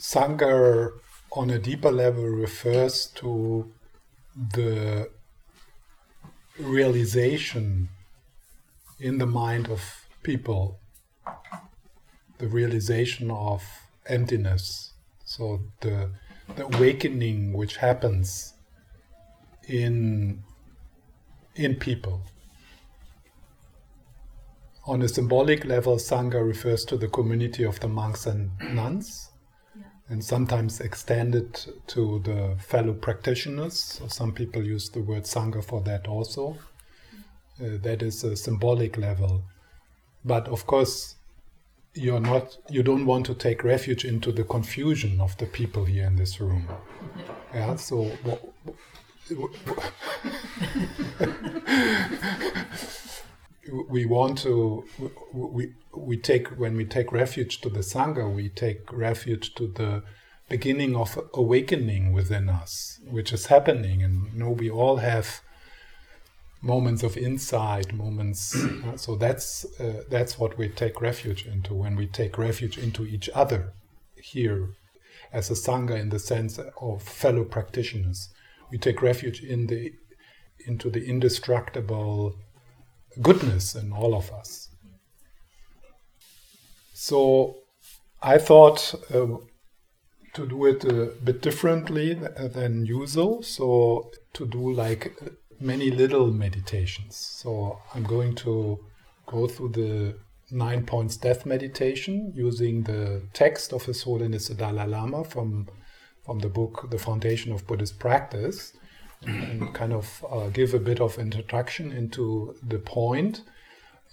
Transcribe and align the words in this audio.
Sangha 0.00 0.92
on 1.30 1.50
a 1.50 1.58
deeper 1.58 1.90
level 1.90 2.24
refers 2.24 3.06
to 3.16 3.70
the 4.34 5.10
realization 6.58 7.90
in 8.98 9.18
the 9.18 9.26
mind 9.26 9.68
of 9.68 10.06
people, 10.22 10.80
the 12.38 12.48
realization 12.48 13.30
of 13.30 13.62
emptiness. 14.06 14.92
So 15.24 15.60
the, 15.80 16.10
the 16.56 16.64
awakening 16.64 17.52
which 17.52 17.76
happens 17.76 18.54
in 19.68 20.42
in 21.56 21.74
people. 21.74 22.22
On 24.86 25.02
a 25.02 25.08
symbolic 25.08 25.66
level, 25.66 25.96
Sangha 25.96 26.42
refers 26.42 26.86
to 26.86 26.96
the 26.96 27.08
community 27.08 27.64
of 27.64 27.78
the 27.80 27.88
monks 27.88 28.24
and 28.26 28.50
nuns. 28.72 29.29
And 30.10 30.24
sometimes 30.24 30.80
extended 30.80 31.58
to 31.86 32.18
the 32.20 32.56
fellow 32.58 32.92
practitioners. 32.92 33.78
So 33.78 34.08
some 34.08 34.32
people 34.32 34.62
use 34.62 34.90
the 34.90 35.00
word 35.00 35.22
Sangha 35.22 35.64
for 35.64 35.80
that 35.82 36.08
also. 36.08 36.58
Uh, 37.62 37.78
that 37.82 38.02
is 38.02 38.24
a 38.24 38.36
symbolic 38.36 38.98
level. 38.98 39.44
But 40.24 40.48
of 40.48 40.66
course, 40.66 41.14
you're 41.94 42.20
not 42.20 42.58
you 42.68 42.82
don't 42.82 43.06
want 43.06 43.26
to 43.26 43.34
take 43.34 43.64
refuge 43.64 44.04
into 44.04 44.30
the 44.30 44.44
confusion 44.44 45.20
of 45.20 45.36
the 45.38 45.46
people 45.46 45.84
here 45.84 46.06
in 46.06 46.16
this 46.16 46.40
room 46.40 46.68
yeah 47.54 47.74
so 47.74 48.10
we 53.88 54.04
want 54.06 54.38
to 54.38 54.84
we 55.32 55.72
we 55.94 56.16
take 56.16 56.48
when 56.58 56.76
we 56.76 56.84
take 56.84 57.12
refuge 57.12 57.60
to 57.60 57.68
the 57.68 57.80
sangha 57.80 58.32
we 58.32 58.48
take 58.48 58.90
refuge 58.92 59.54
to 59.54 59.66
the 59.66 60.02
beginning 60.48 60.96
of 60.96 61.18
awakening 61.34 62.12
within 62.12 62.48
us 62.48 63.00
which 63.08 63.32
is 63.32 63.46
happening. 63.46 64.02
And 64.02 64.32
you 64.32 64.38
know 64.38 64.50
we 64.50 64.68
all 64.70 64.96
have 64.96 65.40
moments 66.62 67.02
of 67.02 67.16
insight 67.16 67.90
moments 67.94 68.54
uh, 68.54 68.96
so 68.96 69.16
that's 69.16 69.64
uh, 69.80 70.02
that's 70.10 70.38
what 70.38 70.58
we 70.58 70.68
take 70.68 71.00
refuge 71.00 71.46
into 71.46 71.72
when 71.72 71.96
we 71.96 72.06
take 72.06 72.36
refuge 72.36 72.76
into 72.76 73.06
each 73.06 73.30
other 73.34 73.72
here 74.16 74.68
as 75.32 75.50
a 75.50 75.54
sangha 75.54 75.98
in 75.98 76.10
the 76.10 76.18
sense 76.18 76.58
of 76.80 77.02
fellow 77.02 77.44
practitioners. 77.44 78.28
We 78.70 78.78
take 78.78 79.00
refuge 79.02 79.42
in 79.42 79.66
the 79.68 79.92
into 80.66 80.90
the 80.90 81.04
indestructible 81.06 82.36
goodness 83.20 83.74
in 83.74 83.92
all 83.92 84.14
of 84.14 84.30
us. 84.32 84.68
So 86.94 87.56
I 88.22 88.38
thought 88.38 88.94
uh, 89.14 89.38
to 90.34 90.46
do 90.46 90.66
it 90.66 90.84
a 90.84 91.12
bit 91.24 91.42
differently 91.42 92.14
than 92.14 92.86
usual. 92.86 93.42
So 93.42 94.10
to 94.34 94.46
do 94.46 94.72
like 94.72 95.12
many 95.60 95.90
little 95.90 96.30
meditations. 96.32 97.16
So 97.16 97.78
I'm 97.94 98.04
going 98.04 98.34
to 98.36 98.78
go 99.26 99.46
through 99.46 99.70
the 99.70 100.16
nine 100.50 100.84
points 100.84 101.16
death 101.16 101.46
meditation 101.46 102.32
using 102.34 102.82
the 102.82 103.22
text 103.32 103.72
of 103.72 103.84
His 103.84 104.02
Holiness 104.02 104.48
the 104.48 104.54
Dalai 104.54 104.86
Lama 104.86 105.24
from 105.24 105.68
from 106.24 106.40
the 106.40 106.48
book 106.48 106.88
The 106.90 106.98
Foundation 106.98 107.52
of 107.52 107.66
Buddhist 107.66 107.98
Practice 107.98 108.72
and 109.26 109.74
kind 109.74 109.92
of 109.92 110.24
uh, 110.30 110.48
give 110.48 110.74
a 110.74 110.78
bit 110.78 111.00
of 111.00 111.18
introduction 111.18 111.92
into 111.92 112.54
the 112.62 112.78
point 112.78 113.42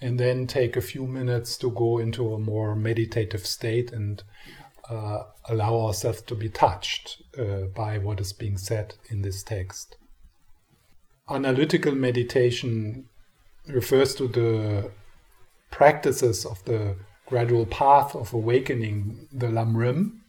and 0.02 0.20
then 0.20 0.46
take 0.46 0.76
a 0.76 0.82
few 0.82 1.08
minutes 1.08 1.58
to 1.58 1.72
go 1.72 1.98
into 1.98 2.34
a 2.34 2.40
more 2.40 2.76
meditative 2.76 3.46
state 3.46 3.92
and 3.92 4.24
uh, 4.90 5.24
allow 5.50 5.76
ourselves 5.76 6.22
to 6.22 6.36
be 6.36 6.50
touched 6.50 7.22
uh, 7.38 7.66
by 7.76 7.98
what 7.98 8.20
is 8.20 8.34
being 8.34 8.58
said 8.58 8.96
in 9.10 9.22
this 9.22 9.44
text. 9.44 9.98
Analytical 11.30 11.94
meditation 11.94 13.10
refers 13.68 14.16
to 14.16 14.28
the 14.28 14.92
practices 15.72 16.46
of 16.46 16.64
the 16.66 16.96
gradual 17.26 17.66
path 17.66 18.16
of 18.16 18.34
awakening, 18.34 19.28
the 19.34 19.48
Lamrim, 19.48 20.20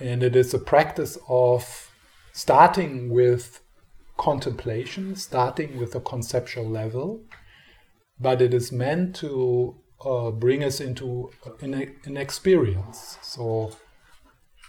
and 0.00 0.22
it 0.22 0.34
is 0.34 0.54
a 0.54 0.58
practice 0.58 1.18
of 1.28 1.90
starting 2.32 3.10
with 3.10 3.60
contemplation, 4.16 5.16
starting 5.16 5.78
with 5.78 5.94
a 5.94 6.00
conceptual 6.00 6.68
level, 6.68 7.22
but 8.20 8.40
it 8.40 8.54
is 8.54 8.70
meant 8.70 9.16
to 9.16 9.74
uh, 10.04 10.30
bring 10.30 10.62
us 10.64 10.80
into 10.80 11.30
an, 11.60 11.74
an 12.04 12.16
experience. 12.16 13.18
So, 13.22 13.72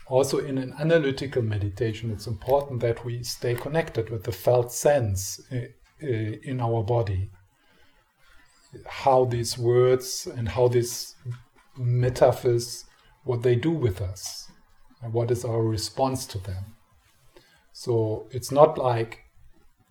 also 0.08 0.40
in 0.40 0.58
an 0.58 0.74
analytical 0.80 1.42
meditation, 1.42 2.12
it's 2.12 2.28
important 2.28 2.82
that 2.82 3.06
we 3.06 3.24
stay 3.24 3.56
connected 3.56 4.10
with 4.10 4.24
the 4.24 4.32
felt 4.32 4.72
sense 4.72 5.40
in 6.00 6.60
our 6.60 6.84
body. 6.84 7.30
How 8.88 9.26
these 9.26 9.58
words 9.58 10.28
and 10.28 10.50
how 10.50 10.68
these 10.68 11.16
metaphors, 11.78 12.86
what 13.24 13.44
they 13.44 13.56
do 13.56 13.72
with 13.72 14.02
us, 14.02 14.52
and 15.02 15.14
what 15.14 15.32
is 15.32 15.46
our 15.46 15.64
response 15.64 16.26
to 16.28 16.38
them. 16.38 16.76
So 17.72 18.28
it's 18.32 18.52
not 18.52 18.78
like 18.78 19.23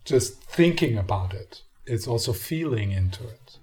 just 0.04 0.42
thinking 0.42 0.98
about 0.98 1.34
it, 1.34 1.62
it's 1.86 2.06
also 2.06 2.32
feeling 2.32 2.92
into 2.92 3.24
it. 3.24 3.58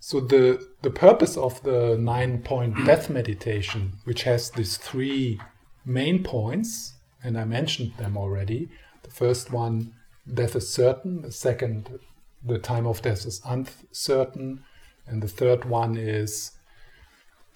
So 0.00 0.20
the 0.20 0.68
the 0.82 0.90
purpose 0.90 1.36
of 1.36 1.62
the 1.62 1.96
nine 1.98 2.42
point 2.42 2.74
death 2.86 3.08
meditation, 3.08 3.94
which 4.04 4.24
has 4.24 4.50
these 4.50 4.76
three 4.76 5.40
main 5.84 6.22
points, 6.22 6.94
and 7.22 7.38
I 7.38 7.44
mentioned 7.44 7.92
them 7.98 8.16
already. 8.16 8.68
The 9.04 9.10
first 9.10 9.52
one, 9.52 9.94
death 10.32 10.56
is 10.56 10.68
certain. 10.68 11.22
The 11.22 11.32
second, 11.32 11.98
the 12.44 12.58
time 12.58 12.86
of 12.86 13.02
death 13.02 13.24
is 13.26 13.40
uncertain, 13.46 14.64
and 15.06 15.22
the 15.22 15.28
third 15.28 15.64
one 15.64 15.96
is 15.96 16.52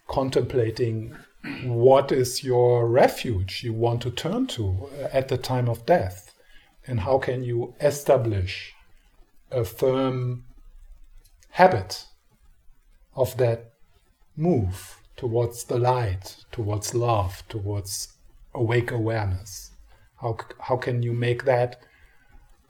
contemplating 0.09 1.17
what 1.65 2.13
is 2.13 2.43
your 2.43 2.89
refuge 2.89 3.63
you 3.63 3.73
want 3.73 4.03
to 4.03 4.11
turn 4.11 4.47
to 4.49 4.89
at 5.13 5.29
the 5.29 5.39
time 5.39 5.69
of 5.69 5.87
death? 5.87 6.35
And 6.87 7.01
how 7.01 7.19
can 7.19 7.43
you 7.43 7.75
establish 7.81 8.75
a 9.51 9.65
firm 9.65 10.45
habit 11.51 12.07
of 13.15 13.37
that 13.39 13.73
move 14.37 15.01
towards 15.17 15.65
the 15.65 15.79
light, 15.79 16.45
towards 16.53 16.95
love, 16.95 17.43
towards 17.49 18.09
awake 18.55 18.91
awareness? 18.91 19.71
How, 20.21 20.39
how 20.61 20.77
can 20.77 21.03
you 21.03 21.13
make 21.13 21.45
that 21.45 21.81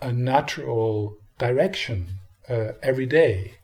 a 0.01 0.13
natural 0.13 1.17
direction 1.39 2.19
uh, 2.49 2.73
every 2.83 3.07
day, 3.07 3.57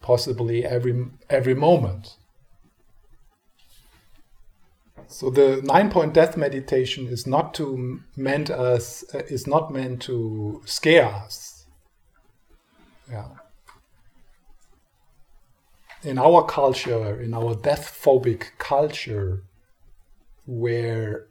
possibly 0.00 0.64
every, 0.64 1.06
every 1.28 1.54
moment? 1.54 2.16
So 5.08 5.30
the 5.30 5.62
nine 5.64 5.90
point 5.90 6.12
death 6.12 6.36
meditation 6.36 7.06
is 7.08 7.26
not 7.26 7.54
to 7.54 8.00
meant 8.14 8.50
us 8.50 9.04
uh, 9.14 9.22
is 9.28 9.46
not 9.46 9.72
meant 9.72 10.02
to 10.02 10.60
scare 10.66 11.06
us. 11.06 11.66
Yeah. 13.10 13.28
In 16.04 16.18
our 16.18 16.44
culture, 16.44 17.20
in 17.20 17.32
our 17.32 17.54
death 17.54 17.98
phobic 18.00 18.58
culture, 18.58 19.44
where 20.46 21.26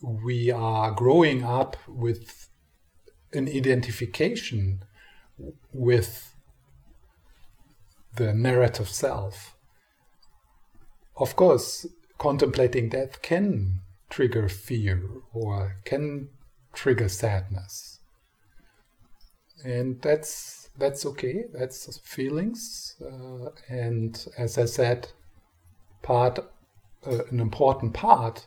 we 0.00 0.52
are 0.52 0.92
growing 0.92 1.42
up 1.42 1.76
with 1.88 2.48
an 3.32 3.48
identification 3.48 4.84
with 5.72 6.34
the 8.16 8.32
narrative 8.32 8.88
self. 8.88 9.56
Of 11.16 11.34
course, 11.34 11.84
contemplating 12.18 12.88
death 12.88 13.22
can 13.22 13.80
trigger 14.10 14.48
fear 14.48 15.02
or 15.32 15.76
can 15.84 16.28
trigger 16.72 17.08
sadness. 17.08 18.00
And 19.64 20.00
that's 20.02 20.70
that's 20.78 21.04
okay. 21.04 21.44
That's 21.52 21.98
feelings, 21.98 22.94
uh, 23.02 23.50
and 23.68 24.24
as 24.36 24.56
I 24.56 24.66
said, 24.66 25.08
part 26.02 26.38
uh, 27.04 27.24
an 27.30 27.40
important 27.40 27.94
part 27.94 28.46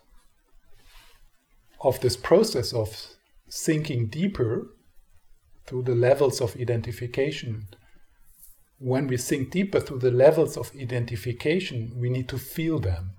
of 1.81 1.99
this 1.99 2.15
process 2.15 2.71
of 2.73 3.07
sinking 3.49 4.07
deeper 4.07 4.67
through 5.65 5.83
the 5.83 5.95
levels 5.95 6.39
of 6.39 6.55
identification. 6.55 7.67
When 8.79 9.07
we 9.07 9.17
sink 9.17 9.51
deeper 9.51 9.79
through 9.79 9.99
the 9.99 10.11
levels 10.11 10.57
of 10.57 10.71
identification, 10.79 11.93
we 11.97 12.09
need 12.09 12.29
to 12.29 12.37
feel 12.37 12.79
them 12.79 13.15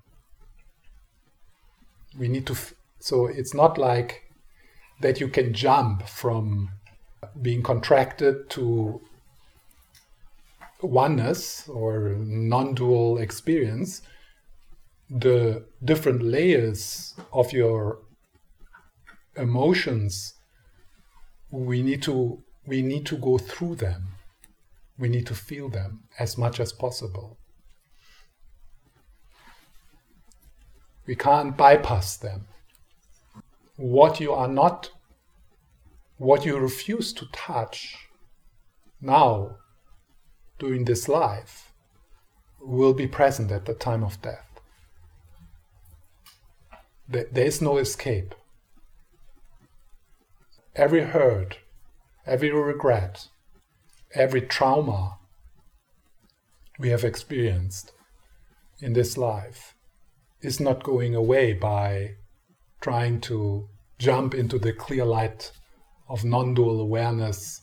we 2.18 2.28
need 2.28 2.46
to 2.46 2.52
f- 2.52 2.74
so 2.98 3.26
it's 3.26 3.54
not 3.54 3.78
like 3.78 4.22
that 5.00 5.20
you 5.20 5.28
can 5.28 5.52
jump 5.52 6.08
from 6.08 6.70
being 7.40 7.62
contracted 7.62 8.48
to 8.50 9.00
oneness 10.82 11.68
or 11.68 12.16
non-dual 12.18 13.18
experience. 13.18 14.02
The 15.10 15.64
different 15.84 16.22
layers 16.22 17.14
of 17.32 17.52
your 17.52 17.98
emotions 19.36 20.34
we 21.50 21.82
need 21.82 22.02
to 22.02 22.42
we 22.66 22.80
need 22.80 23.04
to 23.06 23.16
go 23.16 23.38
through 23.38 23.76
them. 23.76 24.08
We 24.98 25.08
need 25.08 25.26
to 25.26 25.34
feel 25.34 25.68
them 25.68 26.04
as 26.18 26.38
much 26.38 26.60
as 26.60 26.72
possible 26.72 27.38
we 31.06 31.16
can't 31.16 31.56
bypass 31.56 32.16
them. 32.16 32.46
What 33.76 34.20
you 34.20 34.32
are 34.32 34.48
not 34.48 34.90
what 36.16 36.46
you 36.46 36.56
refuse 36.56 37.12
to 37.12 37.26
touch 37.32 37.96
now 39.00 39.56
during 40.58 40.84
this 40.84 41.08
life 41.08 41.72
will 42.60 42.94
be 42.94 43.08
present 43.08 43.50
at 43.50 43.64
the 43.64 43.74
time 43.74 44.04
of 44.04 44.22
death. 44.22 44.48
There 47.08 47.44
is 47.44 47.60
no 47.60 47.78
escape. 47.78 48.34
Every 50.76 51.02
hurt, 51.02 51.58
every 52.24 52.52
regret, 52.52 53.26
every 54.14 54.42
trauma 54.42 55.18
we 56.78 56.90
have 56.90 57.04
experienced 57.04 57.92
in 58.80 58.92
this 58.92 59.18
life 59.18 59.74
is 60.42 60.60
not 60.60 60.82
going 60.82 61.14
away 61.14 61.52
by 61.52 62.16
trying 62.80 63.20
to 63.22 63.68
jump 63.98 64.34
into 64.34 64.58
the 64.58 64.72
clear 64.72 65.04
light 65.04 65.52
of 66.08 66.24
non 66.24 66.54
dual 66.54 66.80
awareness. 66.80 67.62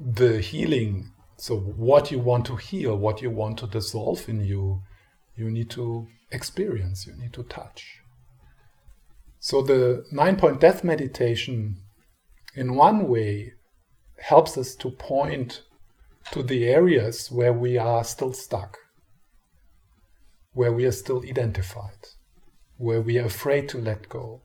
The 0.00 0.40
healing, 0.40 1.10
so 1.36 1.56
what 1.58 2.10
you 2.12 2.20
want 2.20 2.46
to 2.46 2.56
heal, 2.56 2.96
what 2.96 3.20
you 3.20 3.30
want 3.30 3.58
to 3.58 3.66
dissolve 3.66 4.28
in 4.28 4.40
you, 4.44 4.82
you 5.36 5.50
need 5.50 5.70
to 5.70 6.06
experience, 6.30 7.06
you 7.06 7.14
need 7.16 7.32
to 7.32 7.42
touch. 7.42 8.00
So 9.40 9.62
the 9.62 10.04
nine 10.12 10.36
point 10.36 10.60
death 10.60 10.84
meditation, 10.84 11.76
in 12.54 12.74
one 12.74 13.08
way, 13.08 13.54
helps 14.20 14.58
us 14.58 14.74
to 14.76 14.90
point 14.90 15.62
to 16.32 16.42
the 16.42 16.66
areas 16.66 17.30
where 17.30 17.52
we 17.52 17.78
are 17.78 18.04
still 18.04 18.32
stuck, 18.32 18.78
where 20.58 20.72
we 20.72 20.84
are 20.84 20.98
still 21.04 21.22
identified, 21.24 22.02
where 22.78 23.00
we 23.00 23.16
are 23.16 23.26
afraid 23.26 23.68
to 23.68 23.78
let 23.78 24.08
go. 24.08 24.42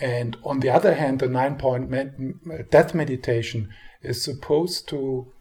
And 0.00 0.36
on 0.42 0.58
the 0.58 0.70
other 0.70 0.94
hand, 0.94 1.20
the 1.20 1.28
nine 1.28 1.56
point 1.58 1.88
med- 1.88 2.34
death 2.70 2.92
meditation 2.92 3.68
is 4.02 4.24
supposed 4.24 4.88
to 4.88 5.32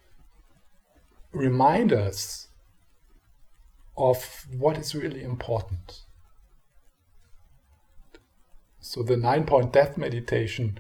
remind 1.31 1.91
us 1.91 2.49
of 3.97 4.45
what 4.55 4.77
is 4.77 4.93
really 4.93 5.23
important 5.23 6.01
so 8.81 9.03
the 9.03 9.17
nine 9.17 9.45
point 9.45 9.71
death 9.71 9.97
meditation 9.97 10.79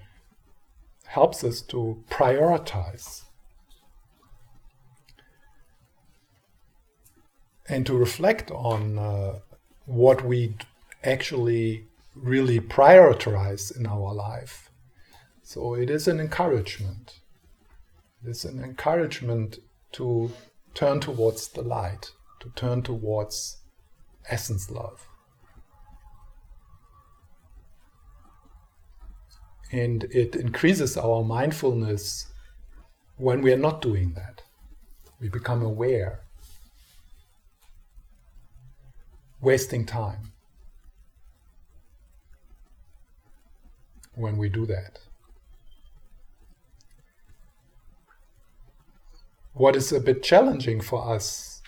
helps 1.05 1.43
us 1.43 1.61
to 1.61 2.03
prioritize 2.09 3.23
and 7.67 7.85
to 7.85 7.95
reflect 7.95 8.51
on 8.51 8.97
uh, 8.97 9.39
what 9.85 10.25
we 10.25 10.55
actually 11.03 11.85
really 12.15 12.59
prioritize 12.59 13.75
in 13.75 13.85
our 13.85 14.13
life. 14.13 14.69
So 15.43 15.73
it 15.73 15.89
is 15.89 16.07
an 16.07 16.19
encouragement. 16.19 17.19
It 18.23 18.29
is 18.29 18.45
an 18.45 18.63
encouragement 18.63 19.59
to 19.93 20.31
turn 20.73 20.99
towards 20.99 21.47
the 21.49 21.61
light, 21.61 22.11
to 22.39 22.49
turn 22.55 22.81
towards 22.81 23.57
essence 24.29 24.69
love. 24.69 25.07
And 29.71 30.03
it 30.05 30.35
increases 30.35 30.97
our 30.97 31.23
mindfulness 31.23 32.27
when 33.17 33.41
we 33.41 33.53
are 33.53 33.57
not 33.57 33.81
doing 33.81 34.13
that. 34.13 34.41
We 35.19 35.29
become 35.29 35.61
aware. 35.61 36.21
Wasting 39.41 39.85
time 39.85 40.31
when 44.13 44.37
we 44.37 44.49
do 44.49 44.65
that. 44.67 44.99
What 49.53 49.75
is 49.75 49.91
a 49.91 49.99
bit 49.99 50.23
challenging 50.23 50.79
for 50.79 51.11
us 51.13 51.61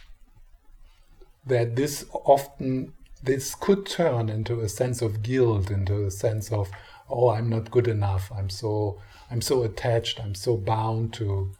that 1.46 1.75
this 1.75 2.06
often 2.14 2.94
this 3.22 3.56
could 3.56 3.86
turn 3.86 4.30
into 4.30 4.60
a 4.60 4.69
sense 4.69 5.02
of 5.02 5.24
guilt, 5.24 5.72
into 5.72 6.06
a 6.06 6.12
sense 6.12 6.52
of 6.52 6.69
oh 7.10 7.30
i'm 7.30 7.50
not 7.50 7.72
good 7.72 7.88
enough. 7.88 8.31
I'm 8.36 8.50
so 8.50 9.02
i'm 9.31 9.42
so 9.42 9.64
attached. 9.64 10.19
I'm 10.24 10.36
so 10.36 10.58
bound 10.58 11.14
to 11.16 11.52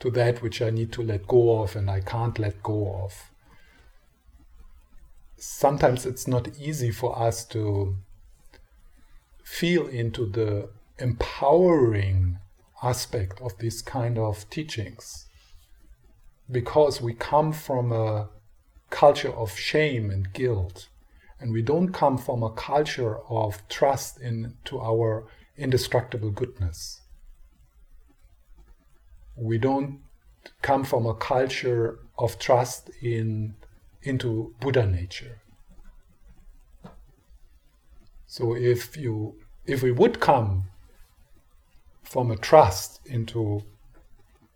to 0.00 0.10
that 0.10 0.42
which 0.42 0.60
i 0.60 0.68
need 0.68 0.92
to 0.92 1.02
let 1.02 1.26
go 1.26 1.62
of 1.62 1.74
and 1.74 1.90
i 1.90 2.00
can't 2.00 2.38
let 2.38 2.62
go 2.62 3.00
of 3.02 3.30
sometimes 5.36 6.06
it's 6.06 6.26
not 6.26 6.48
easy 6.58 6.90
for 6.90 7.18
us 7.18 7.44
to 7.44 7.96
feel 9.44 9.86
into 9.86 10.26
the 10.26 10.68
empowering 10.98 12.38
aspect 12.82 13.40
of 13.40 13.56
this 13.58 13.82
kind 13.82 14.18
of 14.18 14.48
teachings 14.50 15.26
because 16.50 17.00
we 17.00 17.12
come 17.14 17.52
from 17.52 17.92
a 17.92 18.28
culture 18.90 19.32
of 19.32 19.56
shame 19.58 20.10
and 20.10 20.32
guilt 20.32 20.88
and 21.40 21.52
we 21.52 21.62
don't 21.62 21.92
come 21.92 22.16
from 22.16 22.42
a 22.42 22.50
culture 22.50 23.18
of 23.28 23.66
trust 23.68 24.20
into 24.20 24.80
our 24.80 25.26
indestructible 25.56 26.30
goodness. 26.30 27.02
We 29.36 29.58
don't 29.58 30.00
come 30.62 30.84
from 30.84 31.06
a 31.06 31.14
culture 31.14 31.98
of 32.18 32.38
trust 32.38 32.90
in 33.02 33.54
into 34.02 34.54
Buddha 34.60 34.86
nature. 34.86 35.40
So 38.26 38.54
if 38.54 38.96
you 38.96 39.36
if 39.66 39.82
we 39.82 39.92
would 39.92 40.20
come 40.20 40.64
from 42.02 42.30
a 42.30 42.36
trust 42.36 43.00
into 43.06 43.62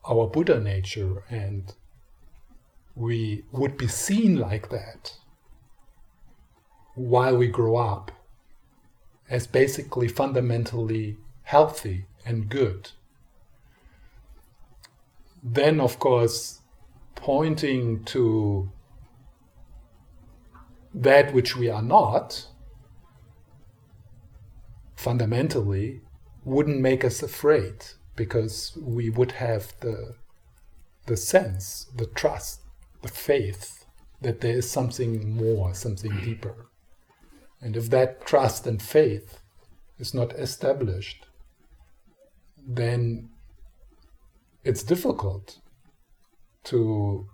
our 0.09 0.27
Buddha 0.27 0.61
nature 0.61 1.25
and 1.29 1.75
we 2.95 3.45
would 3.53 3.77
be 3.77 3.89
seen 3.89 4.37
like 4.37 4.69
that, 4.71 5.17
while 6.95 7.37
we 7.37 7.49
grow 7.49 7.77
up 7.77 8.13
as 9.29 9.47
basically 9.47 10.09
fundamentally 10.09 11.17
healthy 11.43 12.07
and 12.27 12.49
good. 12.49 12.91
Then, 15.43 15.81
of 15.81 15.99
course, 15.99 16.61
pointing 17.15 18.05
to 18.05 18.71
that 20.95 21.33
which 21.33 21.57
we 21.57 21.69
are 21.69 21.83
not 21.83 22.47
fundamentally 24.97 26.03
wouldn't 26.45 26.81
make 26.81 27.05
us 27.05 27.23
afraid 27.23 27.85
because 28.17 28.77
we 28.81 29.09
would 29.09 29.33
have 29.33 29.73
the 29.81 30.15
the 31.07 31.17
sense, 31.17 31.87
the 31.97 32.07
trust, 32.07 32.61
the 33.03 33.09
faith 33.09 33.87
that 34.21 34.41
there 34.41 34.57
is 34.59 34.71
something 34.71 35.35
more, 35.35 35.75
something 35.75 36.15
deeper. 36.21 36.67
And 37.61 37.77
if 37.77 37.91
that 37.91 38.25
trust 38.25 38.67
and 38.67 38.81
faith 38.81 39.41
is 39.99 40.15
not 40.15 40.33
established, 40.35 41.27
then 42.67 43.31
it's 44.63 44.83
difficult 44.83 45.59
to 46.65 47.29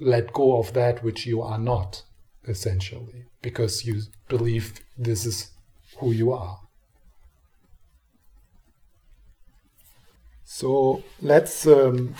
let 0.00 0.32
go 0.32 0.58
of 0.58 0.72
that 0.72 1.04
which 1.04 1.26
you 1.26 1.42
are 1.42 1.58
not, 1.58 2.02
essentially, 2.48 3.26
because 3.42 3.84
you 3.84 4.02
believe 4.28 4.80
this 4.96 5.26
is 5.26 5.50
who 5.98 6.12
you 6.12 6.32
are. 6.32 6.58
So 10.44 11.02
let's 11.20 11.66
um, 11.66 12.14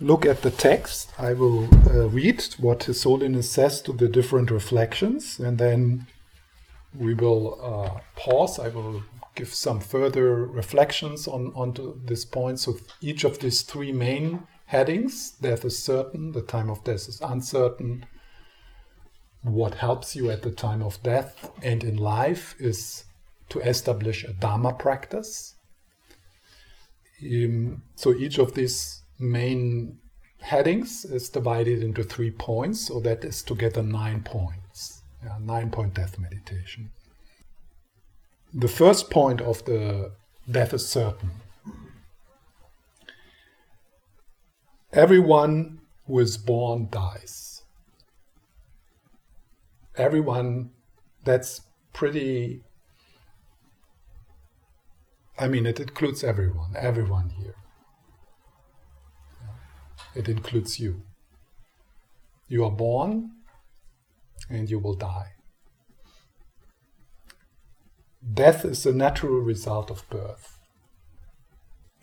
look 0.00 0.24
at 0.24 0.42
the 0.42 0.50
text. 0.50 1.12
I 1.18 1.32
will 1.32 1.64
uh, 1.90 2.08
read 2.08 2.42
what 2.58 2.84
His 2.84 3.02
Holiness 3.02 3.50
says 3.50 3.82
to 3.82 3.92
the 3.92 4.08
different 4.08 4.50
reflections, 4.50 5.38
and 5.38 5.58
then 5.58 6.06
we 6.96 7.14
will 7.14 7.58
uh, 7.60 8.00
pause. 8.16 8.58
I 8.58 8.68
will 8.68 9.02
give 9.34 9.52
some 9.52 9.80
further 9.80 10.46
reflections 10.46 11.26
on 11.26 11.52
onto 11.54 12.00
this 12.04 12.24
point. 12.24 12.60
So 12.60 12.76
each 13.00 13.24
of 13.24 13.38
these 13.38 13.62
three 13.62 13.92
main 13.92 14.46
headings: 14.66 15.32
death 15.40 15.64
is 15.64 15.82
certain, 15.82 16.32
the 16.32 16.42
time 16.42 16.70
of 16.70 16.84
death 16.84 17.08
is 17.08 17.20
uncertain. 17.20 18.06
What 19.42 19.74
helps 19.74 20.14
you 20.14 20.30
at 20.30 20.42
the 20.42 20.52
time 20.52 20.82
of 20.82 21.02
death 21.02 21.50
and 21.62 21.82
in 21.82 21.96
life 21.96 22.54
is 22.58 23.04
to 23.48 23.60
establish 23.60 24.24
a 24.24 24.32
dharma 24.32 24.72
practice. 24.72 25.54
Um, 27.22 27.82
so 27.96 28.14
each 28.14 28.38
of 28.38 28.54
these 28.54 29.02
main 29.18 29.98
headings 30.40 31.04
is 31.04 31.28
divided 31.28 31.82
into 31.82 32.02
three 32.02 32.30
points, 32.30 32.86
so 32.86 33.00
that 33.00 33.24
is 33.24 33.42
together 33.42 33.82
nine 33.82 34.22
points. 34.22 35.02
Yeah, 35.22 35.36
nine 35.40 35.70
point 35.70 35.94
death 35.94 36.18
meditation. 36.18 36.90
The 38.54 38.68
first 38.68 39.10
point 39.10 39.40
of 39.40 39.64
the 39.64 40.12
death 40.50 40.74
is 40.74 40.86
certain. 40.86 41.30
Everyone 44.92 45.80
who 46.06 46.18
is 46.18 46.36
born 46.36 46.88
dies. 46.90 47.41
Everyone, 49.96 50.70
that's 51.24 51.60
pretty. 51.92 52.62
I 55.38 55.48
mean, 55.48 55.66
it 55.66 55.80
includes 55.80 56.24
everyone, 56.24 56.74
everyone 56.76 57.30
here. 57.30 57.54
It 60.14 60.28
includes 60.28 60.78
you. 60.78 61.02
You 62.48 62.64
are 62.64 62.70
born 62.70 63.30
and 64.50 64.68
you 64.70 64.78
will 64.78 64.94
die. 64.94 65.32
Death 68.34 68.64
is 68.64 68.82
the 68.82 68.92
natural 68.92 69.40
result 69.40 69.90
of 69.90 70.08
birth. 70.08 70.58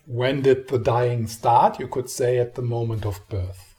When 0.06 0.42
did 0.42 0.68
the 0.68 0.78
dying 0.78 1.26
start? 1.28 1.78
You 1.78 1.86
could 1.86 2.10
say 2.10 2.38
at 2.38 2.56
the 2.56 2.62
moment 2.62 3.06
of 3.06 3.20
birth. 3.28 3.74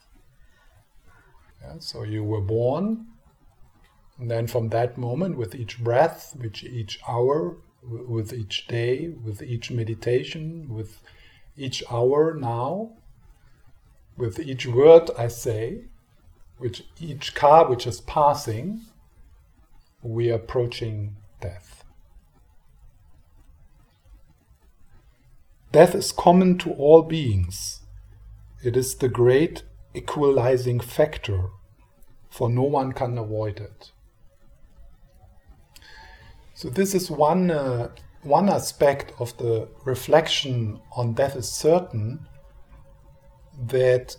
Yeah, 1.60 1.76
so 1.78 2.02
you 2.02 2.24
were 2.24 2.40
born, 2.40 3.06
and 4.22 4.30
then 4.30 4.46
from 4.46 4.68
that 4.68 4.96
moment, 4.96 5.36
with 5.36 5.52
each 5.52 5.82
breath, 5.82 6.36
with 6.38 6.62
each 6.62 7.00
hour, 7.08 7.56
with 7.82 8.32
each 8.32 8.68
day, 8.68 9.08
with 9.08 9.42
each 9.42 9.68
meditation, 9.68 10.68
with 10.68 11.02
each 11.56 11.82
hour 11.90 12.32
now, 12.32 12.92
with 14.16 14.38
each 14.38 14.64
word 14.64 15.10
I 15.18 15.26
say, 15.26 15.86
with 16.60 16.82
each 17.00 17.34
car 17.34 17.68
which 17.68 17.84
is 17.84 18.00
passing, 18.00 18.82
we 20.02 20.30
are 20.30 20.36
approaching 20.36 21.16
death. 21.40 21.82
Death 25.72 25.96
is 25.96 26.12
common 26.12 26.58
to 26.58 26.70
all 26.74 27.02
beings. 27.02 27.80
It 28.62 28.76
is 28.76 28.94
the 28.94 29.08
great 29.08 29.64
equalizing 29.94 30.78
factor, 30.78 31.48
for 32.30 32.48
no 32.48 32.62
one 32.62 32.92
can 32.92 33.18
avoid 33.18 33.58
it. 33.58 33.90
So, 36.54 36.68
this 36.68 36.94
is 36.94 37.10
one, 37.10 37.50
uh, 37.50 37.88
one 38.22 38.48
aspect 38.48 39.12
of 39.18 39.36
the 39.38 39.68
reflection 39.84 40.80
on 40.94 41.14
death 41.14 41.34
is 41.36 41.50
certain 41.50 42.26
that 43.68 44.16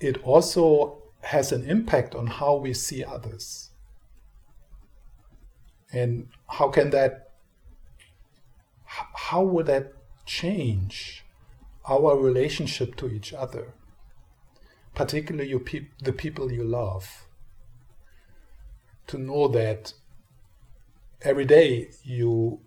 it 0.00 0.22
also 0.22 1.02
has 1.22 1.52
an 1.52 1.68
impact 1.68 2.14
on 2.14 2.26
how 2.26 2.56
we 2.56 2.74
see 2.74 3.04
others. 3.04 3.70
And 5.92 6.28
how 6.48 6.68
can 6.68 6.90
that, 6.90 7.30
how 8.84 9.42
would 9.42 9.66
that 9.66 9.92
change 10.26 11.24
our 11.88 12.16
relationship 12.16 12.96
to 12.96 13.08
each 13.08 13.32
other? 13.32 13.74
Particularly 14.94 15.50
you 15.50 15.64
the 16.00 16.12
people 16.12 16.52
you 16.52 16.64
love. 16.64 17.26
To 19.08 19.18
know 19.18 19.48
that 19.48 19.94
every 21.24 21.44
day 21.44 21.90
you 22.02 22.60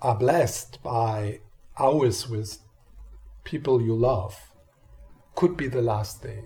are 0.00 0.16
blessed 0.16 0.82
by 0.82 1.40
hours 1.78 2.28
with 2.28 2.58
people 3.44 3.82
you 3.82 3.94
love 3.94 4.52
could 5.34 5.56
be 5.56 5.68
the 5.68 5.82
last 5.82 6.22
day. 6.22 6.44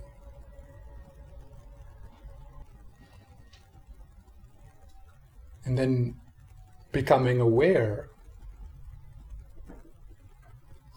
And 5.64 5.76
then 5.76 6.16
becoming 6.92 7.40
aware 7.40 8.08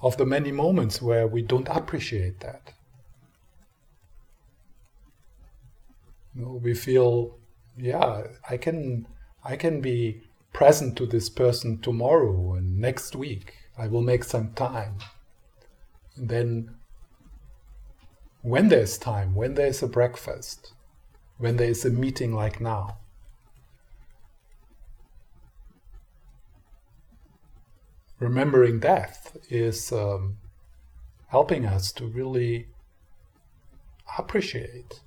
of 0.02 0.18
the 0.18 0.26
many 0.26 0.52
moments 0.52 1.02
where 1.02 1.28
we 1.28 1.42
don't 1.42 1.68
appreciate 1.68 2.40
that. 2.40 2.74
You 6.34 6.46
know, 6.46 6.60
we 6.64 6.74
feel, 6.74 7.38
yeah, 7.78 8.24
I 8.50 8.58
can, 8.58 9.06
I 9.44 9.58
can 9.58 9.82
be 9.82 10.24
present 10.54 10.98
to 10.98 11.06
this 11.06 11.30
person 11.30 11.80
tomorrow 11.80 12.54
and 12.54 12.78
next 12.78 13.16
week. 13.16 13.56
I 13.78 13.88
will 13.88 14.02
make 14.02 14.24
some 14.24 14.54
time. 14.54 14.96
And 16.16 16.30
then 16.30 16.76
when 18.42 18.70
there's 18.70 18.98
time, 18.98 19.34
when 19.36 19.56
there's 19.56 19.82
a 19.82 19.88
breakfast, 19.88 20.74
when 21.38 21.58
there's 21.58 21.86
a 21.86 21.90
meeting 21.90 22.34
like 22.34 22.60
now. 22.62 22.98
Remembering 28.20 28.80
death 28.80 29.36
is 29.50 29.92
um, 29.92 30.38
helping 31.30 31.66
us 31.66 31.92
to 31.94 32.06
really 32.06 32.68
appreciate 34.18 35.00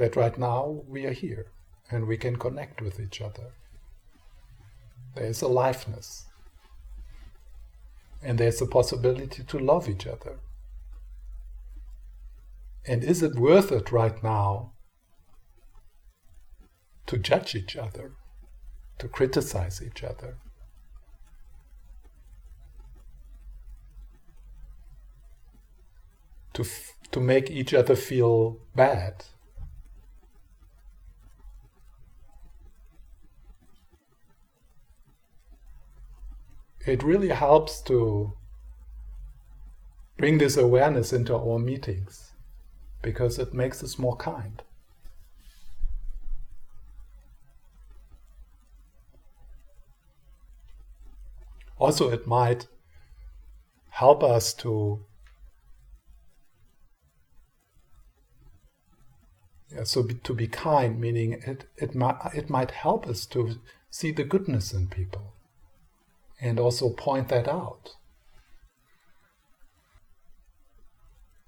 that 0.00 0.16
right 0.16 0.38
now 0.38 0.82
we 0.88 1.04
are 1.04 1.12
here 1.12 1.52
and 1.90 2.06
we 2.06 2.16
can 2.16 2.36
connect 2.36 2.80
with 2.80 2.98
each 2.98 3.20
other. 3.20 3.52
There 5.14 5.26
is 5.26 5.42
aliveness 5.42 6.24
and 8.22 8.38
there's 8.38 8.62
a 8.62 8.66
possibility 8.66 9.42
to 9.44 9.58
love 9.58 9.90
each 9.90 10.06
other. 10.06 10.38
And 12.86 13.04
is 13.04 13.22
it 13.22 13.34
worth 13.34 13.70
it 13.70 13.92
right 13.92 14.22
now 14.22 14.72
to 17.06 17.18
judge 17.18 17.54
each 17.54 17.76
other, 17.76 18.12
to 18.98 19.06
criticize 19.06 19.82
each 19.82 20.02
other? 20.02 20.38
To, 26.54 26.62
f- 26.62 26.94
to 27.12 27.20
make 27.20 27.50
each 27.50 27.74
other 27.74 27.94
feel 27.94 28.60
bad? 28.74 29.24
It 36.86 37.02
really 37.02 37.28
helps 37.28 37.82
to 37.82 38.32
bring 40.16 40.38
this 40.38 40.56
awareness 40.56 41.12
into 41.12 41.34
our 41.34 41.58
meetings 41.58 42.32
because 43.02 43.38
it 43.38 43.54
makes 43.54 43.82
us 43.82 43.98
more 43.98 44.16
kind. 44.16 44.62
Also, 51.78 52.10
it 52.10 52.26
might 52.26 52.66
help 53.90 54.22
us 54.22 54.52
to 54.52 55.00
yeah, 59.74 59.84
so 59.84 60.02
be, 60.02 60.14
to 60.14 60.34
be 60.34 60.46
kind, 60.46 61.00
meaning 61.00 61.40
it 61.46 61.64
it 61.76 61.94
might 61.94 62.16
it 62.34 62.50
might 62.50 62.70
help 62.70 63.06
us 63.06 63.24
to 63.26 63.60
see 63.88 64.12
the 64.12 64.24
goodness 64.24 64.74
in 64.74 64.88
people 64.88 65.32
and 66.40 66.58
also 66.58 66.90
point 66.90 67.28
that 67.28 67.48
out. 67.48 67.90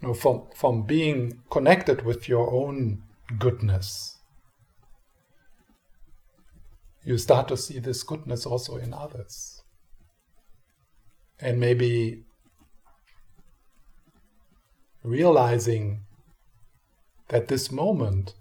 You 0.00 0.08
know, 0.08 0.14
from, 0.14 0.44
from 0.54 0.82
being 0.82 1.40
connected 1.50 2.04
with 2.04 2.28
your 2.28 2.52
own 2.52 3.02
goodness, 3.38 4.18
you 7.04 7.16
start 7.18 7.48
to 7.48 7.56
see 7.56 7.78
this 7.78 8.02
goodness 8.02 8.44
also 8.44 8.76
in 8.76 8.92
others. 8.92 9.62
And 11.40 11.58
maybe 11.58 12.24
realizing 15.02 16.02
that 17.28 17.48
this 17.48 17.72
moment, 17.72 18.34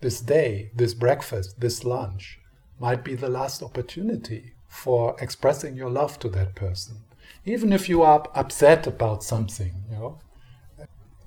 this 0.00 0.20
day, 0.20 0.70
this 0.74 0.94
breakfast, 0.94 1.60
this 1.60 1.84
lunch 1.84 2.38
might 2.78 3.04
be 3.04 3.14
the 3.14 3.28
last 3.28 3.62
opportunity 3.62 4.52
for 4.68 5.16
expressing 5.20 5.76
your 5.76 5.90
love 5.90 6.18
to 6.20 6.28
that 6.28 6.54
person. 6.54 6.98
Even 7.44 7.72
if 7.72 7.88
you 7.88 8.02
are 8.02 8.24
upset 8.34 8.86
about 8.86 9.24
something, 9.24 9.72
you 9.90 9.96
know, 9.96 10.18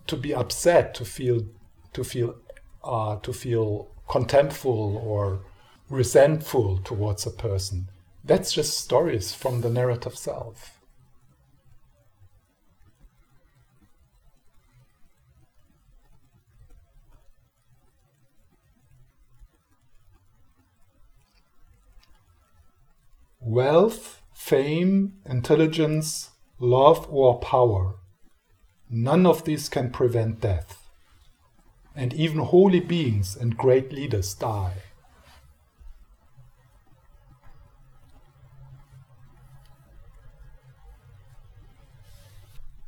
to 0.08 0.16
be 0.16 0.34
upset, 0.34 0.94
to 0.96 1.06
feel, 1.06 1.46
to 1.94 2.04
feel, 2.04 2.36
uh, 2.84 3.18
to 3.18 3.34
feel 3.34 3.88
contemptful 4.08 4.96
or 5.04 5.42
resentful 5.90 6.78
towards 6.80 7.26
a 7.26 7.32
person, 7.32 7.88
that's 8.24 8.54
just 8.54 8.80
stories 8.80 9.34
from 9.34 9.62
the 9.62 9.70
narrative 9.70 10.18
self. 10.18 10.81
Wealth, 23.42 24.22
fame, 24.34 25.14
intelligence, 25.26 26.30
love, 26.60 27.08
or 27.10 27.40
power. 27.40 27.96
None 28.90 29.26
of 29.26 29.46
these 29.46 29.68
can 29.70 29.90
prevent 29.90 30.42
death. 30.42 30.88
And 31.96 32.14
even 32.14 32.40
holy 32.40 32.80
beings 32.80 33.36
and 33.36 33.58
great 33.58 33.92
leaders 33.92 34.34
die. 34.34 34.84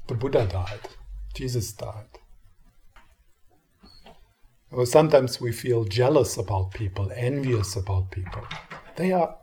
The 0.07 0.15
Buddha 0.15 0.45
died. 0.45 0.89
Jesus 1.33 1.71
died. 1.73 2.19
Or 4.71 4.85
sometimes 4.85 5.39
we 5.39 5.51
feel 5.51 5.85
jealous 5.85 6.37
about 6.37 6.73
people, 6.73 7.11
envious 7.15 7.75
about 7.75 8.11
people. 8.11 8.43
They 8.95 9.11
are, 9.11 9.35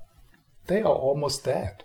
they 0.70 0.80
are 0.82 0.94
almost 0.94 1.44
dead. 1.44 1.82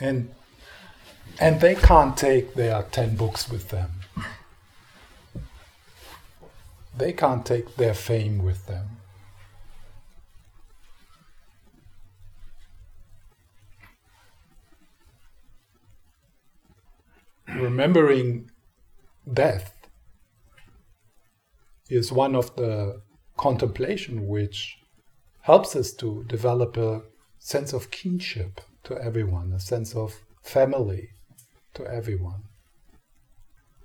and 0.00 0.34
and 1.38 1.60
they 1.60 1.74
can't 1.74 2.16
take 2.16 2.54
their 2.54 2.82
10 2.84 3.16
books 3.16 3.50
with 3.50 3.68
them. 3.68 3.90
They 6.96 7.12
can't 7.12 7.44
take 7.44 7.76
their 7.76 7.92
fame 7.92 8.42
with 8.42 8.66
them. 8.66 8.96
remembering 17.48 18.50
death 19.30 19.79
is 21.90 22.12
one 22.12 22.34
of 22.34 22.54
the 22.56 23.02
contemplation 23.36 24.28
which 24.28 24.78
helps 25.42 25.74
us 25.74 25.92
to 25.94 26.24
develop 26.24 26.76
a 26.76 27.02
sense 27.38 27.72
of 27.72 27.90
kinship 27.90 28.60
to 28.84 28.96
everyone, 28.98 29.52
a 29.52 29.60
sense 29.60 29.94
of 29.94 30.14
family 30.42 31.08
to 31.74 31.86
everyone. 31.86 32.42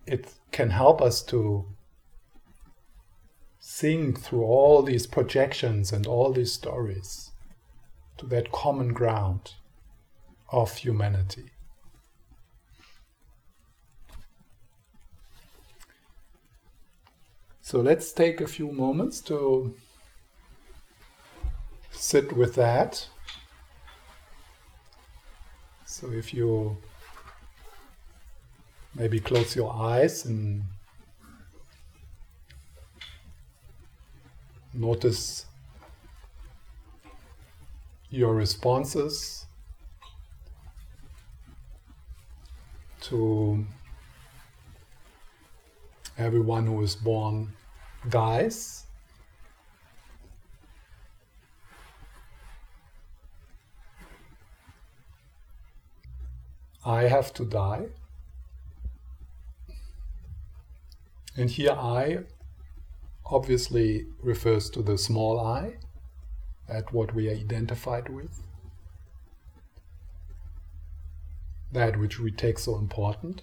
It 0.06 0.32
can 0.52 0.70
help 0.70 1.02
us 1.02 1.24
to 1.24 1.66
sing 3.60 4.16
through 4.16 4.44
all 4.44 4.84
these 4.84 5.08
projections 5.08 5.92
and 5.92 6.06
all 6.06 6.32
these 6.32 6.54
stories 6.54 7.32
to 8.18 8.28
that 8.28 8.52
common 8.52 8.94
ground 8.94 9.54
of 10.52 10.78
humanity. 10.78 11.50
So 17.66 17.82
let's 17.82 18.12
take 18.12 18.42
a 18.42 18.48
few 18.48 18.72
moments 18.72 19.22
to 19.22 19.74
sit 21.90 22.32
with 22.32 22.54
that. 22.54 23.10
So 25.88 26.12
if 26.12 26.32
you 26.32 26.78
maybe 28.94 29.20
close 29.20 29.56
your 29.56 29.74
eyes 29.74 30.26
and 30.26 30.62
notice 34.72 35.48
your 38.12 38.36
responses 38.36 39.48
to 43.02 43.66
everyone 46.18 46.66
who 46.66 46.82
is 46.82 46.96
born 46.96 47.54
dies. 48.10 48.86
I 56.86 57.04
have 57.04 57.34
to 57.34 57.46
die. 57.46 57.88
And 61.36 61.50
here 61.50 61.72
I 61.72 62.20
obviously 63.26 64.06
refers 64.22 64.70
to 64.70 64.82
the 64.82 64.98
small 64.98 65.40
I, 65.40 65.78
at 66.70 66.94
what 66.94 67.14
we 67.14 67.28
are 67.28 67.34
identified 67.34 68.08
with, 68.08 68.40
that 71.72 71.98
which 71.98 72.20
we 72.20 72.32
take 72.32 72.60
so 72.60 72.78
important. 72.78 73.42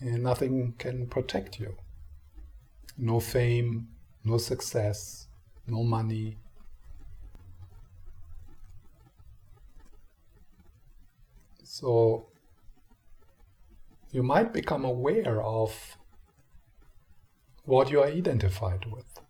And 0.00 0.22
nothing 0.22 0.74
can 0.78 1.06
protect 1.06 1.58
you. 1.58 1.74
No 2.96 3.20
fame, 3.20 3.88
no 4.24 4.38
success, 4.38 5.28
no 5.66 5.82
money. 5.82 6.36
So 11.62 12.26
you 14.10 14.22
might 14.22 14.52
become 14.52 14.84
aware 14.84 15.42
of 15.42 15.96
what 17.64 17.90
you 17.90 18.00
are 18.00 18.06
identified 18.06 18.86
with. 18.90 19.20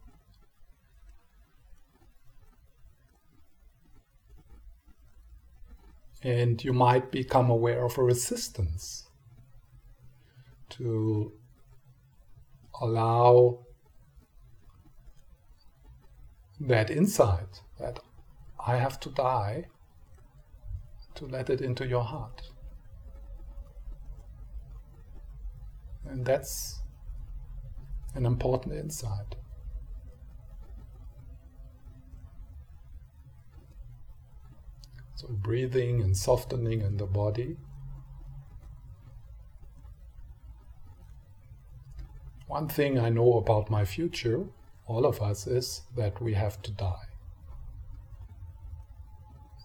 And 6.22 6.62
you 6.64 6.72
might 6.72 7.10
become 7.10 7.48
aware 7.48 7.84
of 7.84 7.96
a 7.96 8.02
resistance 8.02 9.07
to 10.70 11.32
allow 12.80 13.66
that 16.60 16.90
insight 16.90 17.62
that 17.78 18.00
I 18.66 18.76
have 18.76 18.98
to 19.00 19.10
die 19.10 19.66
to 21.14 21.26
let 21.26 21.50
it 21.50 21.60
into 21.60 21.86
your 21.86 22.04
heart. 22.04 22.42
And 26.04 26.24
that's 26.24 26.80
an 28.14 28.24
important 28.24 28.74
insight. 28.74 29.36
So, 35.16 35.28
breathing 35.28 36.00
and 36.00 36.16
softening 36.16 36.80
in 36.80 36.96
the 36.96 37.06
body. 37.06 37.56
One 42.48 42.66
thing 42.66 42.98
I 42.98 43.10
know 43.10 43.34
about 43.34 43.68
my 43.68 43.84
future, 43.84 44.46
all 44.86 45.04
of 45.04 45.20
us, 45.20 45.46
is 45.46 45.82
that 45.96 46.20
we 46.22 46.32
have 46.32 46.62
to 46.62 46.70
die. 46.70 47.08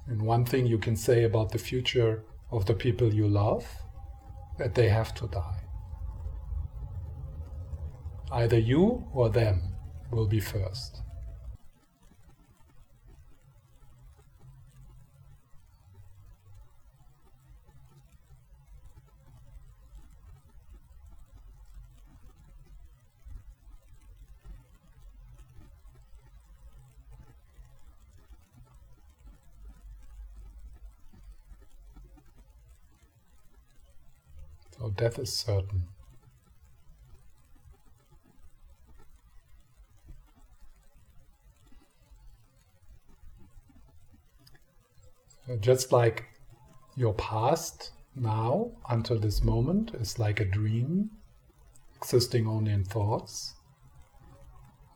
And 0.05 0.21
one 0.21 0.43
thing 0.43 0.65
you 0.65 0.77
can 0.77 0.97
say 0.97 1.23
about 1.23 1.53
the 1.53 1.57
future 1.57 2.23
of 2.51 2.65
the 2.65 2.73
people 2.73 3.13
you 3.13 3.25
love, 3.27 3.65
that 4.57 4.75
they 4.75 4.89
have 4.89 5.15
to 5.15 5.27
die. 5.27 5.61
Either 8.33 8.59
you 8.59 9.05
or 9.13 9.29
them 9.29 9.61
will 10.11 10.27
be 10.27 10.41
first. 10.41 11.01
So 34.83 34.89
death 34.89 35.17
is 35.17 35.31
certain. 35.31 35.83
Just 45.61 45.93
like 45.93 46.25
your 46.97 47.13
past 47.13 47.91
now 48.13 48.71
until 48.89 49.17
this 49.17 49.41
moment 49.41 49.93
is 49.93 50.19
like 50.19 50.41
a 50.41 50.45
dream 50.45 51.11
existing 51.95 52.45
only 52.45 52.73
in 52.73 52.83
thoughts. 52.83 53.53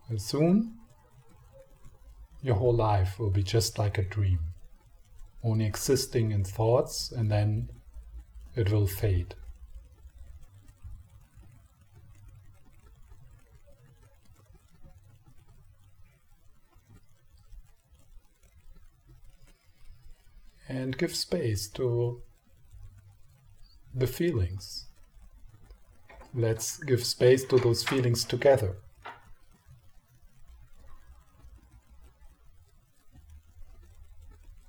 And 0.09 0.21
soon 0.21 0.79
your 2.41 2.55
whole 2.55 2.75
life 2.75 3.17
will 3.17 3.29
be 3.29 3.41
just 3.41 3.79
like 3.79 3.97
a 3.97 4.03
dream, 4.03 4.39
only 5.45 5.65
existing 5.65 6.31
in 6.31 6.43
thoughts 6.43 7.09
and 7.09 7.31
then 7.31 7.69
it 8.53 8.69
will 8.69 8.85
fade. 8.85 9.33
And 20.87 20.97
give 20.97 21.13
space 21.13 21.67
to 21.67 22.21
the 23.93 24.07
feelings 24.07 24.87
let's 26.37 26.77
give 26.77 27.03
space 27.03 27.43
to 27.45 27.57
those 27.57 27.83
feelings 27.83 28.23
together. 28.23 28.77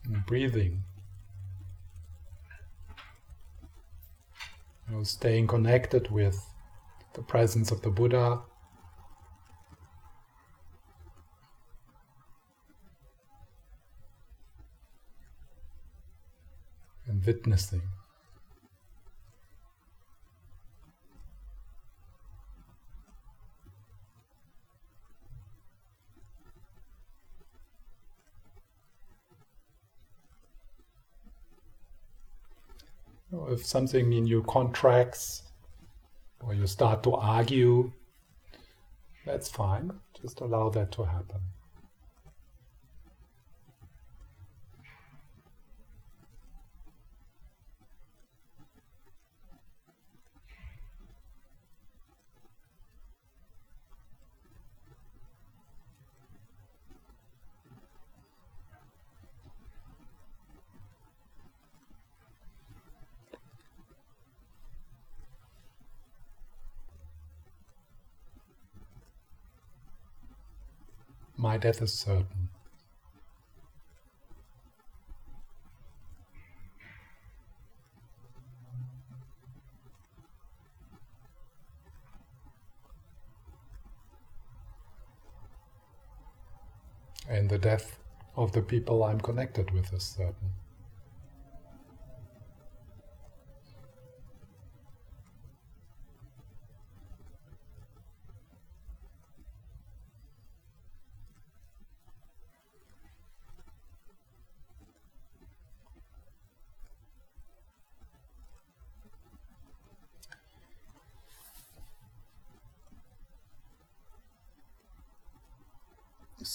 And 0.04 0.24
breathing. 0.24 0.82
You 4.88 4.96
know, 4.96 5.02
staying 5.02 5.46
connected 5.48 6.10
with 6.10 6.42
the 7.12 7.22
presence 7.22 7.70
of 7.70 7.82
the 7.82 7.90
Buddha. 7.90 8.40
If 33.50 33.64
something 33.64 34.12
in 34.12 34.26
you 34.26 34.42
contracts 34.44 35.42
or 36.40 36.54
you 36.54 36.66
start 36.66 37.02
to 37.02 37.14
argue, 37.14 37.92
that's 39.26 39.48
fine. 39.48 39.90
Just 40.20 40.40
allow 40.40 40.68
that 40.70 40.92
to 40.92 41.04
happen. 41.04 41.40
My 71.38 71.56
death 71.56 71.80
is 71.80 71.94
certain. 71.94 72.48
And 87.30 87.48
the 87.48 87.58
death 87.58 87.98
of 88.36 88.52
the 88.52 88.62
people 88.62 89.04
I'm 89.04 89.20
connected 89.20 89.70
with 89.70 89.92
is 89.92 90.02
certain. 90.02 90.54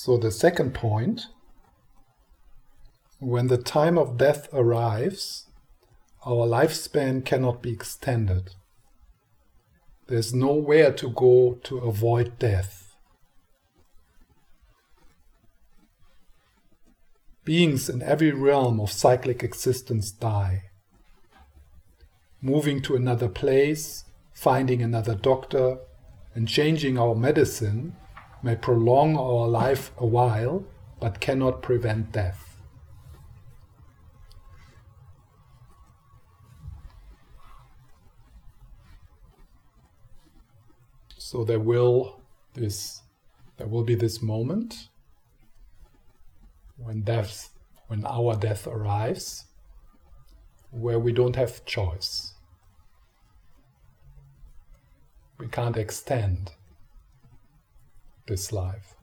So 0.06 0.18
the 0.18 0.32
second 0.32 0.74
point, 0.74 1.28
when 3.20 3.48
the 3.48 3.58
time 3.58 3.98
of 3.98 4.18
death 4.18 4.50
arrives, 4.52 5.46
our 6.26 6.46
lifespan 6.46 7.24
cannot 7.24 7.62
be 7.62 7.72
extended. 7.72 8.50
There's 10.08 10.34
nowhere 10.34 10.92
to 10.92 11.10
go 11.10 11.58
to 11.64 11.78
avoid 11.78 12.38
death. 12.38 12.98
Beings 17.46 17.88
in 17.88 18.02
every 18.02 18.32
realm 18.32 18.82
of 18.82 18.92
cyclic 18.92 19.42
existence 19.42 20.12
die. 20.12 20.64
Moving 22.42 22.82
to 22.82 22.98
another 22.98 23.30
place, 23.30 24.04
finding 24.34 24.82
another 24.82 25.16
doctor, 25.16 25.78
and 26.36 26.50
changing 26.50 27.00
our 27.00 27.16
medicine 27.16 27.96
may 28.44 28.56
prolong 28.56 29.16
our 29.16 29.48
life 29.48 29.92
a 29.98 30.06
while, 30.06 30.66
but 31.00 31.22
cannot 31.22 31.62
prevent 31.62 32.12
death. 32.12 32.58
So 41.18 41.44
there 41.44 41.60
will 41.60 42.22
this 42.54 43.02
there 43.58 43.66
will 43.66 43.84
be 43.84 43.96
this 43.96 44.22
moment 44.22 44.90
when 46.78 47.02
death 47.02 47.50
when 47.88 48.06
our 48.06 48.36
death 48.36 48.68
arrives 48.68 49.46
where 50.70 51.00
we 51.00 51.12
don't 51.12 51.36
have 51.36 51.66
choice. 51.66 52.34
We 55.40 55.48
can't 55.48 55.78
extend 55.78 56.52
this 58.26 58.52
life. 58.52 58.96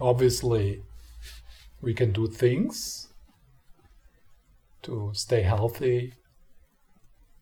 Obviously, 0.00 0.82
we 1.80 1.94
can 1.94 2.12
do 2.12 2.26
things 2.26 3.08
to 4.82 5.12
stay 5.14 5.42
healthy, 5.42 6.14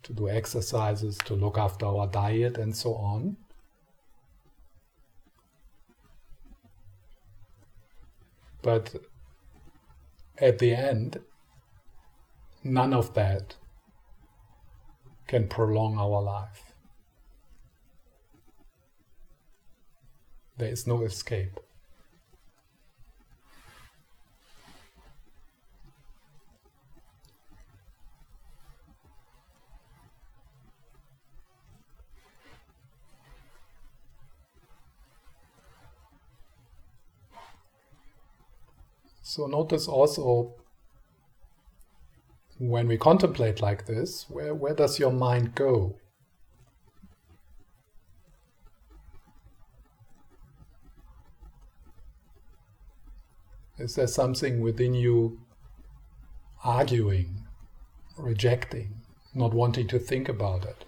to 0.02 0.12
do 0.12 0.28
exercises, 0.28 1.16
to 1.24 1.34
look 1.34 1.56
after 1.56 1.86
our 1.86 2.06
diet, 2.06 2.58
and 2.58 2.76
so 2.76 2.94
on. 2.94 3.36
But 8.62 8.94
at 10.36 10.58
the 10.58 10.74
end, 10.74 11.20
none 12.62 12.92
of 12.92 13.14
that 13.14 13.56
can 15.26 15.48
prolong 15.48 15.98
our 15.98 16.22
life. 16.22 16.72
There 20.56 20.68
is 20.68 20.86
no 20.86 21.02
escape. 21.02 21.58
So 39.22 39.46
notice 39.46 39.86
also 39.86 40.59
when 42.60 42.86
we 42.86 42.98
contemplate 42.98 43.62
like 43.62 43.86
this, 43.86 44.26
where, 44.28 44.54
where 44.54 44.74
does 44.74 44.98
your 44.98 45.10
mind 45.10 45.54
go? 45.54 45.96
Is 53.78 53.94
there 53.94 54.06
something 54.06 54.60
within 54.60 54.92
you 54.92 55.40
arguing, 56.62 57.46
rejecting, 58.18 58.92
not 59.34 59.54
wanting 59.54 59.88
to 59.88 59.98
think 59.98 60.28
about 60.28 60.66
it? 60.66 60.84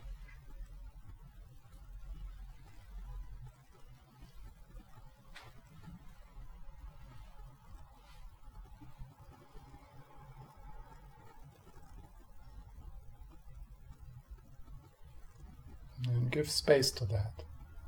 Give 16.42 16.50
space 16.50 16.90
to 16.90 17.04
that, 17.04 17.44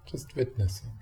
just 0.07 0.37
witnessing. 0.37 0.93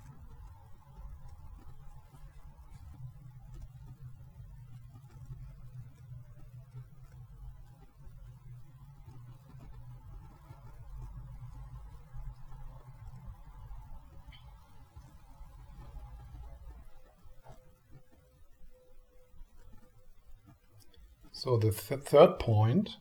So 21.33 21.59
the 21.59 21.71
th- 21.71 22.01
third 22.01 22.39
point 22.39 22.97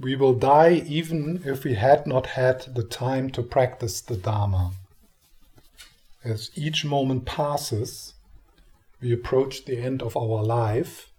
we 0.00 0.16
will 0.16 0.34
die 0.34 0.82
even 0.86 1.42
if 1.44 1.64
we 1.64 1.74
had 1.74 2.06
not 2.06 2.26
had 2.26 2.74
the 2.74 2.82
time 2.82 3.30
to 3.30 3.42
practice 3.42 4.00
the 4.00 4.16
Dharma. 4.16 4.72
As 6.24 6.50
each 6.54 6.84
moment 6.84 7.26
passes, 7.26 8.14
we 9.00 9.12
approach 9.12 9.64
the 9.64 9.78
end 9.78 10.02
of 10.02 10.16
our 10.16 10.42
life, 10.42 11.10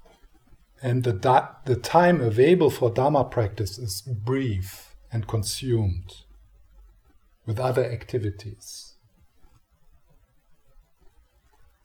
and 0.82 1.04
the, 1.04 1.14
da- 1.14 1.50
the 1.66 1.76
time 1.76 2.20
available 2.20 2.70
for 2.70 2.90
Dharma 2.90 3.24
practice 3.24 3.78
is 3.78 4.02
brief 4.02 4.96
and 5.12 5.28
consumed 5.28 6.14
with 7.46 7.60
other 7.60 7.86
activities. 7.86 8.96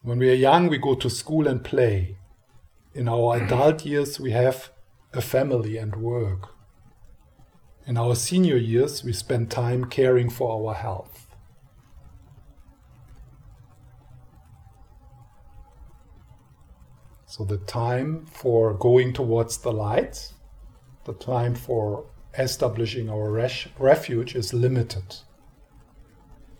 When 0.02 0.18
we 0.18 0.30
are 0.30 0.34
young, 0.34 0.68
we 0.68 0.78
go 0.78 0.94
to 0.94 1.10
school 1.10 1.46
and 1.46 1.62
play. 1.62 2.16
In 2.94 3.06
our 3.06 3.36
adult 3.36 3.84
years, 3.84 4.18
we 4.18 4.30
have 4.30 4.70
a 5.12 5.20
family 5.20 5.76
and 5.76 5.94
work. 5.96 6.48
In 7.86 7.96
our 7.96 8.14
senior 8.14 8.56
years, 8.56 9.02
we 9.02 9.12
spend 9.12 9.50
time 9.50 9.86
caring 9.86 10.30
for 10.30 10.52
our 10.52 10.74
health. 10.74 11.26
So, 17.26 17.44
the 17.44 17.58
time 17.58 18.26
for 18.26 18.74
going 18.74 19.12
towards 19.12 19.58
the 19.58 19.72
light, 19.72 20.32
the 21.04 21.14
time 21.14 21.54
for 21.54 22.06
establishing 22.36 23.08
our 23.08 23.30
refuge 23.78 24.34
is 24.34 24.52
limited 24.52 25.16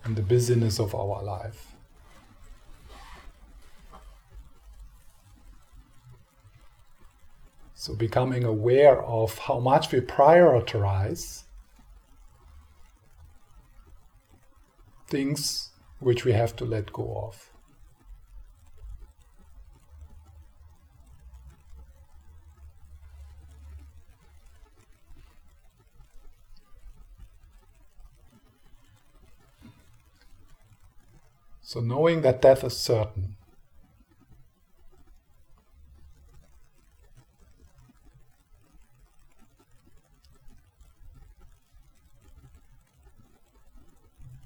in 0.05 0.15
the 0.15 0.23
busyness 0.23 0.79
of 0.79 0.95
our 0.95 1.23
life. 1.23 1.70
So, 7.81 7.95
becoming 7.95 8.45
aware 8.45 9.03
of 9.05 9.38
how 9.38 9.59
much 9.59 9.90
we 9.90 10.01
prioritize 10.01 11.45
things 15.09 15.71
which 15.99 16.27
we 16.27 16.33
have 16.33 16.55
to 16.57 16.66
let 16.66 16.93
go 16.93 17.25
of. 17.27 17.51
So, 31.62 31.81
knowing 31.81 32.21
that 32.21 32.43
death 32.43 32.62
is 32.62 32.77
certain, 32.77 33.37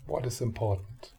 what 0.07 0.27
is 0.27 0.41
important. 0.41 1.13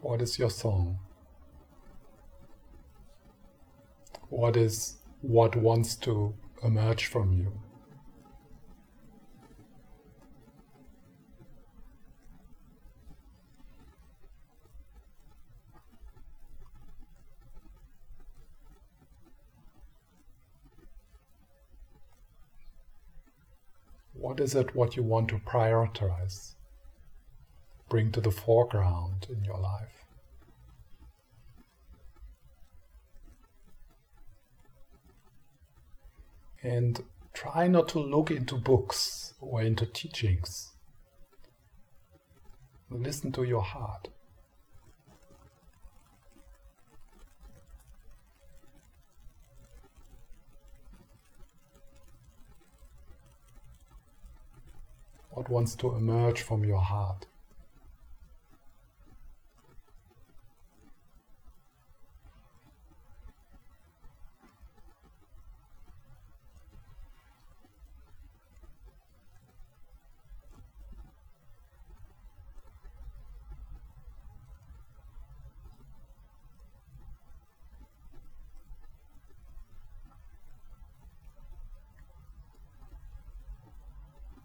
What 0.00 0.20
is 0.22 0.38
your 0.38 0.50
song? 0.50 0.98
What 4.28 4.56
is 4.56 4.96
what 5.22 5.56
wants 5.56 5.96
to 5.96 6.34
emerge 6.62 7.06
from 7.06 7.32
you? 7.32 7.63
What 24.34 24.42
is 24.42 24.56
it 24.56 24.74
what 24.74 24.96
you 24.96 25.04
want 25.04 25.28
to 25.28 25.38
prioritize? 25.38 26.54
Bring 27.88 28.10
to 28.10 28.20
the 28.20 28.32
foreground 28.32 29.28
in 29.30 29.44
your 29.44 29.60
life. 29.60 30.06
And 36.64 37.04
try 37.32 37.68
not 37.68 37.86
to 37.90 38.00
look 38.00 38.32
into 38.32 38.56
books 38.56 39.34
or 39.40 39.62
into 39.62 39.86
teachings. 39.86 40.72
Listen 42.90 43.30
to 43.30 43.44
your 43.44 43.62
heart. 43.62 44.08
What 55.34 55.48
wants 55.50 55.74
to 55.74 55.92
emerge 55.96 56.42
from 56.42 56.64
your 56.64 56.80
heart. 56.80 57.26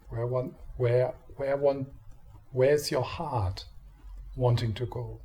where 0.08 0.26
one 0.26 0.52
where 0.80 1.12
where 1.36 1.58
one 1.58 1.86
where's 2.52 2.90
your 2.90 3.02
heart 3.02 3.66
wanting 4.34 4.72
to 4.72 4.86
go 4.86 5.20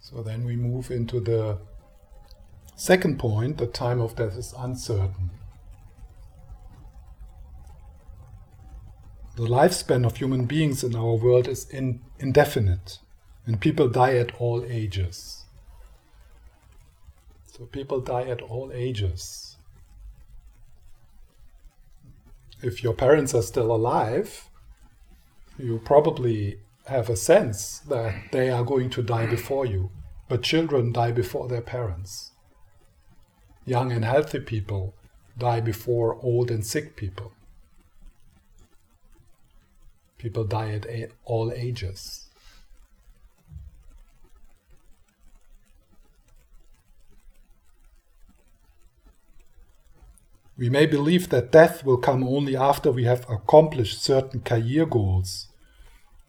So 0.00 0.24
then 0.24 0.44
we 0.44 0.56
move 0.56 0.90
into 0.90 1.20
the 1.20 1.58
second 2.74 3.20
point 3.20 3.58
the 3.58 3.68
time 3.68 4.00
of 4.00 4.16
death 4.16 4.36
is 4.36 4.52
uncertain. 4.58 5.30
The 9.40 9.46
lifespan 9.46 10.04
of 10.04 10.18
human 10.18 10.44
beings 10.44 10.84
in 10.84 10.94
our 10.94 11.14
world 11.14 11.48
is 11.48 11.66
in, 11.70 11.98
indefinite, 12.18 12.98
and 13.46 13.58
people 13.58 13.88
die 13.88 14.14
at 14.16 14.34
all 14.38 14.62
ages. 14.68 15.46
So 17.46 17.64
people 17.64 18.00
die 18.02 18.24
at 18.24 18.42
all 18.42 18.70
ages. 18.74 19.56
If 22.62 22.82
your 22.82 22.92
parents 22.92 23.34
are 23.34 23.40
still 23.40 23.74
alive, 23.74 24.50
you 25.58 25.80
probably 25.86 26.58
have 26.84 27.08
a 27.08 27.16
sense 27.16 27.78
that 27.88 28.14
they 28.32 28.50
are 28.50 28.62
going 28.62 28.90
to 28.90 29.02
die 29.02 29.24
before 29.24 29.64
you. 29.64 29.90
But 30.28 30.42
children 30.42 30.92
die 30.92 31.12
before 31.12 31.48
their 31.48 31.62
parents. 31.62 32.32
Young 33.64 33.90
and 33.90 34.04
healthy 34.04 34.40
people 34.40 34.92
die 35.38 35.60
before 35.60 36.18
old 36.22 36.50
and 36.50 36.62
sick 36.62 36.94
people. 36.94 37.32
People 40.20 40.44
die 40.44 40.72
at 40.72 41.12
all 41.24 41.50
ages. 41.50 42.28
We 50.58 50.68
may 50.68 50.84
believe 50.84 51.30
that 51.30 51.50
death 51.50 51.86
will 51.86 51.96
come 51.96 52.22
only 52.22 52.54
after 52.54 52.92
we 52.92 53.04
have 53.04 53.24
accomplished 53.30 54.02
certain 54.02 54.40
career 54.40 54.84
goals, 54.84 55.48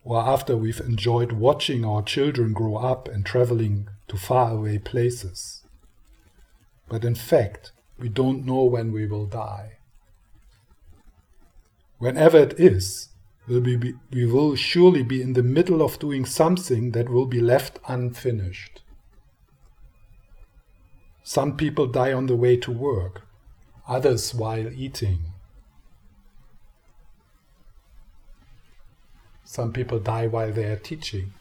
or 0.05 0.21
after 0.21 0.55
we've 0.55 0.79
enjoyed 0.79 1.33
watching 1.33 1.83
our 1.83 2.01
children 2.01 2.53
grow 2.53 2.77
up 2.77 3.09
and 3.09 3.25
traveling 3.25 3.89
to 4.07 4.15
faraway 4.15 4.77
places. 4.77 5.63
But 6.87 7.03
in 7.03 7.15
fact, 7.15 7.73
we 7.99 8.07
don't 8.07 8.45
know 8.45 8.63
when 8.63 8.93
we 8.93 9.05
will 9.05 9.25
die. 9.25 9.79
Whenever 11.97 12.37
it 12.37 12.57
is, 12.57 13.09
will 13.47 13.61
be, 13.61 13.93
we 14.11 14.25
will 14.25 14.55
surely 14.55 15.03
be 15.03 15.21
in 15.21 15.33
the 15.33 15.43
middle 15.43 15.81
of 15.81 15.99
doing 15.99 16.25
something 16.25 16.91
that 16.91 17.09
will 17.09 17.25
be 17.25 17.39
left 17.39 17.79
unfinished. 17.87 18.81
Some 21.23 21.55
people 21.55 21.87
die 21.87 22.13
on 22.13 22.25
the 22.25 22.35
way 22.35 22.57
to 22.57 22.71
work, 22.71 23.21
others 23.87 24.33
while 24.33 24.71
eating. 24.73 25.19
Some 29.43 29.73
people 29.73 29.99
die 29.99 30.27
while 30.27 30.51
they 30.51 30.65
are 30.65 30.77
teaching. 30.77 31.33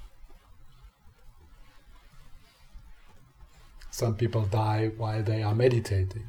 Some 3.90 4.16
people 4.16 4.42
die 4.42 4.90
while 4.96 5.22
they 5.22 5.42
are 5.42 5.54
meditating. 5.54 6.24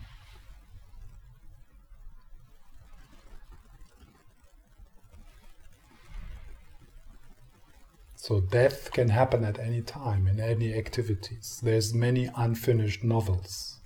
So 8.22 8.40
death 8.40 8.92
can 8.92 9.10
happen 9.10 9.44
at 9.44 9.58
any 9.58 9.82
time 9.82 10.28
in 10.28 10.40
any 10.40 10.76
activities. 10.76 11.60
There's 11.64 11.92
many 11.92 12.30
unfinished 12.38 13.04
novels, 13.04 13.80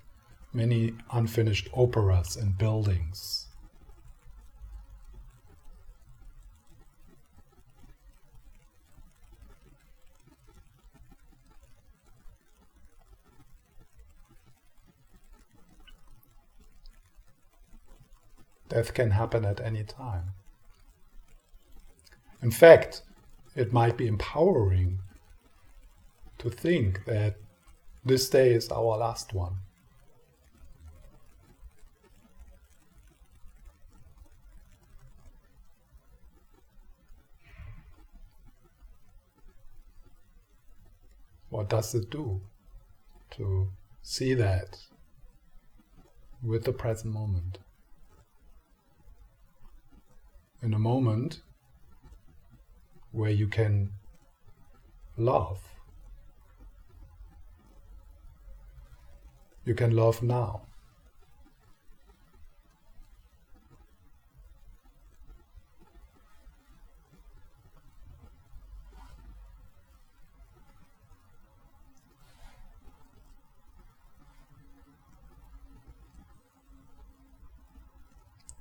many 0.51 0.91
unfinished 1.09 1.69
operas 1.71 2.35
and 2.35 2.57
buildings. 2.57 3.47
Death 18.67 18.93
can 18.93 19.11
happen 19.11 19.45
at 19.45 19.61
any 19.61 19.85
time. 19.85 20.33
In 22.41 22.51
fact, 22.51 23.01
it 23.55 23.71
might 23.71 23.97
be 23.97 24.05
empowering 24.05 24.99
to 26.37 26.49
think 26.49 27.05
that 27.05 27.37
this 28.03 28.29
day 28.29 28.53
is 28.53 28.69
our 28.69 28.97
last 28.97 29.33
one. 29.33 29.55
What 41.49 41.69
does 41.69 41.95
it 41.95 42.09
do 42.09 42.41
to 43.31 43.69
see 44.03 44.33
that 44.33 44.77
with 46.43 46.65
the 46.65 46.73
present 46.73 47.13
moment? 47.13 47.59
In 50.61 50.73
a 50.73 50.79
moment 50.79 51.41
where 53.15 53.31
you 53.31 53.47
can 53.47 53.89
love. 55.15 55.61
You 59.63 59.73
can 59.73 59.95
love 59.95 60.21
now. 60.21 60.63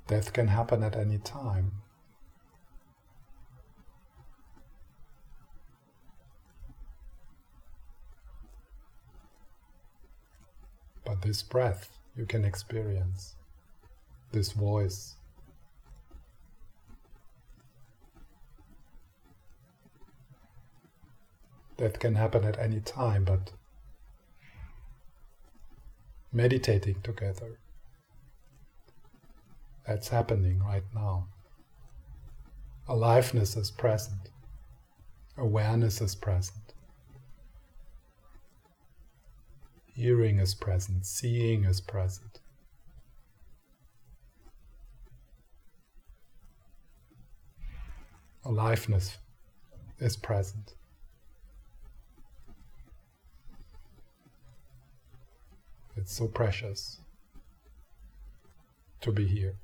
Death 0.06 0.32
can 0.32 0.46
happen 0.46 0.84
at 0.84 0.94
any 0.94 1.18
time. 1.18 1.83
But 11.04 11.22
this 11.22 11.42
breath 11.42 11.90
you 12.16 12.26
can 12.26 12.44
experience, 12.44 13.34
this 14.32 14.52
voice. 14.52 15.16
That 21.76 21.98
can 21.98 22.14
happen 22.14 22.44
at 22.44 22.58
any 22.58 22.80
time, 22.80 23.24
but 23.24 23.50
meditating 26.32 27.02
together, 27.02 27.58
that's 29.86 30.08
happening 30.08 30.60
right 30.60 30.84
now. 30.94 31.26
Aliveness 32.88 33.56
is 33.56 33.70
present, 33.72 34.30
awareness 35.36 36.00
is 36.00 36.14
present. 36.14 36.63
Hearing 39.94 40.40
is 40.40 40.54
present, 40.54 41.06
seeing 41.06 41.64
is 41.64 41.80
present. 41.80 42.40
Aliveness 48.44 49.18
is 50.00 50.16
present. 50.16 50.74
It's 55.96 56.12
so 56.12 56.26
precious 56.26 56.98
to 59.00 59.12
be 59.12 59.26
here. 59.26 59.54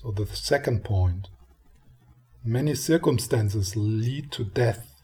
So, 0.00 0.12
the 0.12 0.26
second 0.26 0.84
point 0.84 1.26
many 2.44 2.76
circumstances 2.76 3.74
lead 3.74 4.30
to 4.30 4.44
death, 4.44 4.94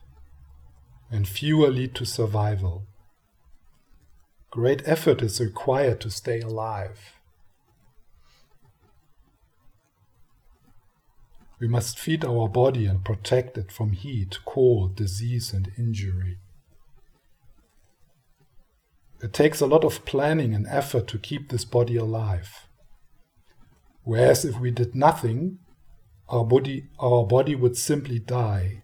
and 1.10 1.26
fewer 1.26 1.68
lead 1.68 1.96
to 1.96 2.04
survival. 2.04 2.86
Great 4.52 4.82
effort 4.86 5.20
is 5.20 5.40
required 5.40 6.00
to 6.02 6.10
stay 6.10 6.38
alive. 6.38 7.14
We 11.58 11.66
must 11.66 11.98
feed 11.98 12.24
our 12.24 12.48
body 12.48 12.86
and 12.86 13.04
protect 13.04 13.58
it 13.58 13.72
from 13.72 13.94
heat, 13.94 14.38
cold, 14.44 14.94
disease, 14.94 15.52
and 15.52 15.72
injury. 15.76 16.38
It 19.20 19.32
takes 19.32 19.60
a 19.60 19.66
lot 19.66 19.82
of 19.82 20.04
planning 20.04 20.54
and 20.54 20.68
effort 20.68 21.08
to 21.08 21.18
keep 21.18 21.48
this 21.48 21.64
body 21.64 21.96
alive. 21.96 22.63
Whereas 24.04 24.44
if 24.44 24.60
we 24.60 24.70
did 24.70 24.94
nothing, 24.94 25.58
our 26.28 26.44
body, 26.44 26.84
our 26.98 27.24
body 27.26 27.54
would 27.54 27.76
simply 27.76 28.18
die. 28.18 28.82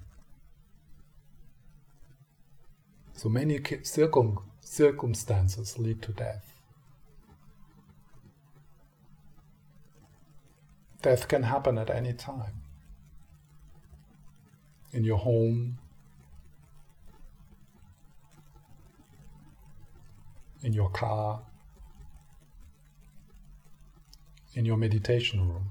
So 3.12 3.28
many 3.28 3.60
circum, 3.82 4.38
circumstances 4.60 5.78
lead 5.78 6.00
to 6.02 6.12
death. 6.12 6.54
Death 11.02 11.28
can 11.28 11.42
happen 11.44 11.76
at 11.76 11.90
any 11.90 12.14
time. 12.14 12.62
In 14.92 15.04
your 15.04 15.18
home, 15.18 15.78
in 20.62 20.72
your 20.72 20.90
car, 20.90 21.42
in 24.54 24.64
your 24.64 24.76
meditation 24.76 25.48
room. 25.48 25.70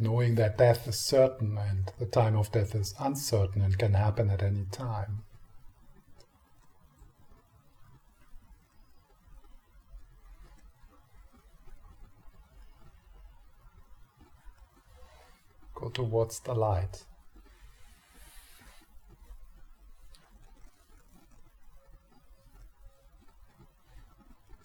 Knowing 0.00 0.36
that 0.36 0.56
death 0.56 0.86
is 0.86 1.00
certain 1.00 1.58
and 1.58 1.90
the 1.98 2.06
time 2.06 2.36
of 2.36 2.52
death 2.52 2.74
is 2.74 2.94
uncertain 3.00 3.62
and 3.62 3.76
can 3.78 3.94
happen 3.94 4.30
at 4.30 4.42
any 4.44 4.64
time. 4.70 5.24
Go 15.78 15.90
towards 15.90 16.40
the 16.40 16.54
light. 16.54 17.04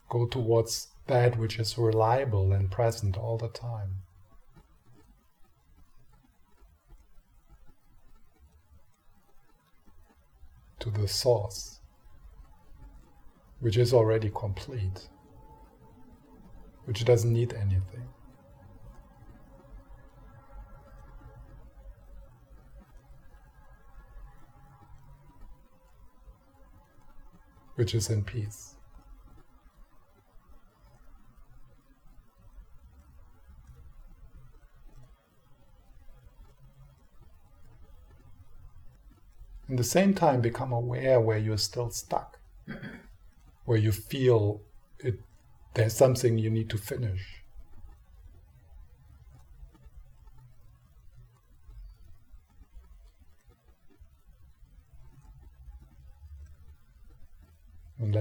Go 0.10 0.26
towards 0.26 0.88
that 1.06 1.38
which 1.38 1.60
is 1.60 1.78
reliable 1.78 2.52
and 2.52 2.72
present 2.72 3.16
all 3.16 3.38
the 3.38 3.50
time. 3.50 3.98
To 10.80 10.90
the 10.90 11.08
source, 11.08 11.80
which 13.60 13.78
is 13.78 13.94
already 13.94 14.32
complete, 14.32 15.10
which 16.86 17.06
doesn't 17.06 17.32
need 17.32 17.54
anything. 17.54 18.13
which 27.76 27.96
is 27.96 28.10
in 28.10 28.24
peace. 28.24 28.76
In 39.70 39.78
the 39.78 39.84
same 39.84 40.14
time, 40.14 40.42
become 40.42 40.72
aware 40.72 41.20
where 41.20 41.38
you're 41.38 41.58
still 41.58 41.90
stuck, 41.90 42.38
where 43.66 43.78
you 43.78 43.92
feel 43.92 44.62
it, 45.00 45.20
there's 45.74 45.96
something 45.96 46.38
you 46.38 46.50
need 46.50 46.70
to 46.70 46.78
finish. 46.78 47.43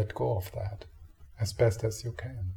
Let 0.02 0.14
go 0.14 0.36
of 0.36 0.50
that 0.50 0.86
as 1.40 1.52
best 1.52 1.84
as 1.84 2.02
you 2.04 2.12
can. 2.12 2.54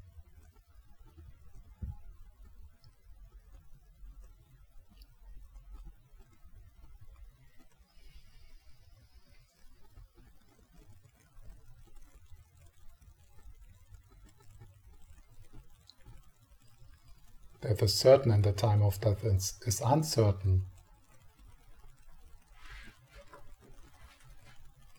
that 17.62 17.80
the 17.80 17.88
certain 17.88 18.32
and 18.32 18.44
the 18.44 18.52
time 18.52 18.84
of 18.84 19.02
death 19.02 19.24
is, 19.24 19.54
is 19.66 19.82
uncertain 19.84 20.62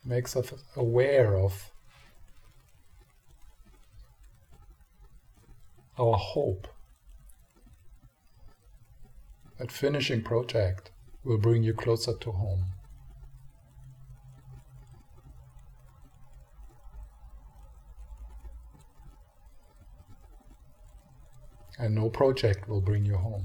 makes 0.05 0.35
us 0.35 0.53
aware 0.75 1.37
of 1.37 1.71
our 5.99 6.17
hope 6.17 6.69
that 9.59 9.73
finishing 9.73 10.23
project 10.23 10.91
will 11.25 11.39
bring 11.39 11.63
you 11.63 11.73
closer 11.73 12.15
to 12.15 12.33
home. 12.33 12.65
and 21.79 21.95
no 21.95 22.09
project 22.09 22.69
will 22.69 22.81
bring 22.81 23.05
you 23.05 23.17
home. 23.17 23.45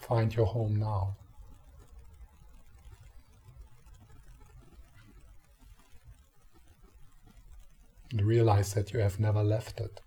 Find 0.00 0.34
your 0.34 0.46
home 0.46 0.76
now. 0.76 1.16
And 8.14 8.24
realize 8.24 8.74
that 8.74 8.92
you 8.92 9.00
have 9.00 9.18
never 9.18 9.42
left 9.42 9.80
it. 9.80 10.00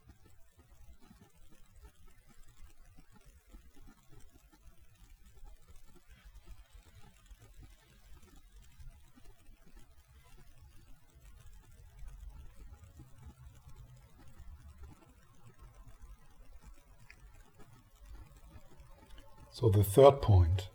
So, 19.51 19.67
the 19.67 19.83
third 19.83 20.21
point 20.21 20.69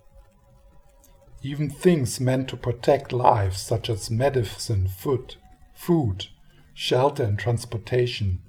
even 1.43 1.70
things 1.70 2.20
meant 2.20 2.49
to 2.49 2.57
protect 2.59 3.11
lives, 3.11 3.59
such 3.59 3.89
as 3.89 4.11
medicine, 4.11 4.87
food, 4.87 5.37
food, 5.74 6.26
shelter, 6.74 7.22
and 7.22 7.38
transportation, 7.38 8.40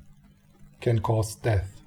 can 0.81 0.99
cause 0.99 1.35
death. 1.35 1.81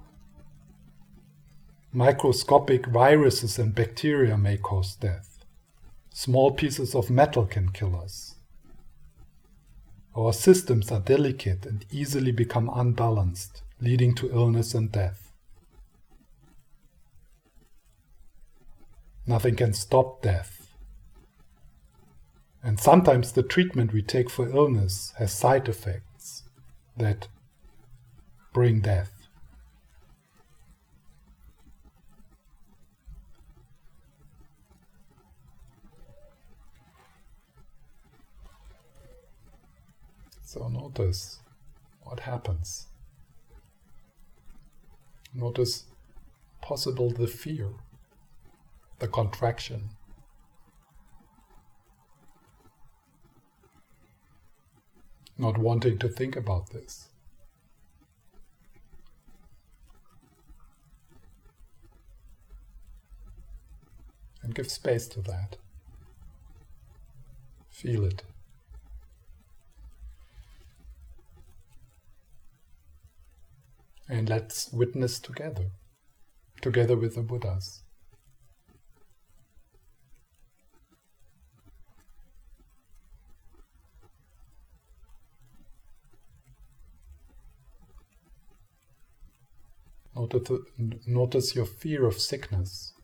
Microscopic 1.93 2.87
viruses 2.87 3.59
and 3.59 3.74
bacteria 3.74 4.37
may 4.37 4.57
cause 4.57 4.95
death. 4.97 5.45
Small 6.12 6.51
pieces 6.51 6.95
of 6.95 7.11
metal 7.11 7.47
can 7.47 7.70
kill 7.70 7.97
us. 7.97 8.37
Our 10.16 10.32
systems 10.32 10.91
are 10.91 11.01
delicate 11.01 11.66
and 11.66 11.84
easily 11.91 12.32
become 12.32 12.70
unbalanced, 12.74 13.62
leading 13.80 14.14
to 14.16 14.30
illness 14.30 14.74
and 14.74 14.91
death. 14.91 15.30
Nothing 19.26 19.57
can 19.57 19.74
stop 19.74 20.22
death. 20.22 20.74
And 22.62 22.80
sometimes 22.80 23.32
the 23.32 23.43
treatment 23.43 23.93
we 23.93 24.03
take 24.03 24.30
for 24.30 24.49
illness 24.49 25.12
has 25.18 25.32
side 25.32 25.68
effects 25.68 26.16
that 26.97 27.29
bring 28.53 28.81
death. 28.81 29.13
So 40.45 40.69
notice 40.69 41.41
what 42.03 42.21
happens. 42.21 42.87
Notice 45.35 45.85
possible 46.63 47.11
the 47.11 47.27
fear 47.27 47.69
the 48.99 49.09
contraction. 49.09 49.91
Not 55.39 55.59
wanting 55.59 55.99
to 55.99 56.09
think 56.09 56.34
about 56.34 56.70
this. 56.70 57.09
And 64.43 64.55
give 64.55 64.70
space 64.70 65.09
to 65.09 65.20
that. 65.22 65.57
Feel 67.68 68.05
it. 68.05 68.22
And 74.09 74.28
let's 74.28 74.72
witness 74.72 75.18
together, 75.18 75.66
together 76.62 76.97
with 76.97 77.16
the 77.16 77.22
Buddhas. 77.22 77.82
Notice 90.17 91.55
your 91.55 91.67
fear 91.67 92.07
of 92.07 92.19
sickness. 92.19 92.95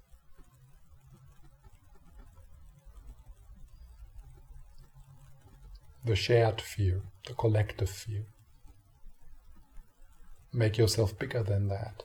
The 6.04 6.16
shared 6.16 6.62
fear, 6.62 7.02
the 7.26 7.34
collective 7.34 7.90
fear. 7.90 8.24
Make 10.54 10.78
yourself 10.78 11.18
bigger 11.18 11.42
than 11.42 11.68
that. 11.68 12.04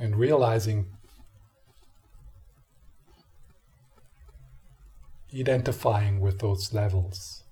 and 0.00 0.09
realizing, 0.20 0.86
identifying 5.34 6.20
with 6.20 6.40
those 6.40 6.74
levels, 6.74 7.42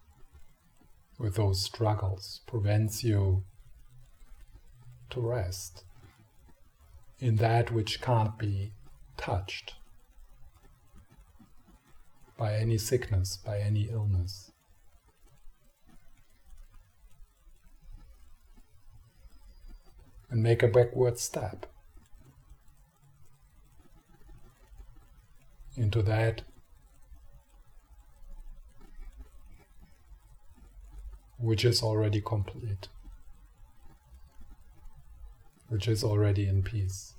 with 1.19 1.37
those 1.37 1.65
struggles, 1.65 2.43
prevents 2.47 3.03
you 3.03 3.43
to 5.09 5.21
rest 5.21 5.85
in 7.19 7.37
that 7.37 7.73
which 7.73 8.03
can't 8.03 8.39
be 8.39 8.73
touched 9.17 9.75
by 12.37 12.55
any 12.55 12.77
sickness, 12.77 13.39
by 13.39 13.59
any 13.59 13.89
illness. 13.91 14.53
And 20.31 20.43
make 20.43 20.63
a 20.63 20.69
backward 20.69 21.19
step. 21.19 21.65
Into 25.79 26.03
that 26.03 26.43
which 31.39 31.65
is 31.65 31.83
already 31.83 32.21
complete, 32.21 32.89
which 35.69 35.87
is 35.87 36.03
already 36.03 36.49
in 36.49 36.63
peace. 36.63 37.15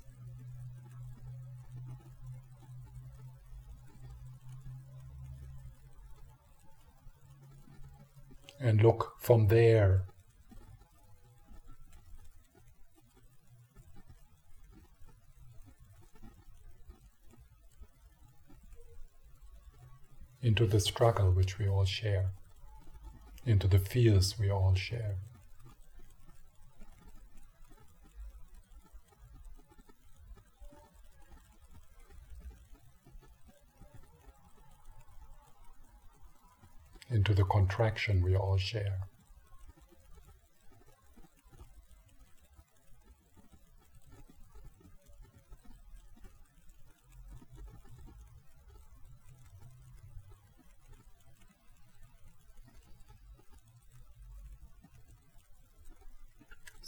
and 8.62 8.82
look 8.82 9.14
from 9.18 9.46
there. 9.46 10.04
Into 20.42 20.66
the 20.66 20.80
struggle 20.80 21.30
which 21.32 21.58
we 21.58 21.68
all 21.68 21.84
share, 21.84 22.30
into 23.44 23.68
the 23.68 23.78
fears 23.78 24.38
we 24.38 24.50
all 24.50 24.74
share. 24.74 25.16
into 37.10 37.34
the 37.34 37.44
contraction 37.44 38.22
we 38.22 38.36
all 38.36 38.56
share. 38.56 39.09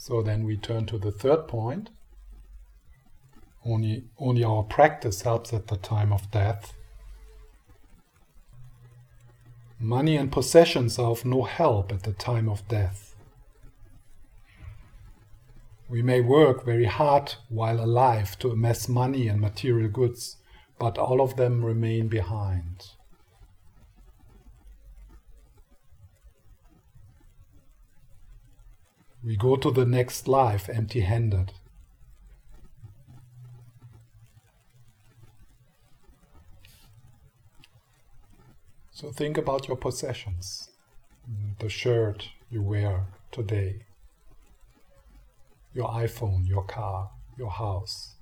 So 0.05 0.21
then 0.21 0.43
we 0.43 0.57
turn 0.57 0.85
to 0.87 0.97
the 0.97 1.13
third 1.13 1.47
point. 1.47 1.89
Only, 3.65 4.03
only 4.19 4.43
our 4.43 4.63
practice 4.63 5.21
helps 5.21 5.53
at 5.53 5.67
the 5.67 5.77
time 5.77 6.11
of 6.11 6.29
death. 6.29 6.73
Money 9.79 10.17
and 10.17 10.29
possessions 10.29 10.99
are 10.99 11.11
of 11.11 11.23
no 11.23 11.43
help 11.43 11.93
at 11.93 12.03
the 12.03 12.11
time 12.11 12.49
of 12.49 12.67
death. 12.67 13.15
We 15.87 16.01
may 16.01 16.19
work 16.19 16.65
very 16.65 16.87
hard 16.87 17.35
while 17.47 17.79
alive 17.79 18.37
to 18.39 18.51
amass 18.51 18.89
money 18.89 19.29
and 19.29 19.39
material 19.39 19.87
goods, 19.87 20.35
but 20.77 20.97
all 20.97 21.21
of 21.21 21.37
them 21.37 21.63
remain 21.63 22.09
behind. 22.09 22.87
We 29.25 29.37
go 29.37 29.55
to 29.55 29.71
the 29.71 29.85
next 29.85 30.27
life 30.27 30.67
empty 30.69 30.99
handed. 30.99 31.53
So 38.91 39.11
think 39.11 39.37
about 39.37 39.67
your 39.67 39.77
possessions, 39.77 40.69
the 41.59 41.69
shirt 41.69 42.29
you 42.49 42.61
wear 42.61 43.05
today, 43.31 43.85
your 45.73 45.87
iPhone, 45.87 46.47
your 46.47 46.65
car, 46.65 47.09
your 47.37 47.49
house. 47.49 48.15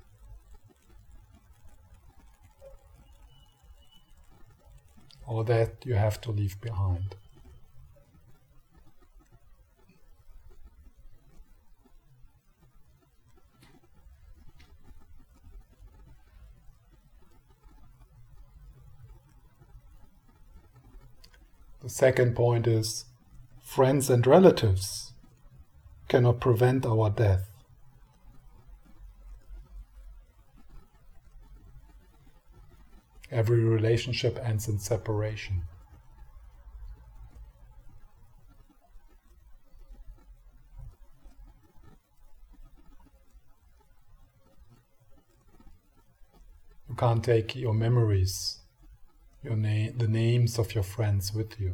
All 5.25 5.43
that 5.45 5.83
you 5.83 5.95
have 5.95 6.21
to 6.21 6.31
leave 6.31 6.61
behind. 6.61 7.15
The 21.81 21.89
second 21.89 22.35
point 22.35 22.67
is 22.67 23.05
friends 23.63 24.07
and 24.11 24.25
relatives 24.27 25.13
cannot 26.07 26.39
prevent 26.39 26.85
our 26.85 27.09
death. 27.09 27.49
Every 33.31 33.63
relationship 33.63 34.37
ends 34.43 34.67
in 34.67 34.77
separation. 34.77 35.63
You 46.87 46.95
can't 46.95 47.23
take 47.23 47.55
your 47.55 47.73
memories 47.73 48.60
your 49.43 49.55
name, 49.55 49.97
the 49.97 50.07
names 50.07 50.59
of 50.59 50.75
your 50.75 50.83
friends 50.83 51.33
with 51.33 51.59
you. 51.59 51.73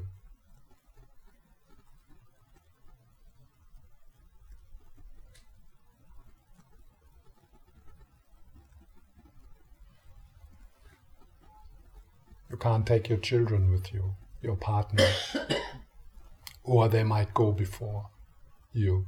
You 12.50 12.56
can't 12.56 12.88
take 12.88 13.10
your 13.10 13.18
children 13.20 13.72
with 13.72 13.94
you, 13.94 14.16
your 14.42 14.56
partner, 14.56 15.08
or 16.64 16.88
they 16.88 17.04
might 17.04 17.34
go 17.34 17.52
before 17.52 18.08
you. 18.72 19.06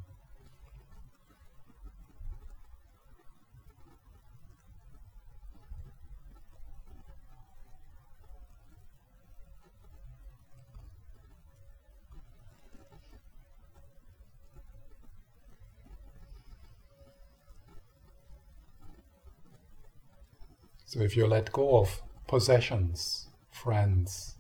So 20.89 21.01
if 21.01 21.15
you 21.15 21.27
let 21.27 21.51
go 21.51 21.77
of 21.77 22.01
possessions, 22.27 23.27
friends, 23.51 24.33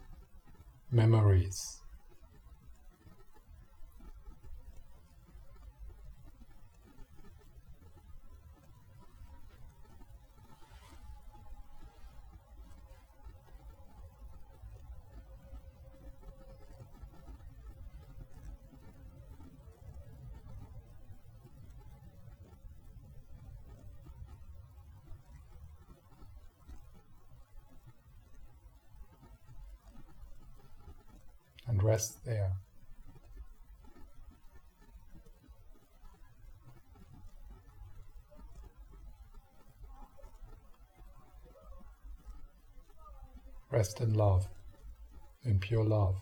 memories, 0.91 1.78
and 31.99 32.05
rest 32.05 32.25
there. 32.25 32.51
Rest 43.71 44.01
in 44.01 44.13
love, 44.13 44.47
in 45.43 45.59
pure 45.59 45.83
love. 45.83 46.15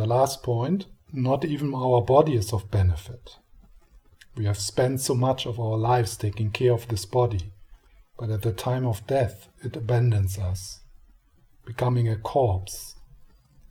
the 0.00 0.06
last 0.30 0.44
point, 0.44 0.86
not 1.12 1.44
even 1.44 1.74
our 1.74 2.00
body 2.00 2.36
is 2.36 2.52
of 2.52 2.70
benefit. 2.70 3.38
We 4.36 4.44
have 4.44 4.58
spent 4.58 5.00
so 5.00 5.12
much 5.12 5.44
of 5.44 5.58
our 5.58 5.76
lives 5.76 6.16
taking 6.16 6.52
care 6.52 6.72
of 6.72 6.86
this 6.86 7.04
body, 7.04 7.52
but 8.16 8.30
at 8.30 8.42
the 8.42 8.52
time 8.52 8.86
of 8.86 9.04
death 9.08 9.48
it 9.64 9.74
abandons 9.74 10.38
us, 10.38 10.82
becoming 11.66 12.08
a 12.08 12.14
corpse 12.14 12.94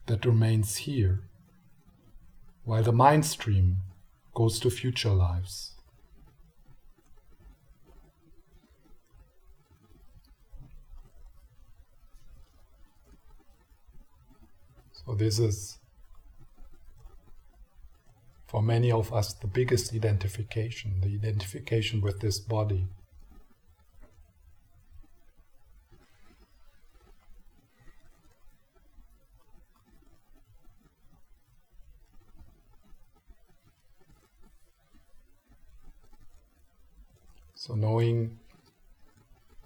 that 0.08 0.26
remains 0.26 0.76
here, 0.84 1.22
while 2.66 2.84
the 2.84 2.92
mind 2.92 3.26
stream 3.26 3.78
goes 4.34 4.60
to 4.60 4.70
future 4.70 5.12
lives. 5.14 5.76
So, 14.92 15.16
this 15.16 15.40
is 15.40 15.79
for 18.50 18.64
many 18.64 18.92
of 18.92 19.14
us 19.14 19.36
the 19.36 19.46
biggest 19.46 19.94
identification, 19.94 21.02
the 21.02 21.14
identification 21.14 22.02
with 22.02 22.20
this 22.20 22.40
body. 22.40 22.88
So, 37.54 37.76
knowing 37.76 38.40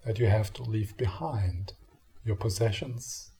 that 0.05 0.19
you 0.19 0.25
have 0.25 0.51
to 0.53 0.63
leave 0.63 0.97
behind 0.97 1.71
your 2.25 2.35
possessions, 2.35 3.31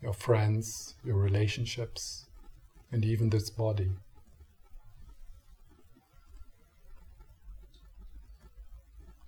your 0.00 0.12
friends, 0.12 0.94
your 1.04 1.16
relationships, 1.16 2.26
and 2.92 3.04
even 3.04 3.30
this 3.30 3.50
body. 3.50 3.90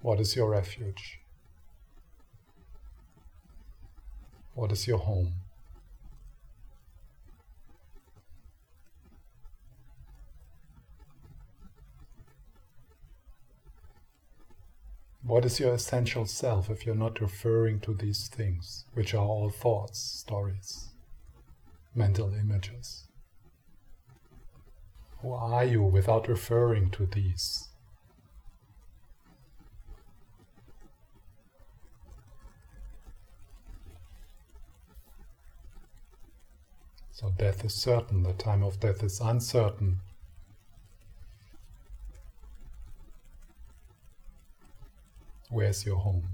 What 0.03 0.19
is 0.19 0.35
your 0.35 0.51
refuge? 0.51 1.21
What 4.55 4.73
is 4.73 4.89
your 4.89 4.99
home? 4.99 5.35
What 15.23 15.45
is 15.45 15.61
your 15.61 15.75
essential 15.75 16.27
self 16.27 16.69
if 16.69 16.85
you're 16.85 16.97
not 16.97 17.21
referring 17.21 17.79
to 17.83 17.95
these 17.95 18.27
things, 18.27 18.85
which 18.95 19.15
are 19.15 19.25
all 19.25 19.51
thoughts, 19.51 20.01
stories, 20.01 20.89
mental 21.95 22.35
images? 22.35 23.07
Who 25.21 25.33
are 25.33 25.65
you 25.65 25.85
without 25.85 26.27
referring 26.27 26.91
to 26.91 27.07
these? 27.07 27.69
So 37.15 37.31
death 37.37 37.63
is 37.65 37.75
certain, 37.75 38.23
the 38.23 38.33
time 38.33 38.63
of 38.63 38.81
death 38.81 39.03
is 39.03 39.21
uncertain. 39.21 40.01
Where's 45.51 45.85
your 45.85 45.99
home? 45.99 46.27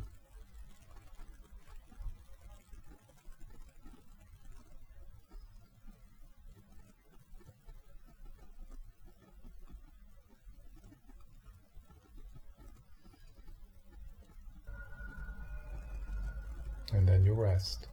And 16.95 17.07
then 17.07 17.27
you 17.27 17.35
rest. 17.35 17.89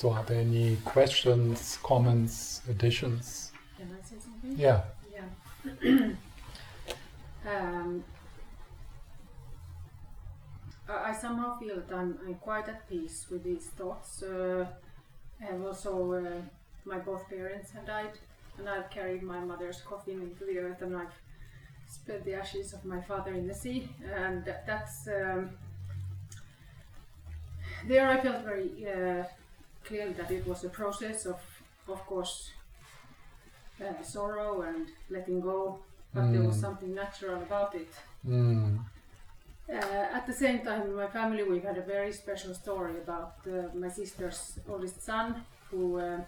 So, 0.00 0.12
are 0.12 0.24
there 0.24 0.40
any 0.40 0.76
questions, 0.76 1.78
comments, 1.82 2.62
additions? 2.70 3.52
Can 3.76 3.90
I 3.92 4.02
say 4.02 4.16
something? 4.18 4.58
Yeah. 4.58 4.80
Yeah. 5.12 6.12
um, 7.54 8.02
I 10.88 11.12
somehow 11.12 11.58
feel 11.58 11.76
that 11.76 11.94
I'm, 11.94 12.18
I'm 12.26 12.36
quite 12.36 12.66
at 12.70 12.88
peace 12.88 13.26
with 13.30 13.44
these 13.44 13.66
thoughts. 13.76 14.22
Uh, 14.22 14.68
and 15.46 15.66
also, 15.66 16.14
uh, 16.14 16.40
my 16.86 16.98
both 16.98 17.28
parents 17.28 17.70
have 17.72 17.84
died, 17.84 18.18
and 18.56 18.70
I've 18.70 18.88
carried 18.88 19.22
my 19.22 19.40
mother's 19.40 19.82
coffin 19.82 20.22
into 20.22 20.46
the 20.46 20.60
earth, 20.60 20.80
and 20.80 20.96
I've 20.96 21.12
spread 21.86 22.24
the 22.24 22.32
ashes 22.32 22.72
of 22.72 22.86
my 22.86 23.02
father 23.02 23.34
in 23.34 23.46
the 23.46 23.54
sea, 23.54 23.90
and 24.10 24.46
that, 24.46 24.66
that's. 24.66 25.08
Um, 25.08 25.50
there, 27.86 28.08
I 28.08 28.18
felt 28.22 28.44
very 28.44 28.86
uh, 28.86 29.24
clearly 29.90 30.14
that 30.14 30.30
it 30.30 30.46
was 30.46 30.64
a 30.64 30.68
process 30.80 31.26
of, 31.26 31.40
of 31.88 32.00
course, 32.06 32.34
uh, 33.84 34.02
sorrow 34.02 34.62
and 34.62 34.86
letting 35.10 35.40
go, 35.40 35.60
but 36.14 36.24
there 36.32 36.42
was 36.48 36.56
Mm. 36.56 36.60
something 36.66 36.94
natural 36.94 37.42
about 37.42 37.74
it. 37.82 37.90
Mm. 38.24 38.78
Uh, 39.68 40.16
at 40.18 40.24
the 40.26 40.32
same 40.44 40.58
time, 40.68 40.82
in 40.82 40.94
my 40.94 41.08
family, 41.18 41.42
we've 41.50 41.64
had 41.70 41.78
a 41.78 41.86
very 41.96 42.12
special 42.12 42.54
story 42.54 42.96
about 43.04 43.32
uh, 43.46 43.52
my 43.84 43.88
sister's 44.00 44.40
oldest 44.68 44.98
son 45.10 45.26
who 45.70 45.82
uh, 45.98 46.20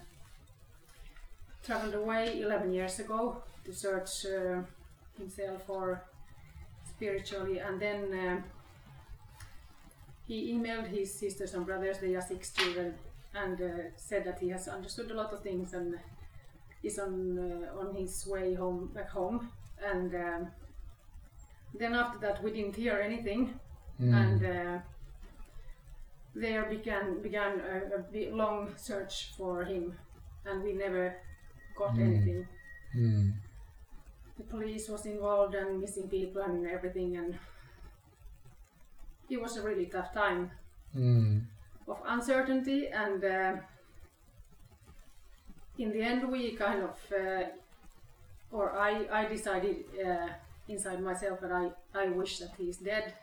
traveled 1.66 1.94
away 1.94 2.40
11 2.42 2.72
years 2.72 2.98
ago 2.98 3.42
to 3.64 3.72
search 3.72 4.26
uh, 4.26 4.62
himself 5.18 5.62
for 5.66 6.02
spiritually, 6.94 7.58
and 7.66 7.80
then 7.80 7.98
um 8.26 8.44
he 10.28 10.52
emailed 10.54 10.86
his 10.86 11.12
sisters 11.22 11.54
and 11.54 11.66
brothers, 11.66 11.98
they 11.98 12.14
are 12.14 12.22
six 12.22 12.52
children, 12.52 12.94
and 13.34 13.60
uh, 13.60 13.90
said 13.96 14.24
that 14.24 14.38
he 14.40 14.48
has 14.50 14.68
understood 14.68 15.10
a 15.10 15.14
lot 15.14 15.32
of 15.32 15.42
things 15.42 15.72
and 15.74 15.98
is 16.82 16.98
on 16.98 17.38
uh, 17.38 17.78
on 17.80 17.94
his 17.94 18.26
way 18.26 18.54
home 18.54 18.90
back 18.94 19.10
home, 19.10 19.48
and. 19.92 20.14
Um, 20.14 20.46
then 21.74 21.94
after 21.94 22.18
that 22.18 22.42
we 22.42 22.50
didn't 22.52 22.76
hear 22.76 23.00
anything 23.00 23.58
Mm. 24.00 24.14
and 24.14 24.44
uh, 24.44 24.78
there 26.34 26.64
began 26.66 27.22
began 27.22 27.60
a, 27.60 28.18
a 28.18 28.30
long 28.30 28.68
search 28.76 29.32
for 29.36 29.64
him 29.64 29.94
and 30.44 30.62
we 30.62 30.72
never 30.72 31.14
got 31.76 31.94
Mm. 31.94 32.02
anything 32.06 32.48
Mm. 32.94 33.32
the 34.36 34.44
police 34.44 34.88
was 34.92 35.06
involved 35.06 35.54
and 35.54 35.80
missing 35.80 36.08
people 36.08 36.42
and 36.42 36.66
everything 36.66 37.16
and 37.16 37.38
it 39.30 39.40
was 39.40 39.56
a 39.56 39.62
really 39.62 39.86
tough 39.86 40.12
time 40.12 40.50
Mm. 40.94 41.40
Of 41.88 41.98
uncertainty 42.06 42.88
and 42.88 43.24
uh, 43.24 43.56
in 45.78 45.90
the 45.92 46.02
end 46.02 46.30
we 46.30 46.52
kind 46.52 46.82
of 46.82 46.96
uh, 47.12 47.44
or 48.50 48.72
I, 48.78 49.06
I 49.10 49.24
decided 49.26 49.84
uh, 50.04 50.28
inside 50.68 51.00
myself 51.02 51.40
that 51.40 51.52
I, 51.52 51.70
I 51.94 52.08
wish 52.08 52.38
that 52.38 52.50
he's 52.58 52.76
dead 52.76 53.14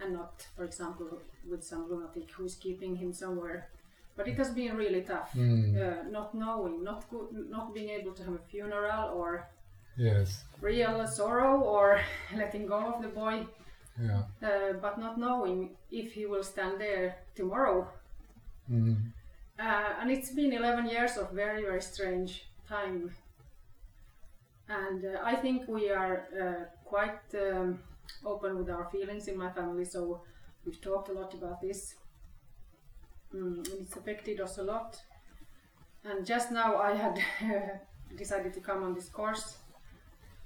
and 0.00 0.14
not 0.14 0.46
for 0.56 0.64
example 0.64 1.20
with 1.50 1.62
some 1.62 1.88
lunatic 1.90 2.30
who's 2.32 2.54
keeping 2.54 2.96
him 2.96 3.12
somewhere 3.12 3.68
but 4.16 4.26
it 4.28 4.36
has 4.36 4.50
been 4.50 4.76
really 4.76 5.02
tough 5.02 5.30
Mm. 5.34 5.76
uh, 5.76 6.08
not 6.10 6.34
knowing 6.34 6.82
not 6.82 7.08
go- 7.10 7.28
not 7.32 7.74
being 7.74 7.90
able 7.90 8.12
to 8.12 8.22
have 8.24 8.34
a 8.34 8.44
funeral 8.50 9.10
or 9.14 9.46
Yes. 9.96 10.42
real 10.60 11.06
sorrow 11.06 11.60
or 11.60 12.00
letting 12.36 12.66
go 12.66 12.78
of 12.94 13.02
the 13.02 13.08
boy 13.08 13.46
Yeah. 14.00 14.22
uh, 14.42 14.72
but 14.82 14.98
not 14.98 15.18
knowing 15.18 15.76
if 15.90 16.12
he 16.14 16.26
will 16.26 16.42
stand 16.42 16.80
there 16.80 17.16
tomorrow 17.36 17.88
Mm. 18.70 19.12
Uh, 19.58 19.92
and 20.00 20.10
it's 20.10 20.30
been 20.30 20.52
11 20.52 20.86
years 20.88 21.16
of 21.16 21.30
very, 21.32 21.62
very 21.62 21.82
strange 21.82 22.46
time. 22.68 23.10
And 24.68 25.04
uh, 25.04 25.20
I 25.22 25.36
think 25.36 25.68
we 25.68 25.90
are 25.90 26.24
uh, 26.40 26.64
quite 26.84 27.20
um, 27.34 27.78
open 28.24 28.56
with 28.56 28.70
our 28.70 28.88
feelings 28.90 29.28
in 29.28 29.36
my 29.36 29.50
family, 29.50 29.84
so 29.84 30.22
we've 30.64 30.80
talked 30.80 31.08
a 31.10 31.12
lot 31.12 31.34
about 31.34 31.60
this. 31.60 31.94
Mm, 33.34 33.58
and 33.70 33.82
it's 33.82 33.96
affected 33.96 34.40
us 34.40 34.58
a 34.58 34.62
lot. 34.62 35.00
And 36.04 36.26
just 36.26 36.50
now 36.50 36.76
I 36.76 36.94
had 36.94 37.18
decided 38.16 38.54
to 38.54 38.60
come 38.60 38.82
on 38.82 38.94
this 38.94 39.08
course, 39.08 39.58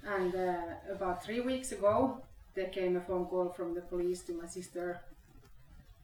and 0.03 0.35
uh, 0.35 0.55
about 0.91 1.23
three 1.23 1.41
weeks 1.41 1.71
ago 1.71 2.21
there 2.59 2.69
came 2.79 2.93
a 2.97 3.01
phone 3.09 3.25
call 3.31 3.47
from 3.57 3.69
the 3.77 3.81
police 3.93 4.21
to 4.27 4.33
my 4.41 4.47
sister 4.57 4.87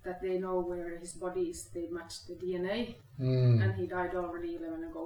that 0.05 0.21
they 0.21 0.37
know 0.45 0.57
where 0.71 0.89
his 1.03 1.13
body 1.13 1.45
is. 1.53 1.59
They 1.75 1.87
matched 1.97 2.23
the 2.29 2.35
DNA, 2.43 2.79
Mm. 3.19 3.61
and 3.63 3.71
he 3.79 3.85
died 3.97 4.13
already 4.15 4.51
11 4.59 4.83
ago, 4.89 5.05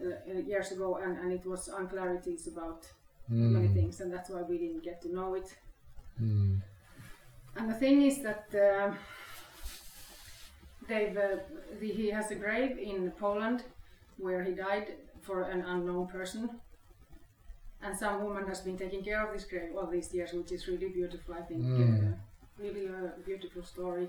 uh, 0.00 0.04
uh, 0.30 0.40
years 0.52 0.68
ago, 0.76 0.88
and, 1.02 1.12
and 1.22 1.32
it 1.38 1.44
was 1.52 1.62
unclarities 1.80 2.46
about 2.54 2.80
many 3.28 3.68
Mm. 3.68 3.74
things, 3.78 4.00
and 4.00 4.08
that's 4.14 4.30
why 4.34 4.42
we 4.50 4.56
didn't 4.64 4.82
get 4.88 5.00
to 5.02 5.08
know 5.16 5.28
it. 5.40 5.48
Mm. 6.20 6.60
And 7.56 7.64
the 7.72 7.78
thing 7.82 8.02
is 8.10 8.16
that 8.28 8.44
uh, 8.68 8.94
they've 10.88 11.16
uh, 11.16 11.36
the, 11.80 11.88
he 12.00 12.06
has 12.10 12.30
a 12.30 12.34
grave 12.44 12.78
in 12.90 13.10
Poland 13.24 13.58
where 14.24 14.42
he 14.48 14.52
died 14.52 14.86
for 15.26 15.42
an 15.54 15.60
unknown 15.74 16.06
person, 16.08 16.42
and 17.82 17.96
some 17.96 18.24
woman 18.24 18.46
has 18.46 18.60
been 18.60 18.76
taking 18.76 19.02
care 19.04 19.24
of 19.26 19.32
this 19.32 19.44
grave 19.44 19.70
all 19.76 19.86
these 19.86 20.12
years, 20.14 20.32
which 20.32 20.52
is 20.52 20.66
really 20.68 20.88
beautiful. 20.88 21.34
I 21.34 21.42
think 21.42 21.62
Mm. 21.64 22.12
uh, 22.12 22.16
really 22.58 22.86
a 22.86 23.12
beautiful 23.24 23.62
story. 23.62 24.08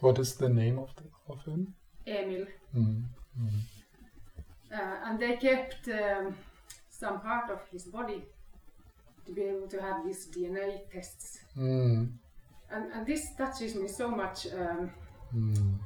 What 0.00 0.18
is 0.18 0.34
the 0.36 0.48
name 0.48 0.78
of 0.78 0.90
the, 0.96 1.04
of 1.32 1.44
him? 1.44 1.74
Emil, 2.06 2.46
Mm. 2.76 3.02
Mm. 3.40 3.60
uh, 4.72 4.96
and 5.06 5.18
they 5.18 5.36
kept 5.36 5.88
um, 5.88 6.36
some 6.90 7.20
part 7.20 7.50
of 7.50 7.60
his 7.72 7.84
body 7.84 8.22
to 9.26 9.32
be 9.32 9.42
able 9.42 9.68
to 9.68 9.80
have 9.80 10.04
these 10.04 10.26
DNA 10.26 10.80
tests. 10.92 11.38
Mm. 11.56 12.08
And, 12.70 12.92
and 12.92 13.06
this 13.06 13.22
touches 13.38 13.74
me 13.74 13.88
so 13.88 14.08
much. 14.10 14.46
Um, 14.52 14.90
Mm. 15.34 15.78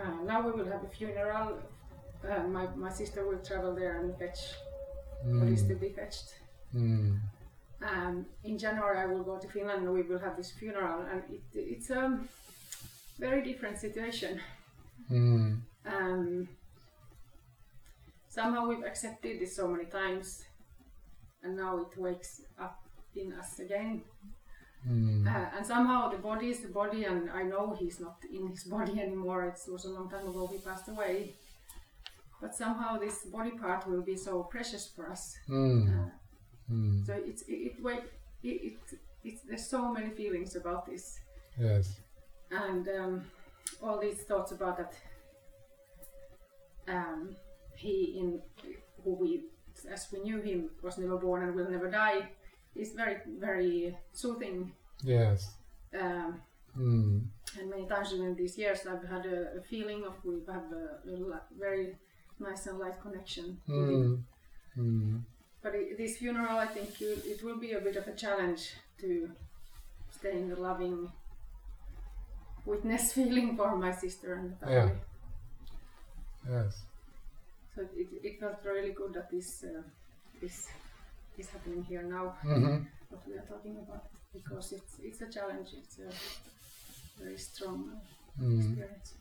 uh, 0.00 0.22
now 0.24 0.40
we 0.46 0.50
will 0.52 0.70
have 0.70 0.82
a 0.84 0.88
funeral. 0.88 1.58
Uh, 2.28 2.42
my, 2.48 2.66
my 2.74 2.90
sister 2.90 3.24
will 3.28 3.38
travel 3.38 3.72
there 3.74 4.00
and 4.00 4.16
fetch 4.18 4.40
what 5.26 5.48
is 5.48 5.62
to 5.68 5.74
Mm. 5.74 5.80
be 5.80 5.88
fetched. 5.90 6.28
Mm. 6.74 7.20
Um, 7.82 8.26
in 8.44 8.58
January, 8.58 8.98
I 8.98 9.06
will 9.06 9.22
go 9.22 9.38
to 9.38 9.48
Finland 9.48 9.82
and 9.84 9.92
we 9.92 10.02
will 10.02 10.18
have 10.18 10.36
this 10.36 10.50
funeral, 10.52 11.02
and 11.10 11.22
it, 11.30 11.42
it's 11.54 11.90
a 11.90 12.18
very 13.18 13.42
different 13.42 13.78
situation. 13.78 14.40
Mm. 15.10 15.60
Um, 15.84 16.48
somehow 18.28 18.66
we've 18.68 18.84
accepted 18.84 19.40
this 19.40 19.56
so 19.56 19.68
many 19.68 19.84
times, 19.86 20.44
and 21.42 21.56
now 21.56 21.78
it 21.78 21.98
wakes 21.98 22.42
up 22.58 22.78
in 23.14 23.32
us 23.32 23.58
again. 23.58 24.02
Mm. 24.88 25.26
Uh, 25.26 25.48
and 25.56 25.66
somehow 25.66 26.08
the 26.08 26.18
body 26.18 26.48
is 26.50 26.60
the 26.60 26.68
body, 26.68 27.04
and 27.04 27.30
I 27.30 27.42
know 27.42 27.74
he's 27.78 27.98
not 28.00 28.18
in 28.32 28.48
his 28.48 28.64
body 28.64 29.00
anymore. 29.06 29.44
It 29.46 29.70
was 29.70 29.84
a 29.84 29.90
long 29.90 30.08
time 30.10 30.28
ago 30.28 30.46
he 30.52 30.58
passed 30.58 30.88
away. 30.88 31.34
But 32.46 32.54
somehow 32.54 32.96
this 32.96 33.24
body 33.24 33.50
part 33.50 33.88
will 33.88 34.02
be 34.02 34.16
so 34.16 34.44
precious 34.44 34.86
for 34.94 35.10
us. 35.10 35.34
Mm. 35.48 35.88
Uh, 35.88 36.10
Mm. 36.70 37.06
so 37.06 37.12
it's 37.30 37.42
it, 37.42 37.74
it 37.78 38.04
it, 38.42 38.48
it 38.68 38.98
it's 39.24 39.40
there's 39.48 39.66
so 39.68 39.92
many 39.92 40.10
feelings 40.10 40.56
about 40.56 40.84
this, 40.86 41.20
Yes. 41.60 42.00
and 42.50 42.88
um, 42.88 43.24
all 43.82 43.98
these 44.00 44.20
thoughts 44.28 44.50
about 44.52 44.76
that. 44.78 44.92
Um, 46.88 47.36
he 47.76 48.18
in 48.20 48.40
who 49.02 49.10
we 49.22 49.30
as 49.92 50.06
we 50.12 50.18
knew 50.20 50.40
him 50.40 50.70
was 50.82 50.98
never 50.98 51.16
born 51.18 51.42
and 51.44 51.54
will 51.54 51.70
never 51.70 51.88
die 51.90 52.28
is 52.74 52.92
very 52.94 53.18
very 53.40 53.96
soothing. 54.12 54.72
Yes. 55.04 55.54
Um, 56.00 56.40
Mm. 56.78 57.22
And 57.58 57.70
many 57.70 57.86
times 57.86 58.10
during 58.10 58.36
these 58.36 58.58
years, 58.58 58.80
I've 58.86 59.08
had 59.08 59.24
a, 59.24 59.38
a 59.58 59.62
feeling 59.62 60.04
of 60.04 60.12
we 60.24 60.34
have 60.52 60.68
a, 60.82 60.84
a 61.08 61.40
very 61.58 61.96
nice 62.38 62.66
and 62.66 62.78
light 62.78 63.00
connection. 63.00 63.58
Mm. 63.68 64.22
Mm. 64.78 65.22
But 65.62 65.74
i 65.74 65.94
this 65.96 66.18
funeral, 66.18 66.58
I 66.58 66.66
think 66.66 67.00
it, 67.00 67.24
it 67.26 67.42
will 67.42 67.58
be 67.58 67.72
a 67.72 67.80
bit 67.80 67.96
of 67.96 68.06
a 68.06 68.12
challenge 68.14 68.74
to 69.00 69.30
stay 70.10 70.32
in 70.32 70.48
the 70.48 70.56
loving 70.56 71.10
witness 72.64 73.12
feeling 73.16 73.56
for 73.56 73.76
my 73.76 73.92
sister 73.92 74.34
and 74.34 74.52
the 74.52 74.56
family. 74.56 74.76
Yeah. 74.76 74.90
Yes. 76.62 76.82
So 77.74 77.82
it, 77.82 78.08
it 78.22 78.40
felt 78.40 78.58
really 78.64 78.92
good 78.92 79.12
that 79.14 79.30
this 79.30 79.64
uh, 79.64 79.82
this 80.40 80.68
is 81.38 81.48
happening 81.48 81.82
here 81.84 82.02
now. 82.02 82.34
Mm-hmm. 82.44 82.84
What 83.10 83.26
we 83.26 83.34
are 83.34 83.46
talking 83.48 83.76
about 83.76 84.04
because 84.32 84.72
it's 84.72 84.94
it's 85.02 85.20
a 85.22 85.28
challenge. 85.30 85.70
It's 85.76 85.98
a 85.98 86.10
very 87.22 87.38
strong 87.38 88.00
Mm. 88.38 88.58
experience. 88.58 89.14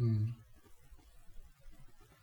Mm. 0.00 0.32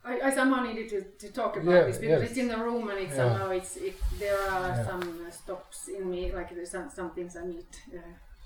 I, 0.04 0.20
I 0.20 0.30
somehow 0.34 0.62
needed 0.62 0.88
to, 0.90 1.02
to 1.26 1.32
talk 1.32 1.56
about 1.56 1.72
Yeah, 1.72 1.84
this 1.84 1.98
because 1.98 2.20
yes. 2.22 2.30
it's 2.30 2.38
in 2.38 2.48
the 2.48 2.58
room 2.58 2.90
and 2.90 2.98
it's 2.98 3.10
Yeah. 3.16 3.22
somehow 3.24 3.50
it's 3.50 3.76
it, 3.76 3.96
there 4.18 4.38
are 4.50 4.68
Yeah. 4.68 4.86
some 4.86 5.02
uh, 5.26 5.30
stops 5.30 5.88
in 5.88 6.10
me 6.10 6.30
like 6.32 6.54
there's 6.54 6.70
some, 6.70 6.90
some 6.90 7.10
things 7.10 7.36
I 7.36 7.46
need 7.46 7.66
uh, 7.94 7.98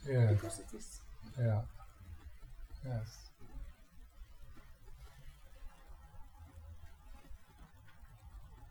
Yes. 0.06 0.32
because 0.32 0.60
it 0.60 0.76
is 0.76 1.00
Yeah. 1.38 1.60
Yes. 2.86 3.08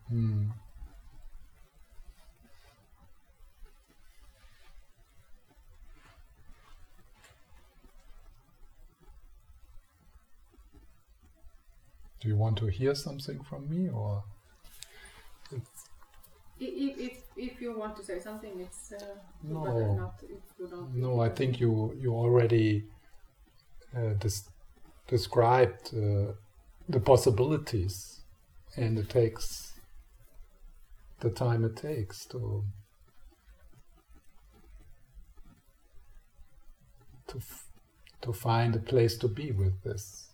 Hmm. 0.08 0.48
Do 12.20 12.28
you 12.28 12.36
want 12.36 12.58
to 12.58 12.66
hear 12.66 12.94
something 12.94 13.42
from 13.44 13.68
me, 13.70 13.88
or 13.90 14.24
if, 15.52 15.62
if, 16.60 17.18
if 17.36 17.60
you 17.60 17.78
want 17.78 17.96
to 17.96 18.02
say 18.04 18.18
something 18.18 18.60
it's 18.60 18.92
uh, 18.92 19.14
No. 19.42 19.94
not 19.96 20.22
no? 20.94 21.20
I 21.20 21.28
think 21.28 21.60
you 21.60 21.94
you 22.02 22.12
already 22.12 22.84
uh, 23.96 24.14
des- 24.18 24.50
described 25.06 25.94
uh, 25.94 26.32
the 26.88 27.00
possibilities, 27.00 28.20
and 28.76 28.98
it 28.98 29.08
takes 29.08 29.72
the 31.20 31.30
time 31.30 31.64
it 31.64 31.76
takes 31.76 32.26
to 32.26 32.64
to 37.28 37.36
f- 37.38 37.68
to 38.22 38.32
find 38.32 38.74
a 38.74 38.80
place 38.80 39.16
to 39.18 39.28
be 39.28 39.52
with 39.52 39.82
this 39.84 40.32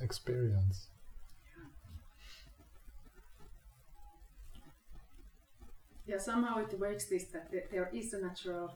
experience. 0.00 0.89
Yeah 6.10 6.18
somehow 6.30 6.54
it 6.64 6.72
works 6.84 7.04
this 7.12 7.24
that 7.34 7.44
there, 7.72 7.88
is 8.00 8.12
a 8.14 8.20
natural 8.28 8.66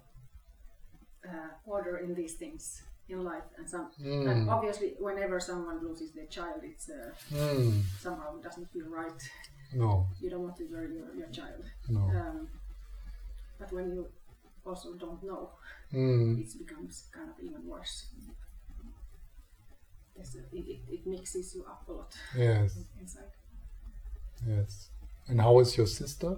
uh, 1.31 1.51
order 1.75 1.95
in 2.05 2.11
these 2.21 2.35
things 2.43 2.65
in 3.13 3.19
life 3.33 3.49
and 3.59 3.67
some 3.75 3.87
and 3.99 4.27
Mm. 4.47 4.53
obviously 4.57 4.89
whenever 5.07 5.37
someone 5.51 5.79
loses 5.89 6.11
their 6.17 6.29
child 6.37 6.61
it's 6.73 6.87
uh, 6.99 7.11
Mm. 7.35 7.73
somehow 8.07 8.31
doesn't 8.47 8.69
feel 8.75 8.89
right 9.01 9.23
No, 9.83 9.91
you 10.23 10.29
don't 10.33 10.45
want 10.49 10.57
to 10.63 10.65
bury 10.73 10.91
your, 10.99 11.09
your 11.21 11.31
child 11.39 11.63
no. 11.97 12.01
Um, 12.21 12.39
but 13.61 13.69
when 13.77 13.87
you 13.95 14.01
also 14.69 14.89
don't 15.05 15.23
know, 15.31 15.43
Mm. 15.93 16.41
it 16.43 16.51
becomes 16.63 16.95
kind 17.17 17.29
of 17.33 17.37
even 17.47 17.63
worse. 17.73 17.97
A- 20.19 20.57
it, 20.59 20.65
it, 20.73 20.81
it 20.97 21.03
mixes 21.07 21.55
you 21.55 21.63
up 21.73 21.83
a 21.89 21.93
lot 21.93 22.13
Yes, 22.37 22.71
inside. 23.01 23.33
yes. 24.47 24.73
And 25.29 25.41
how 25.41 25.59
is 25.63 25.77
your 25.77 25.87
sister? 26.01 26.33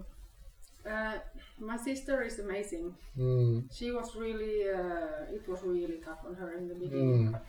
Uh, 0.87 1.19
my 1.59 1.77
sister 1.77 2.23
is 2.23 2.39
amazing. 2.39 2.95
Mm. 3.19 3.65
She 3.77 3.91
was 3.91 4.15
really, 4.15 4.69
uh, 4.71 5.35
it 5.35 5.47
was 5.49 5.63
really 5.63 5.99
tough 6.05 6.21
on 6.27 6.35
her 6.35 6.53
in 6.59 6.69
the 6.69 6.75
beginning. 6.75 7.33
Mm. 7.33 7.41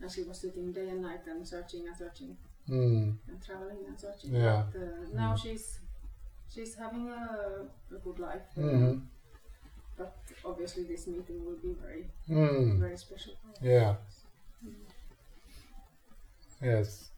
And 0.00 0.10
she 0.10 0.22
was 0.22 0.38
sitting 0.40 0.72
day 0.72 0.88
and 0.90 1.02
night 1.02 1.26
and 1.26 1.46
searching 1.46 1.86
and 1.88 1.96
searching 1.96 2.36
Mm. 2.68 3.16
and 3.28 3.42
traveling 3.44 3.84
and 3.88 3.98
searching. 4.00 4.34
Yeah. 4.34 4.64
But 4.72 4.80
uh, 4.82 4.86
now 5.14 5.34
Mm. 5.34 5.42
she's 5.42 5.80
she's 6.54 6.74
having 6.74 7.08
a, 7.10 7.66
a 7.96 7.98
good 8.04 8.18
life. 8.18 8.46
Uh, 8.56 8.62
Mm. 8.62 9.00
But 9.96 10.16
obviously, 10.44 10.84
this 10.84 11.06
meeting 11.06 11.44
will 11.46 11.60
be 11.62 11.72
very, 11.84 12.04
Mm. 12.28 12.78
very 12.80 12.96
special. 12.98 13.34
Yeah. 13.62 13.94
Yes. 16.62 17.10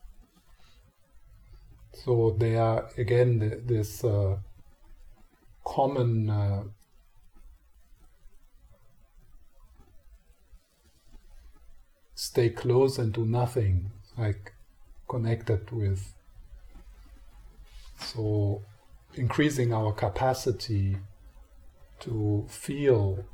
So 1.92 2.36
they 2.38 2.56
are 2.56 2.88
again 2.98 3.40
th- 3.40 3.62
this 3.66 4.04
uh, 4.04 4.36
common 5.66 6.30
uh, 6.30 6.62
stay 12.14 12.48
close 12.48 12.98
and 12.98 13.12
do 13.12 13.26
nothing, 13.26 13.90
like 14.16 14.54
connected 15.08 15.70
with. 15.70 16.14
So 17.98 18.62
increasing 19.14 19.72
our 19.72 19.92
capacity 19.92 20.96
to 22.00 22.46
feel 22.48 23.24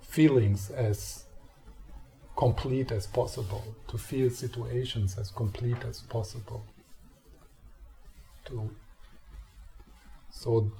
feelings 0.00 0.70
as 0.70 1.24
complete 2.36 2.92
as 2.92 3.06
possible, 3.06 3.64
to 3.88 3.98
feel 3.98 4.30
situations 4.30 5.18
as 5.18 5.30
complete 5.30 5.84
as 5.84 6.00
possible. 6.00 6.64
To 8.46 8.70
so 10.30 10.70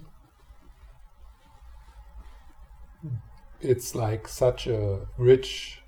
it's 3.61 3.95
like 3.95 4.29
such 4.29 4.67
a 4.67 5.07
rich 5.17 5.81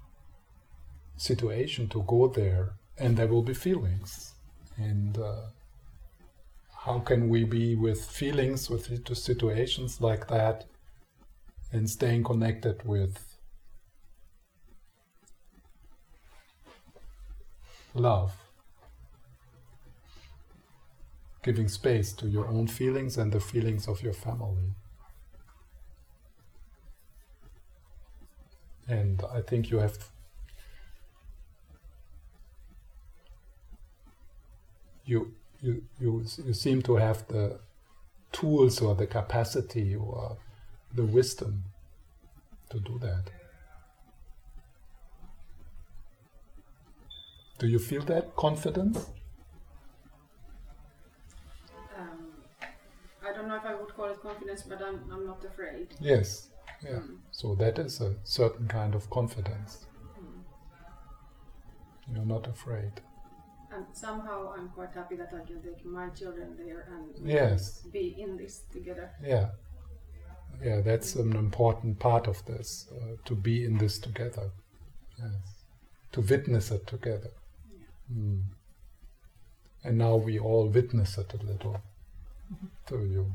situation 1.16 1.88
to 1.88 2.02
go 2.06 2.28
there, 2.28 2.74
and 2.98 3.16
there 3.16 3.28
will 3.28 3.42
be 3.42 3.54
feelings. 3.54 4.34
And 4.76 5.18
uh, 5.18 5.50
how 6.84 7.00
can 7.00 7.28
we 7.28 7.44
be 7.44 7.76
with 7.76 8.02
feelings, 8.04 8.70
with 8.70 9.14
situations 9.16 10.00
like 10.00 10.28
that, 10.28 10.64
and 11.72 11.88
staying 11.88 12.24
connected 12.24 12.82
with 12.84 13.36
love. 17.94 18.39
Giving 21.42 21.68
space 21.68 22.12
to 22.14 22.26
your 22.26 22.48
own 22.48 22.66
feelings 22.66 23.16
and 23.16 23.32
the 23.32 23.40
feelings 23.40 23.88
of 23.88 24.02
your 24.02 24.12
family. 24.12 24.74
And 28.86 29.22
I 29.32 29.40
think 29.40 29.70
you 29.70 29.78
have 29.78 29.96
you 35.04 35.34
you 35.60 35.82
you 35.98 36.24
you 36.44 36.52
seem 36.52 36.82
to 36.82 36.96
have 36.96 37.26
the 37.28 37.60
tools 38.32 38.80
or 38.80 38.94
the 38.94 39.06
capacity 39.06 39.94
or 39.96 40.36
the 40.94 41.04
wisdom 41.04 41.64
to 42.70 42.78
do 42.80 42.98
that. 42.98 43.30
Do 47.58 47.66
you 47.66 47.78
feel 47.78 48.02
that 48.02 48.34
confidence? 48.36 49.10
Um, 51.98 52.32
I 53.22 53.29
don't 53.40 53.48
know 53.48 53.56
if 53.56 53.64
I 53.64 53.74
would 53.74 53.94
call 53.94 54.06
it 54.06 54.20
confidence, 54.20 54.62
but 54.62 54.82
I'm, 54.82 55.00
I'm 55.10 55.26
not 55.26 55.44
afraid. 55.44 55.88
Yes. 56.00 56.48
Yeah. 56.82 57.00
So 57.30 57.54
that 57.56 57.78
is 57.78 58.00
a 58.00 58.14
certain 58.24 58.68
kind 58.68 58.94
of 58.94 59.08
confidence. 59.10 59.86
You're 62.12 62.24
not 62.24 62.46
afraid. 62.46 62.92
And 63.72 63.86
somehow 63.92 64.52
I'm 64.56 64.68
quite 64.70 64.92
happy 64.92 65.16
that 65.16 65.28
I 65.32 65.46
can 65.46 65.62
take 65.62 65.84
my 65.84 66.08
children 66.08 66.56
there 66.58 66.88
and 66.90 67.26
Yes. 67.26 67.82
be 67.92 68.16
in 68.18 68.36
this 68.36 68.62
together. 68.72 69.12
Yeah. 69.24 69.50
Yeah, 70.62 70.80
that's 70.80 71.14
an 71.14 71.36
important 71.36 71.98
part 72.00 72.26
of 72.26 72.44
this, 72.46 72.88
uh, 72.92 73.16
to 73.24 73.34
be 73.34 73.64
in 73.64 73.78
this 73.78 73.98
together. 73.98 74.50
Yes. 75.18 75.64
To 76.12 76.20
witness 76.20 76.70
it 76.72 76.86
together. 76.86 77.30
Mm. 78.12 78.42
And 79.84 79.96
now 79.98 80.16
we 80.16 80.38
all 80.38 80.66
witness 80.68 81.16
it 81.16 81.32
a 81.32 81.46
little 81.46 81.80
to 82.86 82.96
you. 83.04 83.26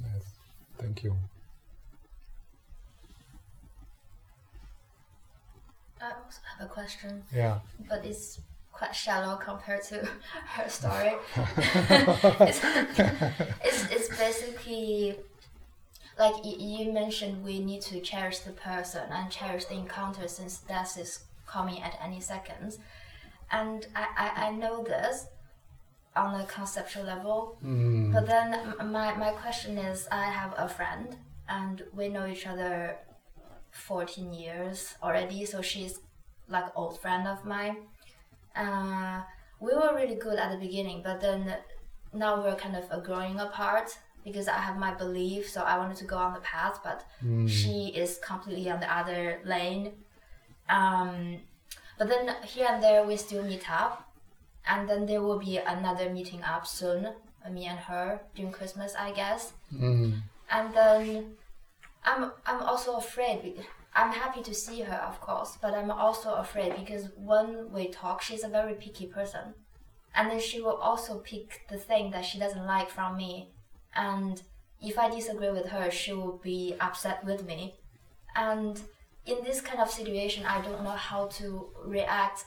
Yes, 0.00 0.22
thank 0.78 1.02
you. 1.04 1.16
I 6.00 6.06
also 6.24 6.40
have 6.58 6.66
a 6.66 6.68
question, 6.70 7.22
Yeah. 7.32 7.60
but 7.88 8.04
it's 8.04 8.40
quite 8.72 8.94
shallow 8.94 9.36
compared 9.36 9.84
to 9.84 10.08
her 10.46 10.68
story. 10.68 11.14
it's, 11.36 12.60
it's, 13.64 13.90
it's 13.90 14.18
basically 14.18 15.16
like 16.18 16.34
you 16.44 16.92
mentioned, 16.92 17.42
we 17.42 17.60
need 17.60 17.80
to 17.82 18.00
cherish 18.00 18.40
the 18.40 18.52
person 18.52 19.02
and 19.10 19.30
cherish 19.30 19.64
the 19.66 19.74
encounter 19.74 20.28
since 20.28 20.58
that 20.58 20.96
is 20.98 21.20
coming 21.52 21.78
at 21.82 21.94
any 22.06 22.20
second. 22.20 22.78
And 23.50 23.86
I, 23.94 24.06
I, 24.24 24.46
I 24.46 24.50
know 24.52 24.82
this 24.82 25.26
on 26.14 26.40
a 26.40 26.44
conceptual 26.46 27.04
level, 27.04 27.58
Mm. 27.64 28.12
but 28.14 28.24
then 28.26 28.48
my, 28.96 29.08
my 29.24 29.30
question 29.42 29.78
is 29.78 30.08
I 30.10 30.24
have 30.40 30.52
a 30.56 30.68
friend 30.68 31.16
and 31.48 31.82
we 31.98 32.08
know 32.08 32.26
each 32.26 32.46
other 32.46 32.96
14 33.70 34.32
years 34.32 34.94
already, 35.02 35.44
so 35.44 35.62
she's 35.62 35.98
like 36.48 36.64
old 36.76 37.00
friend 37.00 37.26
of 37.26 37.44
mine. 37.44 37.76
Uh, 38.54 39.22
we 39.60 39.72
were 39.74 39.92
really 39.94 40.16
good 40.16 40.38
at 40.38 40.50
the 40.52 40.58
beginning, 40.66 41.02
but 41.02 41.20
then 41.20 41.56
now 42.12 42.42
we're 42.42 42.56
kind 42.56 42.76
of 42.76 42.84
growing 43.04 43.38
apart 43.40 43.96
because 44.24 44.46
I 44.48 44.58
have 44.58 44.76
my 44.76 44.92
belief, 44.94 45.48
so 45.48 45.62
I 45.62 45.78
wanted 45.78 45.96
to 45.98 46.04
go 46.04 46.16
on 46.16 46.34
the 46.34 46.40
path, 46.40 46.80
but 46.84 47.04
she 47.48 47.92
is 48.02 48.18
completely 48.24 48.70
on 48.70 48.80
the 48.80 48.90
other 49.00 49.40
lane. 49.44 49.92
Um, 50.68 51.38
but 51.98 52.08
then 52.08 52.34
here 52.44 52.66
and 52.68 52.82
there 52.82 53.04
we 53.04 53.16
still 53.16 53.44
meet 53.44 53.70
up, 53.70 54.12
and 54.66 54.88
then 54.88 55.06
there 55.06 55.22
will 55.22 55.38
be 55.38 55.58
another 55.58 56.10
meeting 56.10 56.42
up 56.42 56.66
soon, 56.66 57.08
me 57.50 57.66
and 57.66 57.78
her 57.78 58.20
during 58.34 58.52
Christmas, 58.52 58.94
I 58.98 59.12
guess. 59.12 59.52
Mm. 59.74 60.22
And 60.50 60.74
then 60.74 61.34
I'm 62.04 62.32
I'm 62.46 62.62
also 62.62 62.96
afraid. 62.96 63.64
I'm 63.94 64.12
happy 64.12 64.42
to 64.42 64.54
see 64.54 64.80
her, 64.80 64.96
of 64.96 65.20
course, 65.20 65.58
but 65.60 65.74
I'm 65.74 65.90
also 65.90 66.34
afraid 66.34 66.74
because 66.76 67.10
when 67.16 67.70
we 67.72 67.88
talk, 67.88 68.22
she's 68.22 68.42
a 68.42 68.48
very 68.48 68.74
picky 68.74 69.06
person, 69.06 69.54
and 70.14 70.30
then 70.30 70.40
she 70.40 70.62
will 70.62 70.76
also 70.76 71.18
pick 71.18 71.60
the 71.68 71.76
thing 71.76 72.10
that 72.12 72.24
she 72.24 72.38
doesn't 72.38 72.66
like 72.66 72.88
from 72.88 73.16
me, 73.16 73.50
and 73.94 74.42
if 74.80 74.98
I 74.98 75.10
disagree 75.10 75.50
with 75.50 75.68
her, 75.68 75.90
she 75.90 76.12
will 76.14 76.40
be 76.42 76.74
upset 76.80 77.22
with 77.24 77.44
me, 77.44 77.74
and 78.34 78.80
in 79.26 79.42
this 79.44 79.60
kind 79.60 79.80
of 79.80 79.90
situation, 79.90 80.44
I 80.44 80.60
don't 80.60 80.82
know 80.82 80.90
how 80.90 81.26
to 81.38 81.68
react, 81.84 82.44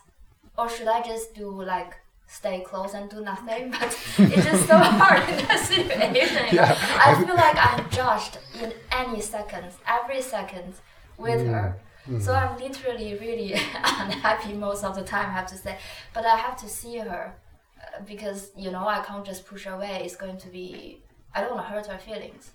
or 0.57 0.69
should 0.69 0.87
I 0.87 1.01
just 1.01 1.33
do 1.33 1.49
like 1.63 1.95
stay 2.27 2.61
close 2.61 2.93
and 2.93 3.09
do 3.09 3.21
nothing? 3.21 3.71
But 3.79 3.97
it's 4.17 4.45
just 4.45 4.67
so 4.67 4.77
hard 5.01 5.27
in 5.29 5.37
that 5.47 5.65
situation. 5.65 6.47
Yeah, 6.51 6.77
I 7.05 7.15
feel 7.23 7.35
like 7.35 7.57
I'm 7.57 7.89
judged 7.89 8.37
in 8.61 8.73
any 8.91 9.21
second, 9.21 9.67
every 9.87 10.21
second 10.21 10.73
with 11.17 11.45
her. 11.47 11.77
So 12.19 12.33
I'm 12.33 12.59
literally 12.59 13.17
really 13.17 13.53
unhappy 13.83 14.53
most 14.53 14.83
of 14.83 14.95
the 14.95 15.01
time, 15.03 15.29
I 15.29 15.33
have 15.33 15.47
to 15.47 15.57
say. 15.57 15.77
But 16.13 16.23
I 16.25 16.35
have 16.35 16.55
to 16.57 16.69
see 16.69 16.97
her 16.97 17.33
uh, 17.81 18.03
because, 18.05 18.51
you 18.55 18.69
know, 18.69 18.87
I 18.87 18.99
can't 19.03 19.25
just 19.25 19.47
push 19.47 19.65
away. 19.65 20.01
It's 20.05 20.15
going 20.15 20.37
to 20.37 20.47
be, 20.49 21.01
I 21.33 21.41
don't 21.41 21.55
want 21.55 21.65
to 21.65 21.73
hurt 21.73 21.87
her 21.87 21.97
feelings. 21.97 22.51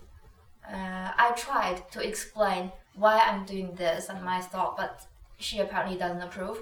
Uh, 0.68 1.10
I 1.18 1.32
tried 1.36 1.82
to 1.90 2.00
explain 2.00 2.70
why 2.94 3.18
I'm 3.18 3.44
doing 3.44 3.74
this 3.74 4.08
and 4.08 4.22
my 4.24 4.40
thought, 4.40 4.76
but 4.76 5.06
she 5.38 5.58
apparently 5.60 5.98
doesn't 5.98 6.20
approve. 6.20 6.58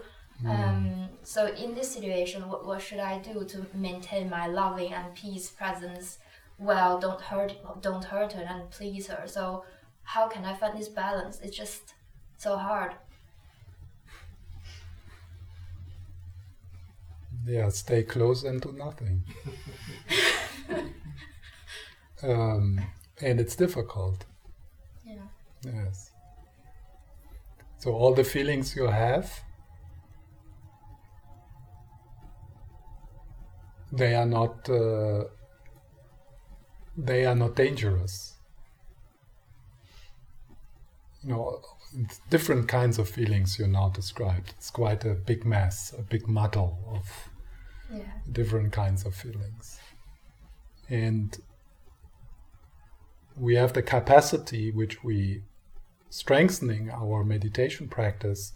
Um, 0.46 1.08
so 1.24 1.46
in 1.46 1.74
this 1.74 1.90
situation, 1.90 2.48
what, 2.48 2.64
what 2.64 2.80
should 2.80 3.00
I 3.00 3.18
do 3.18 3.44
to 3.44 3.66
maintain 3.74 4.30
my 4.30 4.46
loving 4.46 4.92
and 4.92 5.14
peace 5.14 5.50
presence? 5.50 6.18
Well, 6.58 7.00
don't 7.00 7.20
hurt, 7.20 7.56
don't 7.82 8.04
hurt 8.04 8.32
her 8.34 8.42
and 8.42 8.70
please 8.70 9.08
her. 9.08 9.24
So 9.26 9.64
how 10.04 10.28
can 10.28 10.44
I 10.44 10.54
find 10.54 10.78
this 10.78 10.88
balance? 10.88 11.40
It's 11.42 11.56
just 11.56 11.94
so 12.36 12.56
hard. 12.56 12.92
Yeah, 17.46 17.68
stay 17.70 18.02
close 18.02 18.44
and 18.44 18.60
do 18.60 18.72
nothing. 18.72 19.22
um, 22.22 22.80
and 23.20 23.40
it's 23.40 23.56
difficult. 23.56 24.24
Yeah. 25.04 25.14
Yes. 25.64 26.07
So 27.78 27.92
all 27.92 28.12
the 28.14 28.24
feelings 28.24 28.74
you 28.74 28.86
have, 28.88 29.32
they 33.92 34.14
are 34.14 34.26
not. 34.26 34.68
Uh, 34.68 35.24
they 36.96 37.24
are 37.24 37.36
not 37.36 37.54
dangerous. 37.54 38.34
You 41.22 41.30
know, 41.30 41.60
different 42.30 42.68
kinds 42.68 42.98
of 42.98 43.08
feelings 43.08 43.58
you 43.58 43.66
now 43.68 43.88
described. 43.90 44.54
It's 44.56 44.70
quite 44.70 45.04
a 45.04 45.14
big 45.14 45.44
mess, 45.44 45.94
a 45.96 46.02
big 46.02 46.26
muddle 46.28 46.78
of 46.88 47.30
Yeah. 47.90 48.12
different 48.30 48.72
kinds 48.72 49.06
of 49.06 49.14
feelings. 49.14 49.78
And 50.88 51.36
we 53.36 53.54
have 53.54 53.72
the 53.72 53.82
capacity, 53.82 54.70
which 54.72 55.04
we 55.04 55.42
strengthening 56.10 56.90
our 56.90 57.24
meditation 57.24 57.88
practice, 57.88 58.52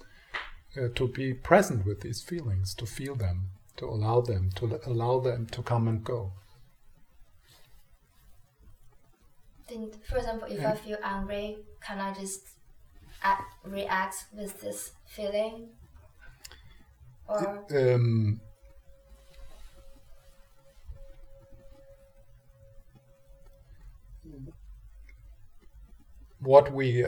uh, 0.77 0.89
to 0.95 1.09
be 1.09 1.35
present 1.35 1.85
with 1.87 2.01
these 2.01 2.23
feelings, 2.23 2.75
to 2.75 2.87
feel 2.87 3.15
them, 3.15 3.51
to 3.77 3.87
allow 3.87 4.21
them, 4.21 4.51
to 4.57 4.73
l- 4.73 4.81
allow 4.87 5.21
them 5.21 5.47
to 5.47 5.63
come 5.63 5.89
and 5.89 6.03
go. 6.05 6.33
Then, 9.69 9.91
for 10.09 10.19
example, 10.19 10.49
if 10.51 10.65
I 10.65 10.75
feel 10.75 10.99
angry, 11.03 11.59
can 11.81 11.99
I 11.99 12.13
just 12.15 12.43
act, 13.23 13.55
react 13.65 14.27
with 14.33 14.61
this 14.61 14.93
feeling? 15.07 15.69
Or 17.29 17.65
Um, 17.71 18.41
what 26.41 26.73
we 26.73 27.07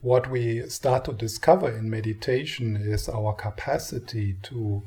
what 0.00 0.30
we 0.30 0.66
start 0.68 1.04
to 1.04 1.12
discover 1.12 1.70
in 1.70 1.90
meditation 1.90 2.76
is 2.76 3.08
our 3.08 3.34
capacity 3.34 4.36
to 4.44 4.82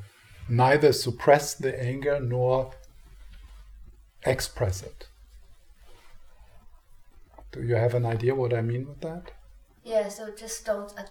neither 0.49 0.91
suppress 0.91 1.53
the 1.53 1.79
anger 1.81 2.19
nor 2.19 2.71
express 4.25 4.81
it. 4.81 5.07
Do 7.51 7.61
you 7.63 7.75
have 7.75 7.93
an 7.93 8.05
idea 8.05 8.33
what 8.33 8.53
I 8.53 8.61
mean 8.61 8.87
with 8.87 9.01
that? 9.01 9.31
yeah, 9.83 10.09
so 10.09 10.29
just 10.31 10.65
don't 10.65 10.93
uh, 10.97 11.03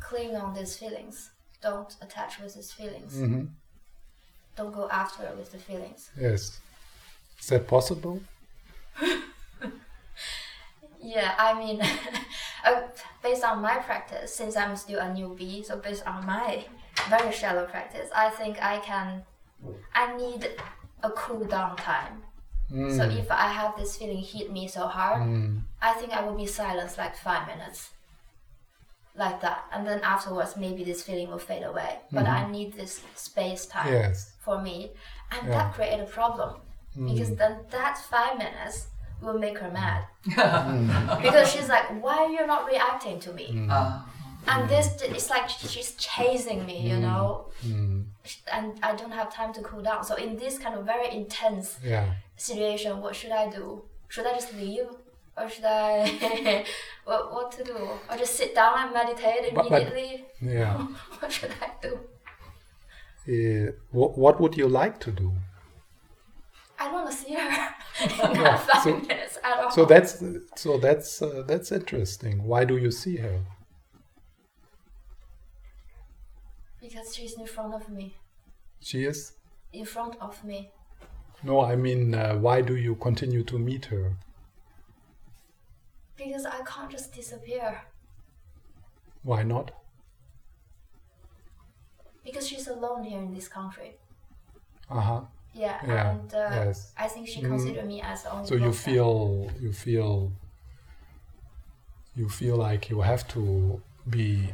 cling 0.00 0.36
on 0.36 0.54
these 0.54 0.76
feelings. 0.76 1.30
Don't 1.62 1.96
attach 2.00 2.38
with 2.40 2.54
these 2.54 2.72
feelings. 2.72 3.18
hmm 3.18 3.44
Don't 4.56 4.72
go 4.72 4.88
after 4.90 5.24
it 5.24 5.36
with 5.36 5.52
the 5.52 5.58
feelings. 5.58 6.10
Yes. 6.18 6.60
Is 7.40 7.48
that 7.48 7.66
possible? 7.66 8.20
Yeah, 11.06 11.34
I 11.38 11.54
mean, 11.54 11.80
uh, 12.66 12.82
based 13.22 13.44
on 13.44 13.62
my 13.62 13.76
practice, 13.76 14.34
since 14.34 14.56
I'm 14.56 14.74
still 14.74 14.98
a 14.98 15.04
newbie, 15.04 15.64
so 15.64 15.76
based 15.76 16.04
on 16.04 16.26
my 16.26 16.64
very 17.08 17.32
shallow 17.32 17.64
practice, 17.64 18.10
I 18.12 18.28
think 18.30 18.60
I 18.60 18.78
can, 18.80 19.22
I 19.94 20.16
need 20.16 20.50
a 21.04 21.10
cool 21.10 21.44
down 21.44 21.76
time. 21.76 22.24
So 22.68 23.06
mm. 23.06 23.16
if 23.20 23.30
I 23.30 23.46
have 23.52 23.76
this 23.76 23.96
feeling 23.96 24.18
hit 24.18 24.50
me 24.52 24.66
so 24.66 24.88
hard, 24.88 25.22
mm. 25.22 25.60
I 25.80 25.92
think 25.92 26.12
I 26.12 26.24
will 26.24 26.34
be 26.34 26.46
silenced 26.46 26.98
like 26.98 27.16
five 27.16 27.46
minutes. 27.46 27.90
Like 29.14 29.40
that. 29.42 29.64
And 29.72 29.86
then 29.86 30.00
afterwards, 30.00 30.56
maybe 30.56 30.82
this 30.82 31.04
feeling 31.04 31.30
will 31.30 31.38
fade 31.38 31.62
away. 31.62 32.00
But 32.10 32.26
I 32.26 32.40
mm-hmm. 32.40 32.52
need 32.52 32.72
this 32.74 33.00
space 33.14 33.64
time 33.66 33.92
Yes. 33.92 34.32
for 34.40 34.60
me. 34.60 34.90
And 35.30 35.46
Yeah. 35.46 35.54
that 35.54 35.74
created 35.74 36.00
a 36.00 36.10
problem. 36.10 36.60
Because 36.96 37.30
mm. 37.30 37.38
then 37.38 37.60
that 37.70 37.96
five 37.98 38.36
minutes 38.36 38.88
will 39.22 39.38
make 39.38 39.58
her 39.58 39.70
mad. 39.70 40.04
because 41.22 41.50
she's 41.52 41.68
like, 41.68 41.86
why 42.02 42.16
are 42.24 42.28
you 42.30 42.46
not 42.46 42.66
reacting 42.66 43.18
to 43.20 43.32
me? 43.32 43.66
Uh, 43.70 44.00
And 44.48 44.68
this, 44.68 44.86
it's 45.02 45.28
like 45.28 45.48
she's 45.48 45.90
chasing 45.96 46.64
me, 46.66 46.78
you 46.90 46.98
know? 47.06 47.46
Mm. 47.66 48.04
And 48.52 48.66
I 48.88 48.94
don't 48.94 49.10
have 49.20 49.28
time 49.34 49.52
to 49.54 49.60
cool 49.62 49.82
down. 49.82 50.04
So 50.04 50.14
in 50.14 50.36
this 50.36 50.54
kind 50.58 50.74
of 50.78 50.84
very 50.86 51.08
intense 51.20 51.78
Yeah. 51.82 52.06
situation, 52.36 53.00
what 53.02 53.16
should 53.16 53.32
I 53.32 53.50
do? 53.50 53.82
Should 54.08 54.26
I 54.30 54.34
just 54.34 54.52
leave? 54.54 54.86
Or 55.36 55.48
should 55.50 55.64
I, 55.64 56.64
what, 57.04 57.22
what 57.34 57.50
to 57.56 57.64
do? 57.64 57.76
Or 58.08 58.16
just 58.16 58.36
sit 58.36 58.54
down 58.54 58.74
and 58.82 58.92
meditate 58.94 59.52
But- 59.54 59.68
but- 59.68 59.82
immediately? 59.82 60.24
Yeah. 60.40 60.74
what 61.18 61.32
should 61.32 61.52
I 61.66 61.68
do? 61.82 61.92
Uh, 63.28 63.72
what, 63.90 64.16
what 64.16 64.40
would 64.40 64.56
you 64.56 64.68
like 64.68 65.00
to 65.00 65.10
do? 65.10 65.32
I 66.78 66.84
don't 66.84 66.94
want 66.94 67.10
to 67.10 67.16
see 67.16 67.34
her 67.34 67.68
in 68.02 68.08
five 68.10 68.82
so- 68.82 68.96
minutes 68.96 69.38
at 69.42 69.58
all. 69.58 69.70
So 69.70 69.84
that's 69.84 70.22
so 70.56 70.78
that's 70.78 71.22
uh, 71.22 71.42
that's 71.46 71.72
interesting. 71.72 72.44
Why 72.44 72.64
do 72.64 72.76
you 72.76 72.90
see 72.90 73.16
her? 73.16 73.40
because 76.80 77.14
she's 77.14 77.36
in 77.38 77.46
front 77.46 77.74
of 77.74 77.88
me. 77.88 78.14
She 78.80 79.04
is. 79.04 79.32
In 79.72 79.84
front 79.84 80.14
of 80.20 80.44
me. 80.44 80.70
No, 81.42 81.60
I 81.60 81.74
mean, 81.76 82.14
uh, 82.14 82.36
why 82.36 82.60
do 82.62 82.76
you 82.76 82.94
continue 82.94 83.42
to 83.44 83.58
meet 83.58 83.86
her? 83.86 84.16
Because 86.16 86.46
I 86.46 86.60
can't 86.62 86.90
just 86.90 87.12
disappear. 87.12 87.82
Why 89.22 89.42
not? 89.42 89.72
Because 92.24 92.46
she's 92.48 92.68
alone 92.68 93.02
here 93.04 93.18
in 93.18 93.34
this 93.34 93.48
country. 93.48 93.96
Uh 94.88 95.00
huh. 95.00 95.20
Yeah, 95.56 95.78
Yeah, 95.86 96.10
and 96.10 96.34
uh, 96.34 96.50
yes. 96.50 96.92
I 96.96 97.08
think 97.08 97.26
she 97.28 97.40
Mm. 97.40 97.48
considers 97.50 97.86
me 97.86 98.00
as 98.02 98.22
the 98.22 98.30
only 98.32 98.46
So 98.48 98.54
you 98.56 98.72
feel 98.72 99.50
you 99.60 99.72
feel 99.72 100.32
you 102.14 102.28
feel 102.28 102.56
like 102.56 102.88
you 102.90 103.00
have 103.02 103.26
to 103.28 103.82
be 104.08 104.52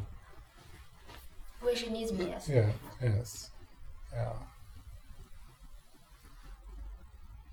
where 1.60 1.76
she 1.76 1.88
needs 1.90 2.12
me. 2.12 2.26
Yes. 2.30 2.48
yeah 2.48 2.70
yes 3.00 3.50
yeah. 4.12 4.32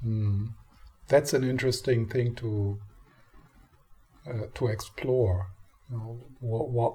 Hmm. 0.01 0.47
That's 1.07 1.33
an 1.33 1.43
interesting 1.43 2.07
thing 2.07 2.35
to 2.35 2.79
uh, 4.27 4.45
to 4.55 4.67
explore. 4.67 5.47
You 5.89 5.97
know, 5.97 6.19
what 6.39 6.69
what 6.69 6.93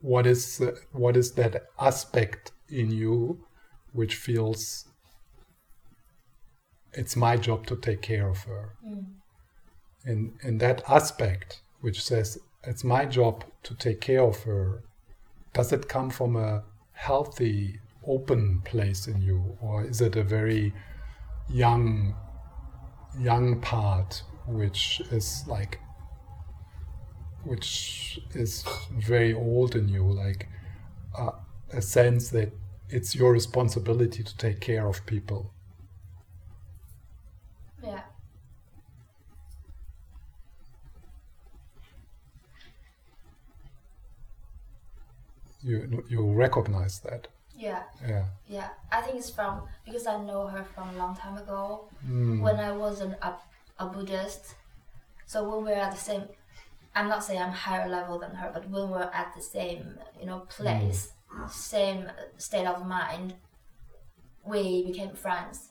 what 0.00 0.26
is 0.26 0.60
uh, 0.60 0.72
what 0.92 1.16
is 1.16 1.32
that 1.32 1.66
aspect 1.80 2.52
in 2.68 2.90
you 2.90 3.44
which 3.92 4.16
feels 4.16 4.86
it's 6.96 7.14
my 7.16 7.36
job 7.36 7.66
to 7.66 7.76
take 7.76 8.02
care 8.02 8.28
of 8.28 8.44
her. 8.44 8.70
Mm. 8.86 9.06
in 10.12 10.32
in 10.42 10.58
that 10.58 10.82
aspect 10.88 11.60
which 11.80 12.02
says 12.02 12.38
it's 12.64 12.84
my 12.84 13.04
job 13.04 13.44
to 13.62 13.74
take 13.74 14.00
care 14.00 14.22
of 14.22 14.42
her 14.44 14.82
does 15.52 15.72
it 15.72 15.88
come 15.88 16.10
from 16.10 16.36
a 16.36 16.62
healthy 16.92 17.80
open 18.06 18.60
place 18.64 19.08
in 19.08 19.20
you 19.20 19.40
or 19.60 19.84
is 19.84 20.00
it 20.00 20.16
a 20.16 20.22
very 20.22 20.72
young 21.48 22.14
young 23.18 23.60
part 23.60 24.22
which 24.46 25.00
is 25.10 25.44
like 25.48 25.80
which 27.44 28.20
is 28.34 28.64
very 28.92 29.32
old 29.34 29.74
in 29.74 29.88
you 29.88 30.04
like 30.04 30.48
uh, 31.18 31.32
a 31.72 31.82
sense 31.82 32.30
that 32.30 32.52
it's 32.88 33.14
your 33.14 33.32
responsibility 33.32 34.22
to 34.22 34.36
take 34.36 34.60
care 34.60 34.86
of 34.86 35.04
people 35.06 35.52
Yeah. 37.86 38.02
you 45.62 46.04
you 46.08 46.32
recognize 46.32 47.00
that 47.00 47.28
Yeah. 47.56 47.82
yeah 48.06 48.24
Yeah. 48.48 48.68
I 48.92 49.00
think 49.02 49.16
it's 49.18 49.30
from 49.30 49.62
because 49.84 50.06
I 50.06 50.16
know 50.22 50.46
her 50.46 50.64
from 50.74 50.90
a 50.90 50.98
long 51.02 51.16
time 51.16 51.36
ago 51.38 51.88
Mm. 52.06 52.40
when 52.40 52.56
I 52.60 52.72
wasn't 52.72 53.14
a, 53.22 53.30
a 53.78 53.86
Buddhist. 53.86 54.54
So 55.26 55.36
when 55.48 55.64
we're 55.64 55.80
at 55.86 55.92
the 55.92 55.98
same, 56.10 56.24
I'm 56.94 57.08
not 57.08 57.24
saying 57.24 57.40
I'm 57.42 57.52
higher 57.52 57.88
level 57.88 58.18
than 58.18 58.32
her, 58.40 58.50
but 58.54 58.68
when 58.70 58.90
we're 58.90 59.10
at 59.12 59.34
the 59.34 59.42
same, 59.42 59.98
you 60.20 60.26
know, 60.26 60.40
place, 60.56 61.12
same 61.50 62.00
state 62.38 62.66
of 62.66 62.86
mind, 62.86 63.34
we 64.44 64.84
became 64.86 65.12
friends. 65.14 65.70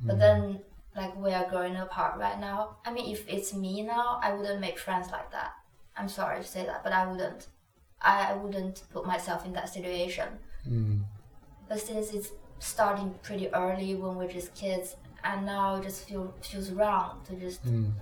But 0.00 0.18
then, 0.18 0.60
like, 1.00 1.14
we 1.24 1.30
are 1.38 1.48
growing 1.52 1.76
apart 1.76 2.14
right 2.18 2.38
now. 2.48 2.58
I 2.86 2.92
mean, 2.94 3.06
if 3.14 3.20
it's 3.34 3.50
me 3.64 3.82
now, 3.82 4.06
I 4.22 4.32
wouldn't 4.34 4.60
make 4.60 4.78
friends 4.86 5.08
like 5.16 5.30
that. 5.36 5.52
I'm 5.96 6.08
sorry 6.08 6.38
to 6.42 6.48
say 6.54 6.64
that, 6.66 6.80
but 6.84 6.92
I 6.92 7.06
wouldn't. 7.10 7.42
I, 8.00 8.14
I 8.30 8.34
wouldn't 8.42 8.76
put 8.94 9.04
myself 9.06 9.40
in 9.46 9.52
that 9.54 9.68
situation. 9.68 10.28
Mm. 10.68 11.00
But 11.68 11.80
since 11.80 12.12
it's 12.16 12.30
starting 12.60 13.14
pretty 13.22 13.48
early 13.62 13.94
when 13.94 14.12
we're 14.16 14.32
just 14.38 14.54
kids, 14.54 14.96
and 15.24 15.44
now 15.46 15.76
it 15.76 15.82
just 15.82 16.08
feel 16.08 16.32
feels 16.40 16.70
wrong 16.70 17.10
to 17.26 17.32
just 17.34 17.60
Mm. 17.66 17.92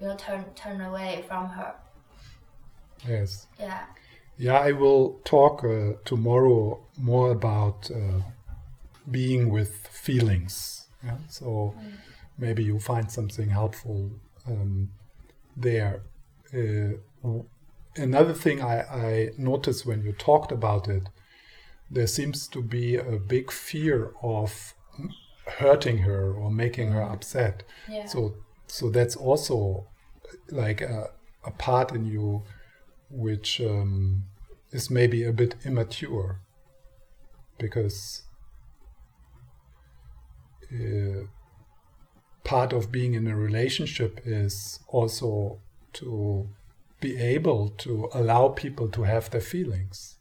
you 0.00 0.06
know 0.06 0.16
turn 0.16 0.44
turn 0.54 0.80
away 0.80 1.24
from 1.28 1.44
her. 1.56 1.74
yes 3.08 3.46
Yeah. 3.58 3.84
Yeah, 4.38 4.58
I 4.68 4.72
will 4.72 5.20
talk 5.24 5.62
uh, 5.62 5.92
tomorrow 6.04 6.80
more 6.98 7.30
about 7.32 7.90
uh, 7.90 8.22
being 9.10 9.50
with 9.50 9.86
feelings. 9.88 10.81
Yeah? 11.04 11.16
So 11.28 11.74
maybe 12.38 12.64
you 12.64 12.78
find 12.78 13.10
something 13.10 13.50
helpful 13.50 14.10
um, 14.46 14.90
there. 15.56 16.02
Uh, 16.54 16.98
another 17.96 18.34
thing 18.34 18.62
I, 18.62 18.80
I 18.82 19.30
noticed 19.38 19.86
when 19.86 20.02
you 20.02 20.12
talked 20.12 20.52
about 20.52 20.88
it, 20.88 21.08
there 21.90 22.06
seems 22.06 22.48
to 22.48 22.62
be 22.62 22.96
a 22.96 23.18
big 23.18 23.50
fear 23.50 24.12
of 24.22 24.74
hurting 25.46 25.98
her 25.98 26.32
or 26.32 26.50
making 26.50 26.92
her 26.92 27.02
upset. 27.02 27.64
Yeah. 27.88 28.06
So, 28.06 28.34
so 28.66 28.90
that's 28.90 29.16
also 29.16 29.86
like 30.50 30.80
a, 30.80 31.10
a 31.44 31.50
part 31.50 31.92
in 31.92 32.06
you 32.06 32.42
which 33.10 33.60
um, 33.60 34.24
is 34.70 34.90
maybe 34.90 35.22
a 35.24 35.32
bit 35.32 35.54
immature 35.64 36.40
because 37.58 38.22
uh, 40.72 41.26
part 42.44 42.72
of 42.72 42.90
being 42.90 43.14
in 43.14 43.26
a 43.26 43.36
relationship 43.36 44.20
is 44.24 44.80
also 44.88 45.60
to 45.94 46.48
be 47.00 47.16
able 47.18 47.70
to 47.70 48.08
allow 48.14 48.48
people 48.48 48.88
to 48.88 49.02
have 49.02 49.30
their 49.30 49.40
feelings. 49.40 50.16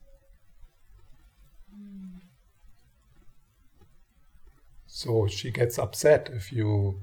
So 4.87 5.27
she 5.27 5.51
gets 5.51 5.79
upset 5.79 6.29
if 6.33 6.51
you 6.51 7.01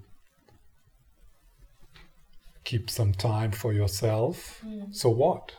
keep 2.64 2.90
some 2.90 3.12
time 3.12 3.50
for 3.50 3.72
yourself. 3.72 4.62
So 4.90 5.08
what? 5.08 5.52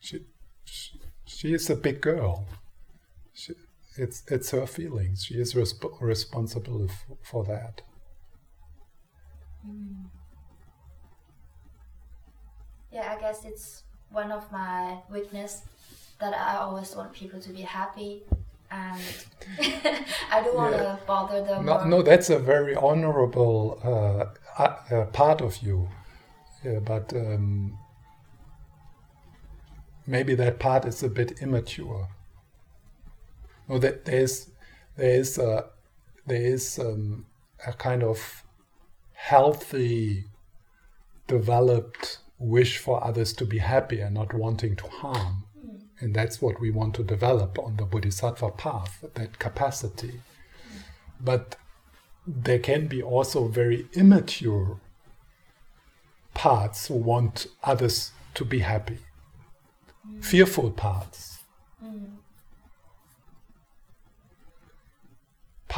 She, 0.00 0.20
she, 0.64 1.00
she 1.26 1.54
is 1.54 1.68
a 1.70 1.74
big 1.74 2.00
girl. 2.00 2.46
She, 3.32 3.52
it's 3.98 4.22
it's 4.30 4.50
her 4.50 4.66
feelings. 4.66 5.24
She 5.24 5.34
is 5.34 5.54
resp- 5.54 6.00
responsible 6.00 6.84
f- 6.88 7.06
for 7.22 7.44
that. 7.44 7.82
Yeah, 12.90 13.14
I 13.16 13.20
guess 13.20 13.44
it's 13.44 13.82
one 14.10 14.32
of 14.32 14.50
my 14.50 14.98
weakness 15.10 15.62
that 16.20 16.34
I 16.34 16.56
always 16.56 16.94
want 16.96 17.12
people 17.12 17.40
to 17.40 17.50
be 17.50 17.62
happy, 17.62 18.22
and 18.70 19.00
I 20.30 20.40
don't 20.42 20.56
want 20.56 20.74
to 20.76 20.82
Yeah. 20.82 20.96
bother 21.06 21.44
them. 21.44 21.66
No, 21.66 21.84
no, 21.84 22.02
that's 22.02 22.30
a 22.30 22.38
very 22.38 22.74
honorable 22.74 23.78
uh, 23.84 24.62
uh, 24.62 24.76
uh, 24.94 25.04
part 25.06 25.40
of 25.40 25.58
you. 25.62 25.88
Yeah, 26.64 26.80
but 26.80 27.12
um, 27.14 27.78
maybe 30.06 30.34
that 30.34 30.58
part 30.58 30.84
is 30.86 31.02
a 31.02 31.08
bit 31.08 31.40
immature. 31.42 32.08
No, 33.68 33.78
that 33.78 34.04
there 34.04 34.20
is 34.20 34.50
there 34.96 35.14
is 35.14 35.38
a 35.38 35.66
there 36.26 36.40
is 36.40 36.78
um, 36.78 37.26
a 37.66 37.72
kind 37.72 38.02
of 38.02 38.44
healthy 39.12 40.24
developed 41.26 42.18
wish 42.38 42.78
for 42.78 43.02
others 43.04 43.32
to 43.34 43.44
be 43.44 43.58
happy 43.58 44.00
and 44.00 44.14
not 44.14 44.32
wanting 44.32 44.76
to 44.76 44.86
harm. 44.86 45.44
And 46.00 46.14
that's 46.14 46.40
what 46.40 46.60
we 46.60 46.70
want 46.70 46.94
to 46.94 47.02
develop 47.02 47.58
on 47.58 47.76
the 47.76 47.84
Bodhisattva 47.84 48.52
path, 48.52 49.04
that 49.14 49.38
capacity. 49.40 50.20
But 51.20 51.56
there 52.26 52.60
can 52.60 52.86
be 52.86 53.02
also 53.02 53.48
very 53.48 53.88
immature 53.94 54.80
parts 56.34 56.86
who 56.86 56.94
want 56.94 57.48
others 57.64 58.12
to 58.34 58.44
be 58.44 58.60
happy, 58.60 58.98
fearful 60.20 60.70
parts. 60.70 61.37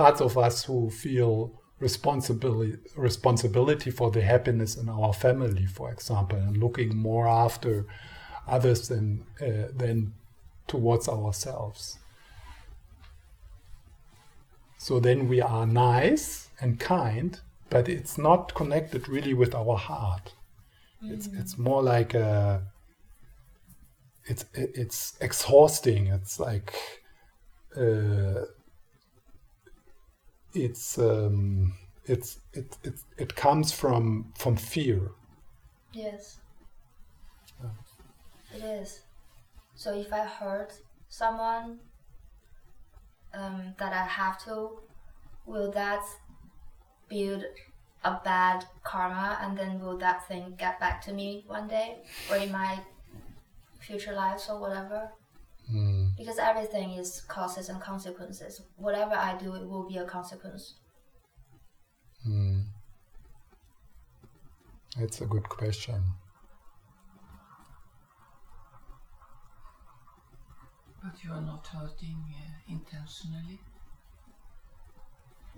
Parts 0.01 0.20
of 0.22 0.38
us 0.38 0.64
who 0.64 0.88
feel 0.88 1.53
responsibility 1.78 2.78
responsibility 2.96 3.90
for 3.90 4.11
the 4.11 4.22
happiness 4.22 4.76
in 4.76 4.88
our 4.88 5.12
family, 5.12 5.66
for 5.66 5.92
example, 5.92 6.38
and 6.38 6.57
looking 6.57 6.96
more 6.96 7.28
after 7.28 7.84
others 8.48 8.88
than 8.88 9.24
uh, 9.42 9.68
than 9.76 10.14
towards 10.66 11.07
ourselves. 11.07 11.98
So 14.78 15.01
then 15.01 15.28
we 15.28 15.42
are 15.42 15.66
nice 15.66 16.48
and 16.62 16.80
kind, 16.80 17.38
but 17.68 17.86
it's 17.86 18.16
not 18.16 18.55
connected 18.55 19.07
really 19.07 19.34
with 19.34 19.55
our 19.55 19.76
heart. 19.76 20.32
Mm. 21.05 21.12
It's 21.12 21.26
it's 21.26 21.59
more 21.59 21.82
like 21.82 22.14
a, 22.14 22.62
it's 24.24 24.46
it's 24.55 25.18
exhausting. 25.20 26.07
It's 26.07 26.40
like 26.40 26.72
uh, 27.76 28.46
it's 30.55 30.98
um, 30.98 31.74
it's 32.05 32.40
it, 32.53 32.76
it 32.82 33.01
it 33.18 33.36
comes 33.36 33.72
from 33.72 34.32
from 34.38 34.57
fear. 34.57 35.12
Yes. 35.92 36.38
It 38.55 38.64
is. 38.64 39.01
So 39.74 39.94
if 39.94 40.12
I 40.12 40.24
hurt 40.24 40.72
someone 41.09 41.78
um, 43.32 43.74
that 43.78 43.92
I 43.92 44.05
have 44.05 44.42
to, 44.44 44.80
will 45.46 45.70
that 45.72 46.03
build 47.09 47.44
a 48.05 48.18
bad 48.24 48.64
karma 48.82 49.38
and 49.42 49.57
then 49.57 49.80
will 49.80 49.98
that 49.98 50.26
thing 50.26 50.55
get 50.59 50.80
back 50.80 51.01
to 51.03 51.12
me 51.12 51.44
one 51.46 51.68
day 51.68 51.98
or 52.30 52.36
in 52.36 52.51
my 52.51 52.80
future 53.78 54.12
lives 54.12 54.48
or 54.51 54.61
whatever? 54.61 55.11
Mm. 55.72 56.09
Because 56.20 56.38
everything 56.38 56.90
is 56.90 57.22
causes 57.28 57.70
and 57.70 57.80
consequences. 57.80 58.60
Whatever 58.76 59.14
I 59.14 59.38
do, 59.38 59.54
it 59.54 59.66
will 59.66 59.88
be 59.88 59.96
a 59.96 60.04
consequence. 60.04 60.74
Mm. 62.28 62.64
That's 64.98 65.22
a 65.22 65.24
good 65.24 65.48
question. 65.48 66.02
But 71.02 71.24
you 71.24 71.32
are 71.32 71.40
not 71.40 71.66
hurting 71.66 72.22
uh, 72.36 72.70
intentionally? 72.70 73.58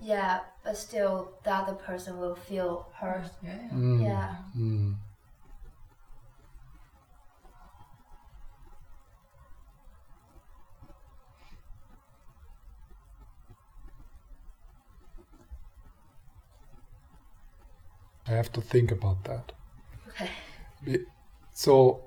Yeah, 0.01 0.39
but 0.63 0.77
still, 0.77 1.33
the 1.43 1.53
other 1.53 1.73
person 1.73 2.17
will 2.21 2.35
feel 2.35 2.87
hurt. 2.93 3.31
Yeah, 3.43 3.63
yeah. 3.63 3.77
Mm. 3.77 4.01
Yeah. 4.01 4.35
Mm. 4.57 4.95
I 18.27 18.31
have 18.31 18.51
to 18.53 18.61
think 18.61 18.91
about 18.91 19.23
that. 19.25 19.51
Okay. 20.09 20.29
Be- 20.83 21.05
So, 21.53 22.01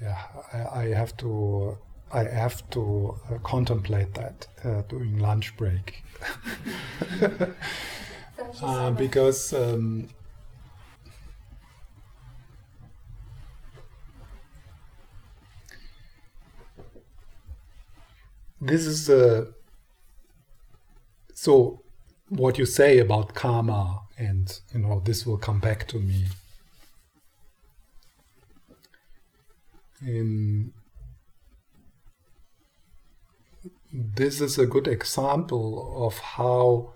yeah, 0.00 0.18
I, 0.52 0.80
I 0.80 0.84
have 0.94 1.16
to. 1.18 1.78
I 2.12 2.24
have 2.24 2.68
to 2.70 3.16
uh, 3.28 3.38
contemplate 3.38 4.14
that 4.14 4.46
uh, 4.64 4.82
during 4.88 5.18
lunch 5.18 5.56
break 5.56 6.04
uh, 8.62 8.90
because 8.92 9.52
um, 9.52 10.08
this 18.60 18.86
is 18.86 19.08
a 19.08 19.46
so 21.34 21.83
what 22.36 22.58
you 22.58 22.66
say 22.66 22.98
about 22.98 23.34
karma 23.34 24.00
and 24.18 24.60
you 24.72 24.80
know 24.80 25.00
this 25.04 25.24
will 25.24 25.38
come 25.38 25.60
back 25.60 25.86
to 25.88 25.98
me. 25.98 26.26
In 30.02 30.72
this 33.92 34.40
is 34.40 34.58
a 34.58 34.66
good 34.66 34.88
example 34.88 36.06
of 36.06 36.18
how 36.18 36.92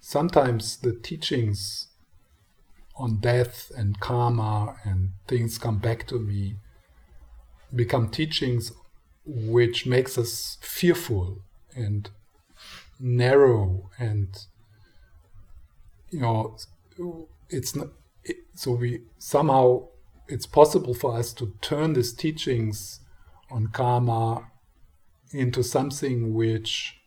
sometimes 0.00 0.76
the 0.78 0.92
teachings 0.92 1.86
on 2.96 3.20
death 3.20 3.70
and 3.76 4.00
karma 4.00 4.76
and 4.84 5.10
things 5.28 5.56
come 5.56 5.78
back 5.78 6.06
to 6.08 6.18
me 6.18 6.56
become 7.74 8.08
teachings 8.08 8.72
which 9.24 9.86
makes 9.86 10.18
us 10.18 10.58
fearful 10.60 11.38
and 11.76 12.10
narrow 12.98 13.88
and 13.98 14.46
you 16.12 16.20
know 16.20 16.56
it's 17.48 17.74
not 17.74 17.88
it, 18.24 18.36
so 18.54 18.72
we 18.72 19.00
somehow 19.18 19.88
it's 20.28 20.46
possible 20.46 20.94
for 20.94 21.18
us 21.18 21.32
to 21.32 21.52
turn 21.60 21.94
these 21.94 22.12
teachings 22.12 23.00
on 23.50 23.66
karma 23.66 24.46
into 25.32 25.62
something 25.62 26.32
which 26.34 26.98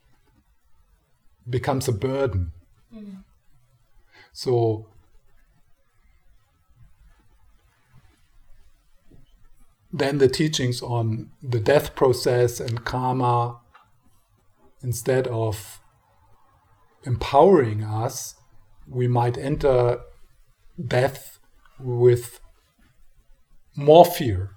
becomes 1.49 1.87
a 1.87 1.93
burden 1.93 2.51
Mm. 2.93 3.23
so 4.31 4.87
then 9.95 10.17
the 10.17 10.27
teachings 10.27 10.81
on 10.81 11.29
the 11.41 11.59
death 11.59 11.95
process 11.95 12.59
and 12.59 12.83
karma, 12.83 13.59
instead 14.81 15.25
of 15.27 15.79
empowering 17.03 17.81
us, 17.83 18.35
we 18.87 19.07
might 19.07 19.37
enter 19.37 19.99
death 20.87 21.39
with 21.79 22.39
more 23.75 24.05
fear 24.05 24.51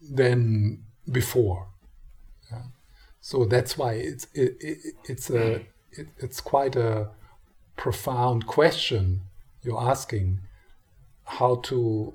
than 0.00 0.84
before. 1.10 1.68
Yeah. 2.50 2.62
So 3.20 3.44
that's 3.44 3.78
why 3.78 3.94
it's 3.94 4.26
it, 4.34 4.56
it, 4.60 4.78
it's 5.04 5.30
a 5.30 5.66
it, 5.92 6.08
it's 6.18 6.40
quite 6.40 6.76
a 6.76 7.08
profound 7.76 8.46
question 8.46 9.22
you're 9.62 9.80
asking 9.80 10.40
how 11.24 11.56
to 11.56 12.14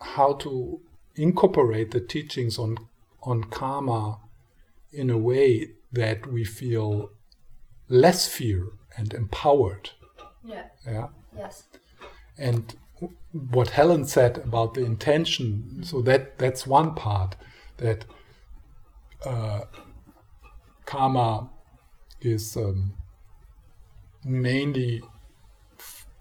how 0.00 0.34
to 0.34 0.80
incorporate 1.14 1.92
the 1.92 2.00
teachings 2.00 2.58
on 2.58 2.76
on 3.22 3.44
karma 3.44 4.18
in 4.92 5.10
a 5.10 5.18
way 5.18 5.70
that 5.92 6.26
we 6.26 6.44
feel 6.44 7.10
less 7.88 8.28
fear 8.28 8.66
and 8.96 9.12
empowered 9.14 9.90
Yeah. 10.44 10.64
yeah 10.86 11.08
Yes. 11.36 11.64
and 12.38 12.74
what 13.32 13.70
Helen 13.70 14.04
said 14.06 14.38
about 14.38 14.74
the 14.74 14.84
intention, 14.84 15.82
so 15.84 16.00
that 16.02 16.38
that's 16.38 16.66
one 16.66 16.94
part 16.94 17.36
that 17.76 18.06
uh, 19.24 19.62
karma 20.86 21.50
is 22.20 22.56
um, 22.56 22.94
mainly 24.24 25.02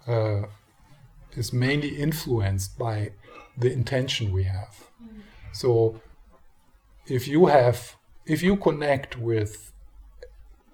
uh, 0.08 0.44
is 1.34 1.54
mainly 1.54 1.96
influenced 1.98 2.78
by 2.78 3.12
the 3.58 3.72
intention 3.72 4.32
we 4.32 4.44
have. 4.44 4.90
So 5.54 6.02
if 7.08 7.28
you 7.28 7.46
have 7.46 7.96
if 8.26 8.44
you 8.44 8.58
connect 8.58 9.18
with 9.18 9.72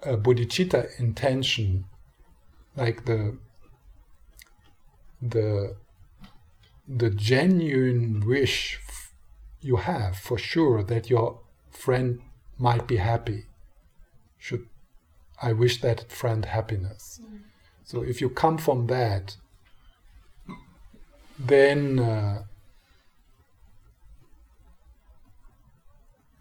a 0.02 0.16
bodhicitta 0.16 0.98
intention, 0.98 1.84
like 2.76 3.04
the 3.04 3.36
the 5.20 5.76
the 6.88 7.10
genuine 7.10 8.20
wish 8.26 8.80
f- 8.88 9.12
you 9.60 9.76
have 9.76 10.16
for 10.16 10.36
sure 10.38 10.82
that 10.82 11.08
your 11.08 11.40
friend 11.70 12.20
might 12.58 12.86
be 12.86 12.96
happy. 12.96 13.46
Should 14.38 14.66
i 15.42 15.52
wish 15.52 15.80
that 15.80 16.10
friend 16.12 16.44
happiness. 16.44 17.20
So 17.84 18.02
if 18.02 18.20
you 18.20 18.30
come 18.30 18.58
from 18.58 18.86
that 18.88 19.36
then 21.38 21.98
uh, 21.98 22.44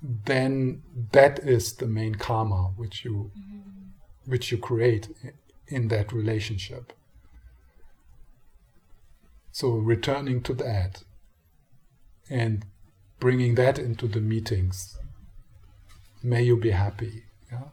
then 0.02 0.82
that 1.12 1.40
is 1.40 1.74
the 1.74 1.88
main 1.88 2.16
karma 2.16 2.72
which 2.76 3.06
you 3.06 3.32
which 4.26 4.52
you 4.52 4.58
create 4.58 5.10
in 5.72 5.88
that 5.88 6.12
relationship. 6.12 6.94
So 9.52 9.70
returning 9.72 10.42
to 10.44 10.54
that 10.56 11.04
and 12.30 12.66
bringing 13.20 13.56
that 13.56 13.78
into 13.78 14.08
the 14.08 14.22
meetings. 14.22 14.98
May 16.24 16.44
you 16.44 16.58
be 16.58 16.72
happy, 16.72 17.24
yeah? 17.52 17.64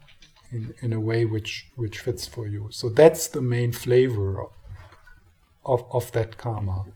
in, 0.50 0.74
in 0.80 0.92
a 0.92 1.00
way 1.00 1.24
which, 1.24 1.68
which 1.76 1.98
fits 2.00 2.26
for 2.26 2.46
you. 2.46 2.68
So 2.70 2.88
that's 2.88 3.28
the 3.28 3.42
main 3.42 3.72
flavor 3.72 4.42
of, 4.42 4.50
of, 5.64 5.84
of 5.92 6.12
that 6.12 6.38
karma. 6.38 6.86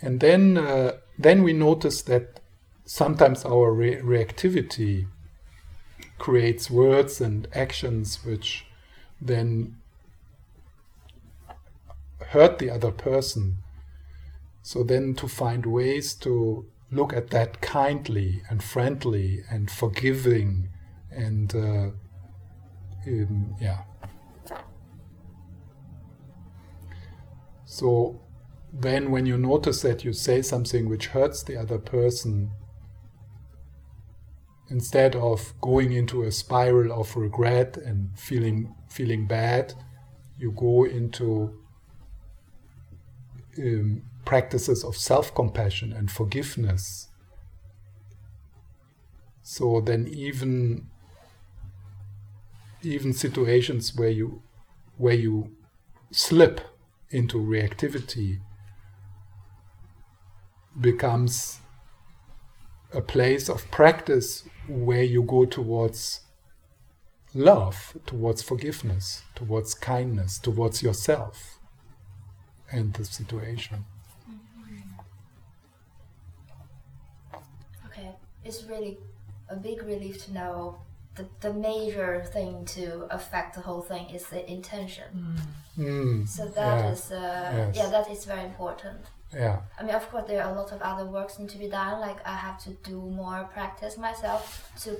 And 0.00 0.20
then, 0.20 0.58
uh, 0.58 0.92
then 1.18 1.42
we 1.42 1.52
notice 1.52 2.02
that 2.02 2.40
sometimes 2.84 3.44
our 3.44 3.72
re- 3.72 4.00
reactivity 4.00 5.06
creates 6.18 6.70
words 6.70 7.20
and 7.20 7.48
actions 7.54 8.24
which 8.24 8.64
then 9.20 9.76
hurt 12.28 12.58
the 12.58 12.70
other 12.70 12.90
person. 12.90 13.58
So 14.62 14.82
then 14.82 15.14
to 15.14 15.28
find 15.28 15.64
ways 15.64 16.14
to 16.16 16.66
look 16.90 17.12
at 17.12 17.30
that 17.30 17.60
kindly 17.60 18.42
and 18.48 18.62
friendly 18.62 19.42
and 19.50 19.70
forgiving 19.70 20.70
and 21.10 21.54
uh, 21.54 21.90
um, 23.06 23.54
yeah. 23.60 23.82
So 27.64 28.20
then 28.72 29.10
when 29.10 29.26
you 29.26 29.38
notice 29.38 29.82
that 29.82 30.04
you 30.04 30.12
say 30.12 30.42
something 30.42 30.88
which 30.88 31.08
hurts 31.08 31.42
the 31.42 31.56
other 31.56 31.78
person, 31.78 32.50
instead 34.70 35.16
of 35.16 35.54
going 35.60 35.92
into 35.92 36.22
a 36.22 36.32
spiral 36.32 36.92
of 37.00 37.16
regret 37.16 37.76
and 37.76 38.10
feeling 38.18 38.74
feeling 38.88 39.26
bad, 39.26 39.74
you 40.38 40.52
go 40.52 40.84
into 40.84 41.54
um, 43.58 44.02
practices 44.24 44.84
of 44.84 44.96
self-compassion 44.96 45.92
and 45.92 46.10
forgiveness. 46.10 47.08
So 49.42 49.80
then 49.80 50.06
even 50.08 50.88
even 52.82 53.12
situations 53.12 53.94
where 53.96 54.10
you 54.10 54.42
where 54.96 55.14
you 55.14 55.56
slip 56.10 56.60
into 57.10 57.38
reactivity 57.38 58.40
becomes 60.80 61.60
a 62.92 63.00
place 63.00 63.48
of 63.48 63.70
practice 63.70 64.44
where 64.68 65.02
you 65.02 65.22
go 65.22 65.44
towards 65.44 66.20
love, 67.34 67.96
towards 68.06 68.42
forgiveness, 68.42 69.22
towards 69.34 69.74
kindness, 69.74 70.38
towards 70.38 70.82
yourself 70.82 71.58
and 72.70 72.92
the 72.94 73.04
situation. 73.04 73.84
Okay, 77.86 78.10
it's 78.44 78.64
really 78.64 78.98
a 79.48 79.56
big 79.56 79.82
relief 79.82 80.24
to 80.26 80.32
know 80.32 80.78
the, 81.14 81.26
the 81.40 81.52
major 81.52 82.22
thing 82.24 82.64
to 82.66 83.06
affect 83.10 83.54
the 83.54 83.60
whole 83.60 83.80
thing 83.82 84.08
is 84.10 84.26
the 84.28 84.48
intention. 84.50 85.36
Mm, 85.76 86.28
So 86.28 86.46
that 86.46 86.84
yeah, 86.84 86.90
is, 86.92 87.10
uh, 87.10 87.52
yes. 87.56 87.76
yeah, 87.76 87.88
that 87.90 88.10
is 88.10 88.24
very 88.24 88.44
important. 88.44 89.00
Yeah, 89.34 89.60
I 89.78 89.82
mean, 89.82 89.94
of 89.94 90.08
course, 90.10 90.24
there 90.26 90.42
are 90.42 90.50
a 90.50 90.54
lot 90.54 90.72
of 90.72 90.80
other 90.82 91.04
works 91.06 91.38
need 91.38 91.50
to 91.50 91.58
be 91.58 91.68
done. 91.68 92.00
Like 92.00 92.18
I 92.26 92.36
have 92.36 92.58
to 92.64 92.70
do 92.90 92.96
more 93.00 93.48
practice 93.52 93.96
myself 93.98 94.70
to 94.82 94.96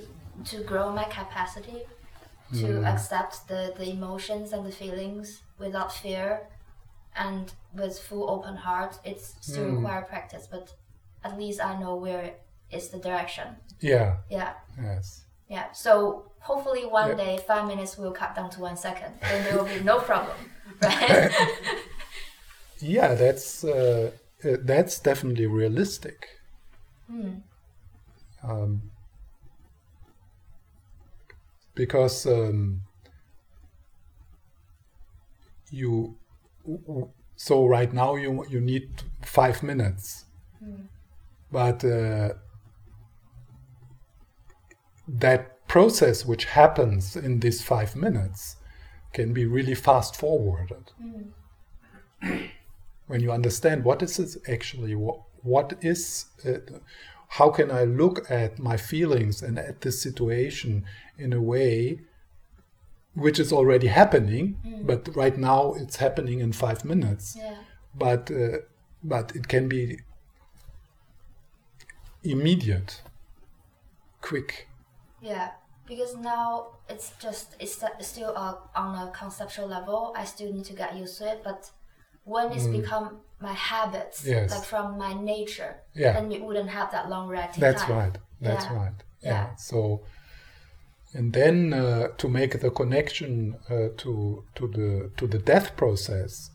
to 0.51 0.63
grow 0.63 0.91
my 0.91 1.03
capacity 1.05 1.81
to 2.53 2.65
Mm. 2.81 2.87
accept 2.93 3.47
the, 3.47 3.73
the 3.77 3.89
emotions 3.89 4.53
and 4.53 4.65
the 4.65 4.71
feelings 4.71 5.41
without 5.59 5.91
fear 5.93 6.47
and 7.15 7.51
with 7.73 7.99
full 7.99 8.29
open 8.29 8.55
heart. 8.55 8.97
It's 9.03 9.35
still 9.41 9.65
Mm. 9.65 9.75
require 9.77 10.01
practice, 10.03 10.47
but 10.49 10.73
at 11.23 11.37
least 11.37 11.59
I 11.63 11.77
know 11.79 11.95
where 11.95 12.33
is 12.71 12.89
the 12.89 12.97
direction. 12.99 13.47
yeah, 13.81 14.17
Yeah, 14.29 14.53
yes. 14.81 15.25
yeah. 15.47 15.71
So 15.73 16.31
hopefully 16.39 16.85
one 16.85 17.09
Yeah. 17.09 17.15
day 17.25 17.37
five 17.47 17.65
minutes 17.67 17.97
will 17.97 18.11
cut 18.21 18.35
down 18.35 18.49
to 18.51 18.61
one 18.61 18.77
second. 18.77 19.11
Then 19.21 19.43
there 19.43 19.55
will 19.57 19.65
be 19.77 19.81
no 19.83 19.99
problem, 19.99 20.37
right? 20.81 21.31
Yeah, 22.79 23.13
that's 23.15 23.63
uh, 23.63 24.11
uh, 24.43 24.57
that's 24.61 24.99
definitely 24.99 25.47
realistic. 25.47 26.27
Hmm. 27.07 27.31
Um, 28.43 28.91
because 31.75 32.25
um, 32.25 32.81
you 35.71 36.17
so 37.35 37.65
right 37.65 37.93
now 37.93 38.15
you 38.15 38.45
you 38.49 38.61
need 38.61 38.89
five 39.23 39.61
minutes, 39.61 40.25
but 41.51 41.83
uh, 41.83 42.29
that 45.07 45.67
process 45.67 46.25
which 46.25 46.45
happens 46.45 47.15
in 47.15 47.39
these 47.39 47.61
five 47.61 47.95
minutes 47.95 48.55
can 49.13 49.33
be 49.33 49.45
really 49.45 49.75
fast 49.75 50.15
forwarded 50.15 50.91
when 53.09 53.21
you 53.21 53.31
understand 53.31 53.83
what 53.83 54.01
is 54.01 54.17
this 54.17 54.37
actually 54.47 54.95
what, 54.95 55.19
what 55.41 55.73
is 55.81 56.25
it, 56.43 56.69
how 57.27 57.49
can 57.49 57.71
i 57.71 57.83
look 57.83 58.29
at 58.29 58.59
my 58.59 58.77
feelings 58.77 59.41
and 59.41 59.57
at 59.57 59.81
this 59.81 60.01
situation 60.01 60.85
in 61.17 61.33
a 61.33 61.41
way 61.41 61.99
which 63.15 63.39
is 63.39 63.51
already 63.51 63.87
happening 63.87 64.57
but 64.83 65.09
right 65.15 65.37
now 65.37 65.73
it's 65.73 65.97
happening 65.97 66.39
in 66.39 66.51
5 66.53 66.85
minutes 66.85 67.35
yeah. 67.37 67.55
but 67.95 68.31
uh, 68.31 68.59
but 69.03 69.35
it 69.35 69.47
can 69.47 69.67
be 69.67 69.99
immediate 72.23 73.01
quick 74.21 74.69
Yeah, 75.21 75.51
because 75.85 76.15
now 76.15 76.67
it's 76.87 77.11
just 77.21 77.55
it's 77.59 77.83
still 78.07 78.33
uh, 78.35 78.55
on 78.75 79.07
a 79.07 79.11
conceptual 79.11 79.67
level. 79.67 80.13
I 80.15 80.25
still 80.25 80.51
need 80.53 80.65
to 80.65 80.73
get 80.73 80.95
used 80.95 81.17
to 81.17 81.31
it, 81.31 81.41
but 81.43 81.71
when 82.33 82.45
it's 82.55 82.67
become 82.79 83.05
my 83.47 83.53
habits, 83.71 84.17
Mm. 84.23 84.27
Yes. 84.33 84.51
like 84.51 84.65
from 84.73 84.85
my 85.05 85.13
nature, 85.33 85.73
Yeah. 86.01 86.13
then 86.13 86.25
you 86.31 86.39
wouldn't 86.45 86.69
have 86.79 86.89
that 86.95 87.05
long 87.13 87.25
reactive 87.33 87.61
That's 87.65 87.83
time. 87.83 87.97
right. 87.97 88.15
That's 88.47 88.65
Yeah. 88.65 88.75
right. 88.81 88.97
Yeah. 89.21 89.31
Yeah. 89.31 89.55
So, 89.55 90.01
and 91.17 91.33
then 91.33 91.73
uh, 91.73 92.07
to 92.21 92.27
make 92.39 92.51
the 92.63 92.71
connection 92.81 93.31
uh, 93.69 93.89
to 94.01 94.11
to 94.57 94.63
the 94.77 94.89
to 95.17 95.27
the 95.33 95.39
death 95.51 95.67
process. 95.81 96.51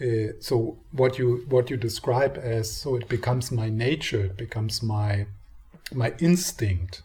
Uh, 0.00 0.32
so 0.40 0.54
what 1.00 1.12
you 1.20 1.28
what 1.54 1.70
you 1.70 1.76
describe 1.76 2.34
as 2.56 2.66
so 2.82 2.96
it 2.96 3.08
becomes 3.08 3.50
my 3.52 3.68
nature, 3.86 4.24
it 4.30 4.36
becomes 4.36 4.82
my 4.82 5.26
my 5.92 6.10
instinct. 6.18 7.02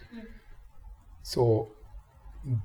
So 1.23 1.43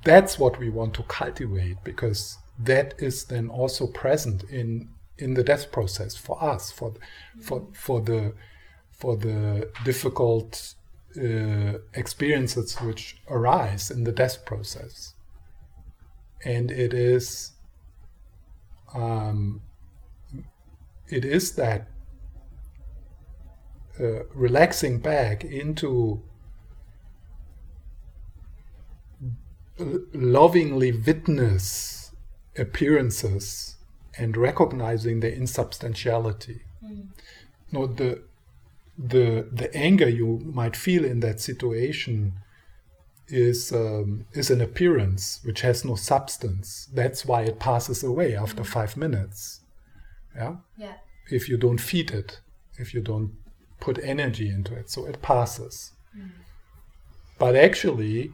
that's 0.04 0.38
what 0.38 0.58
we 0.58 0.70
want 0.70 0.94
to 0.94 1.02
cultivate 1.04 1.76
because 1.84 2.38
that 2.58 2.94
is 2.98 3.24
then 3.24 3.48
also 3.50 3.86
present 3.86 4.44
in 4.44 4.88
in 5.18 5.34
the 5.34 5.44
death 5.44 5.70
process 5.70 6.16
for 6.16 6.42
us 6.42 6.70
for 6.72 6.94
for 7.40 7.68
for 7.72 8.00
the 8.00 8.34
for 8.90 9.16
the 9.16 9.70
difficult 9.84 10.74
uh, 11.16 11.78
experiences 11.94 12.76
which 12.80 13.16
arise 13.28 13.90
in 13.90 14.04
the 14.04 14.12
death 14.12 14.44
process. 14.44 15.14
And 16.44 16.70
it 16.70 16.92
is 16.92 17.52
um, 18.94 19.62
it 21.08 21.24
is 21.24 21.52
that 21.52 21.88
uh, 24.00 24.24
relaxing 24.34 24.98
back 24.98 25.44
into 25.44 26.22
lovingly 29.78 30.92
witness 30.92 32.12
appearances 32.56 33.73
and 34.18 34.36
recognizing 34.36 35.20
their 35.20 35.32
insubstantiality. 35.32 36.62
Hmm. 36.84 37.00
No, 37.72 37.86
the 37.86 38.22
the 38.96 39.48
the 39.50 39.74
anger 39.74 40.08
you 40.08 40.40
might 40.44 40.76
feel 40.76 41.04
in 41.04 41.20
that 41.20 41.40
situation 41.40 42.34
is 43.28 43.72
um, 43.72 44.26
is 44.32 44.50
an 44.50 44.60
appearance 44.60 45.40
which 45.44 45.62
has 45.62 45.84
no 45.84 45.96
substance. 45.96 46.88
That's 46.92 47.24
why 47.24 47.42
it 47.42 47.58
passes 47.58 48.02
away 48.02 48.36
after 48.36 48.62
hmm. 48.62 48.68
five 48.68 48.96
minutes. 48.96 49.60
Yeah, 50.36 50.56
Yeah, 50.76 50.94
if 51.30 51.48
you 51.48 51.56
don't 51.56 51.80
feed 51.80 52.10
it, 52.10 52.40
if 52.78 52.92
you 52.92 53.00
don't 53.00 53.32
put 53.80 53.98
energy 54.02 54.48
into 54.48 54.74
it, 54.74 54.90
so 54.90 55.06
it 55.06 55.22
passes. 55.22 55.92
Hmm. 56.12 56.28
But 57.38 57.56
actually, 57.56 58.32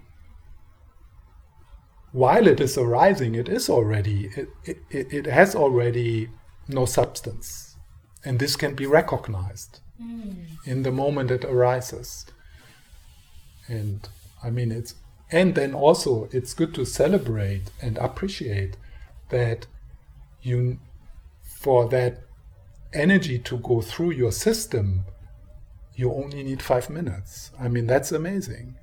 while 2.12 2.47
it 2.47 2.61
is 2.61 2.77
arising, 2.77 3.35
it 3.35 3.49
is 3.49 3.69
already 3.69 4.31
it, 4.37 4.49
it, 4.65 4.78
it 4.91 5.27
has 5.27 5.55
already 5.55 6.28
no 6.69 6.85
substance, 6.85 7.77
and 8.24 8.39
this 8.39 8.57
can 8.57 8.74
be 8.74 8.87
recognized 8.87 9.81
hmm. 10.01 10.32
in 10.65 10.82
the 10.82 10.91
moment 10.91 11.31
it 11.31 11.45
arises. 11.45 12.27
And 13.69 14.09
I 14.43 14.51
mean, 14.51 14.73
it's 14.73 14.95
and 15.31 15.55
then 15.55 15.74
also 15.74 16.28
it's 16.32 16.55
good 16.55 16.74
to 16.74 16.85
celebrate 16.85 17.70
and 17.81 17.97
appreciate 17.99 18.77
that 19.28 19.66
you 20.43 20.78
for 21.45 21.89
that 21.89 22.23
energy 22.93 23.39
to 23.39 23.59
go 23.59 23.81
through 23.81 24.11
your 24.11 24.32
system 24.32 25.05
you 25.95 26.12
only 26.12 26.43
need 26.43 26.62
five 26.62 26.89
minutes. 26.89 27.51
I 27.61 27.69
mean 27.69 27.87
that's 27.87 28.11
amazing 28.11 28.77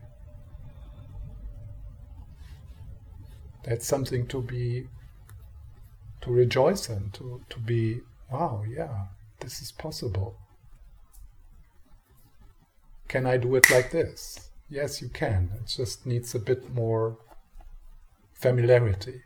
that's 3.67 3.85
something 3.85 4.25
to 4.27 4.41
be 4.41 4.87
to 6.21 6.31
rejoice 6.31 6.89
in 6.89 7.09
to, 7.11 7.41
to 7.49 7.59
be 7.59 7.99
wow 8.31 8.63
yeah 8.67 9.05
this 9.39 9.61
is 9.61 9.71
possible. 9.71 10.35
Can 13.07 13.25
i 13.25 13.37
do 13.37 13.55
it 13.55 13.69
like 13.69 13.91
this? 13.91 14.49
Yes 14.69 15.01
you 15.01 15.09
can. 15.09 15.51
It 15.55 15.67
just 15.67 16.05
needs 16.05 16.33
a 16.35 16.39
bit 16.39 16.73
more 16.73 17.17
familiarity. 18.33 19.21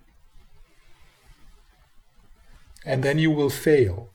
And 2.86 3.04
then 3.04 3.20
you 3.20 3.32
will 3.32 3.50
fail. 3.50 4.10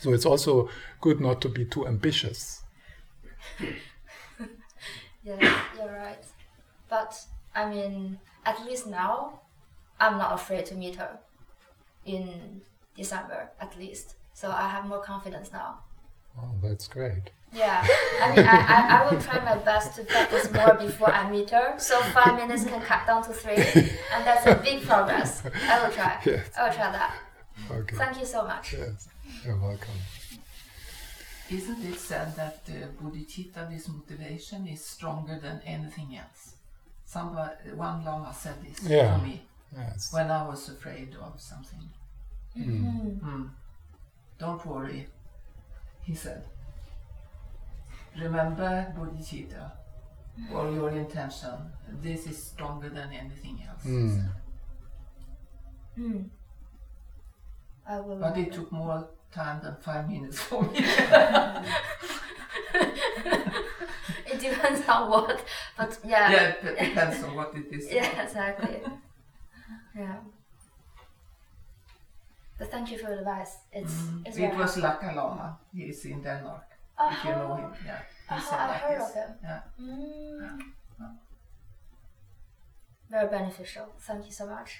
So 0.00 0.12
it's 0.12 0.26
also 0.26 0.68
good 1.00 1.20
not 1.20 1.40
to 1.42 1.48
be 1.48 1.64
too 1.64 1.86
ambitious. 1.86 2.62
Yeah, 5.26 5.60
you're 5.76 5.92
right. 5.92 6.24
But 6.88 7.20
I 7.52 7.68
mean, 7.68 8.20
at 8.46 8.64
least 8.64 8.86
now, 8.86 9.40
I'm 10.00 10.18
not 10.18 10.32
afraid 10.34 10.64
to 10.66 10.74
meet 10.74 10.96
her 10.96 11.18
in 12.04 12.60
December, 12.96 13.50
at 13.60 13.76
least. 13.78 14.14
So 14.34 14.50
I 14.50 14.68
have 14.68 14.84
more 14.86 15.02
confidence 15.12 15.50
now. 15.52 15.70
oh 16.38 16.54
that's 16.62 16.86
great 16.88 17.26
Yeah, 17.52 17.80
I 18.22 18.26
mean, 18.36 18.46
I, 18.56 18.58
I, 18.76 18.78
I 18.96 18.98
will 19.06 19.20
try 19.26 19.38
my 19.50 19.56
best 19.70 19.88
to 19.96 20.02
practice 20.04 20.46
more 20.52 20.74
before 20.86 21.10
I 21.20 21.30
meet 21.30 21.50
her. 21.50 21.68
So 21.78 21.94
five 22.18 22.34
minutes 22.42 22.64
can 22.70 22.80
cut 22.90 23.02
down 23.06 23.22
to 23.28 23.32
three, 23.42 23.56
and 24.12 24.20
that's 24.28 24.44
a 24.46 24.56
big 24.68 24.78
progress. 24.90 25.30
I 25.72 25.74
will 25.82 25.92
try. 25.98 26.12
Yes. 26.26 26.44
I 26.58 26.60
will 26.64 26.74
try 26.78 26.90
that. 26.98 27.12
okay 27.78 27.96
Thank 28.02 28.14
you 28.20 28.26
so 28.26 28.40
much. 28.52 28.66
yes 28.74 29.08
you're 29.44 29.56
welcome 29.68 29.98
Isn't 31.50 31.82
it 31.92 31.98
said 31.98 32.34
that 32.36 32.60
uh, 32.68 32.88
bodhicitta, 33.00 33.70
this 33.70 33.88
motivation, 33.88 34.66
is 34.66 34.84
stronger 34.84 35.38
than 35.40 35.60
anything 35.64 36.16
else? 36.16 36.55
Somebody, 37.06 37.70
one 37.74 38.04
lama 38.04 38.34
said 38.34 38.54
this 38.64 38.82
Yeah. 38.82 39.16
to 39.16 39.22
me 39.22 39.42
yes 39.72 40.12
when 40.12 40.30
I 40.30 40.46
was 40.46 40.68
afraid 40.68 41.14
of 41.22 41.40
something. 41.40 41.88
Mm. 42.58 43.20
Mm. 43.20 43.50
Don't 44.38 44.66
worry, 44.66 45.06
he 46.02 46.14
said. 46.14 46.44
Remember 48.18 48.92
bodhicitta 48.98 49.70
or 50.52 50.70
your 50.70 50.90
intention. 50.90 51.70
This 52.02 52.26
is 52.26 52.42
stronger 52.42 52.88
than 52.88 53.12
anything 53.12 53.62
else. 53.68 53.84
Mm. 53.84 54.28
Mm. 55.98 56.24
I 57.88 58.00
will. 58.00 58.16
But 58.16 58.36
it 58.38 58.52
took 58.52 58.72
more 58.72 59.08
time 59.32 59.60
than 59.62 59.76
five 59.76 60.08
minutes 60.10 60.40
for 60.40 60.62
me. 60.62 60.80
It 64.36 64.40
depends 64.50 64.88
on 64.88 65.10
what, 65.10 65.44
but 65.78 65.98
yeah. 66.04 66.30
yeah, 66.30 66.46
it 66.70 66.78
depends 66.88 67.22
on 67.24 67.34
what 67.36 67.54
it 67.56 67.66
is. 67.72 67.90
Yeah, 67.98 68.22
exactly. 68.22 68.80
yeah. 69.98 70.16
But 72.58 72.70
thank 72.70 72.90
you 72.90 72.98
for 72.98 73.08
the 73.10 73.18
advice. 73.18 73.54
It's 73.72 73.92
it's 74.24 74.36
Mm. 74.38 74.52
It 74.52 74.56
was 74.56 74.74
helpful. 74.74 74.82
Laka 74.82 75.14
Lama. 75.16 75.58
He 75.74 75.82
is 75.92 76.04
in 76.04 76.22
Denmark. 76.22 76.64
Oh, 76.98 77.10
If 77.12 77.24
you 77.24 77.30
know 77.32 77.54
him, 77.56 77.72
yeah. 77.86 78.00
He 78.30 78.34
Oh, 78.34 78.46
said 78.50 78.58
I've 78.60 78.70
like 78.70 78.80
heard 78.80 79.00
this. 79.00 79.08
of 79.08 79.14
him. 79.14 79.30
Yeah. 79.42 79.60
Mm. 79.80 80.58
Very 83.10 83.28
beneficial. 83.28 83.86
Thank 84.00 84.26
you 84.26 84.32
so 84.32 84.46
much. 84.46 84.70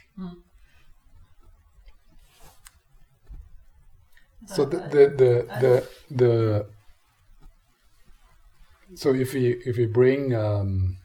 so 4.46 4.64
the 4.64 4.78
the 4.78 5.02
the 5.20 5.30
the, 5.60 5.72
the 6.10 6.66
so 8.96 9.14
if 9.14 9.34
we 9.34 9.52
if 9.66 9.76
we 9.76 9.86
bring 9.86 10.34
um, 10.34 10.96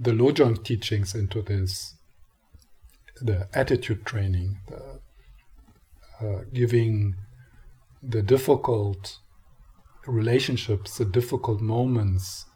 the 0.00 0.12
Lojong 0.12 0.64
teachings 0.64 1.14
into 1.14 1.42
this 1.42 1.94
the 3.20 3.48
attitude 3.52 4.04
training 4.04 4.58
the 4.68 5.00
uh, 6.26 6.40
giving 6.52 7.16
the 8.02 8.22
difficult 8.22 9.18
relationships 10.06 10.98
the 10.98 11.04
difficult 11.04 11.60
moments 11.60 12.46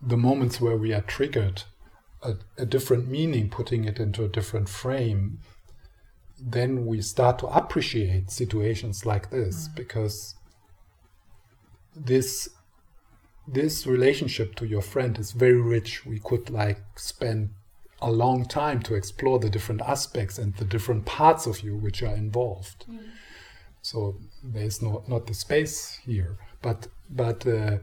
the 0.00 0.16
moments 0.16 0.60
where 0.60 0.76
we 0.76 0.92
are 0.92 1.02
triggered 1.02 1.64
a, 2.22 2.34
a 2.56 2.66
different 2.66 3.08
meaning 3.08 3.48
putting 3.50 3.84
it 3.84 3.98
into 3.98 4.24
a 4.24 4.28
different 4.28 4.68
frame 4.68 5.38
then 6.42 6.86
we 6.86 7.02
start 7.02 7.38
to 7.38 7.46
appreciate 7.48 8.30
situations 8.30 9.04
like 9.04 9.30
this 9.30 9.68
because 9.74 10.34
this 11.94 12.48
this 13.46 13.86
relationship 13.86 14.54
to 14.56 14.66
your 14.66 14.82
friend 14.82 15.18
is 15.18 15.32
very 15.32 15.60
rich. 15.60 16.06
We 16.06 16.18
could 16.18 16.50
like 16.50 16.80
spend 16.96 17.50
a 18.02 18.10
long 18.10 18.46
time 18.46 18.80
to 18.82 18.94
explore 18.94 19.38
the 19.38 19.50
different 19.50 19.82
aspects 19.82 20.38
and 20.38 20.54
the 20.56 20.64
different 20.64 21.04
parts 21.04 21.46
of 21.46 21.60
you 21.60 21.76
which 21.76 22.02
are 22.02 22.14
involved. 22.14 22.86
So 23.82 24.16
there's 24.42 24.82
no 24.82 25.02
not 25.08 25.26
the 25.26 25.34
space 25.34 26.00
here. 26.04 26.38
But 26.62 26.88
but 27.08 27.46
uh, 27.46 27.78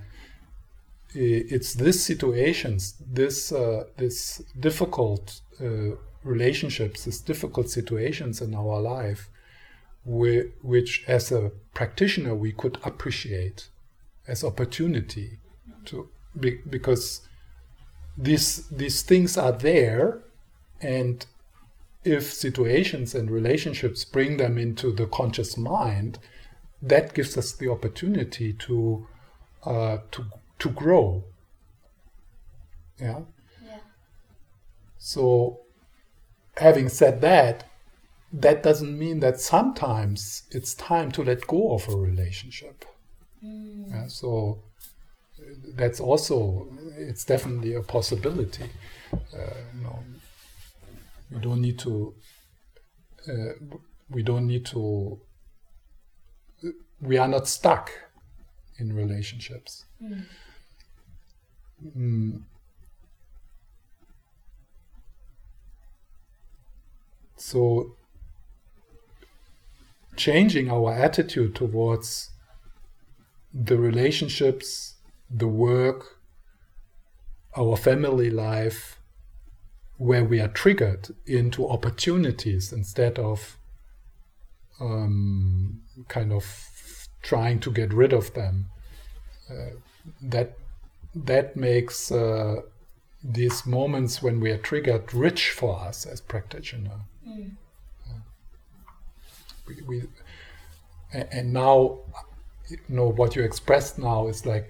it's 1.14 1.74
this 1.74 2.04
situations 2.04 2.96
this 3.12 3.52
uh, 3.52 3.86
this 3.98 4.44
difficult 4.60 5.42
uh, 5.62 5.96
relationships 6.24 7.06
these 7.06 7.22
difficult 7.22 7.70
situations 7.70 8.42
in 8.42 8.54
our 8.54 8.82
life 8.82 9.30
whi- 10.04 10.52
which 10.62 11.04
as 11.08 11.32
a 11.32 11.52
practitioner 11.74 12.36
we 12.36 12.52
could 12.52 12.78
appreciate 12.84 13.70
as 14.28 14.44
opportunity 14.44 15.40
to 15.85 16.10
be, 16.39 16.60
because 16.69 17.22
these 18.18 18.68
these 18.69 19.02
things 19.03 19.38
are 19.38 19.52
there 19.52 20.19
and 20.81 21.26
if 22.03 22.31
situations 22.34 23.14
and 23.15 23.30
relationships 23.30 24.06
bring 24.06 24.38
them 24.38 24.57
into 24.57 24.91
the 24.91 25.06
conscious 25.07 25.57
mind 25.57 26.19
that 26.81 27.14
gives 27.14 27.38
us 27.38 27.52
the 27.53 27.69
opportunity 27.69 28.53
to 28.53 29.06
uh, 29.65 29.98
to 30.11 30.26
to 30.60 30.69
grow 30.69 31.23
yeah 32.99 33.22
Yeah. 33.65 33.80
so 34.98 35.60
having 36.57 36.89
said 36.89 37.22
that 37.22 37.65
that 38.34 38.61
doesn't 38.64 38.98
mean 38.98 39.19
that 39.22 39.39
sometimes 39.39 40.44
it's 40.52 40.73
time 40.73 41.11
to 41.14 41.23
let 41.23 41.48
go 41.48 41.73
of 41.73 41.88
a 41.89 41.95
relationship 41.95 42.85
Mm. 43.44 43.91
yeah, 43.91 44.07
so 44.07 44.64
that's 45.76 45.99
also 45.99 46.68
it's 46.98 47.24
definitely 47.24 47.74
a 47.74 47.82
possibility. 47.82 48.69
Uh, 49.14 49.53
you 49.76 49.84
know, 49.84 49.99
we 51.32 51.40
don't 51.40 51.61
need 51.61 51.80
to. 51.80 52.14
Uh, 53.28 53.76
we 54.10 54.24
don't 54.24 54.48
need 54.48 54.65
to. 54.68 55.19
We 56.99 57.18
are 57.18 57.28
not 57.28 57.48
stuck 57.48 57.91
in 58.80 58.94
relationships. 58.94 59.86
Mm. 60.03 60.26
Mm. 61.95 62.41
So, 67.38 67.95
changing 70.15 70.72
our 70.72 70.91
attitude 70.91 71.56
towards 71.56 72.32
the 73.53 73.78
relationships, 73.78 74.95
the 75.30 75.48
work, 75.48 76.20
our 77.56 77.76
family 77.76 78.30
life, 78.30 78.99
where 79.98 80.24
we 80.24 80.40
are 80.40 80.48
triggered 80.48 81.10
into 81.26 81.68
opportunities 81.68 82.72
instead 82.72 83.18
of 83.18 83.58
um, 84.80 85.82
kind 86.08 86.32
of 86.32 86.45
trying 87.22 87.60
to 87.60 87.72
get 87.72 87.94
rid 87.94 88.14
of 88.14 88.34
them. 88.34 88.68
Uh, 89.49 89.72
that 90.22 90.58
that 91.16 91.56
makes 91.56 92.12
uh, 92.12 92.62
these 93.24 93.66
moments 93.66 94.22
when 94.22 94.40
we 94.40 94.52
are 94.52 94.58
triggered 94.58 95.14
rich 95.14 95.49
for 95.49 95.80
us 95.80 96.06
as 96.06 96.22
practitioner. 96.22 96.99
Mm. 97.28 97.52
We, 99.68 99.82
we 99.88 100.04
and 101.12 101.52
now 101.52 101.99
you 102.70 102.78
know 102.90 103.08
what 103.08 103.36
you 103.36 103.44
expressed 103.44 103.98
now 103.98 104.28
is 104.28 104.45
like 104.45 104.70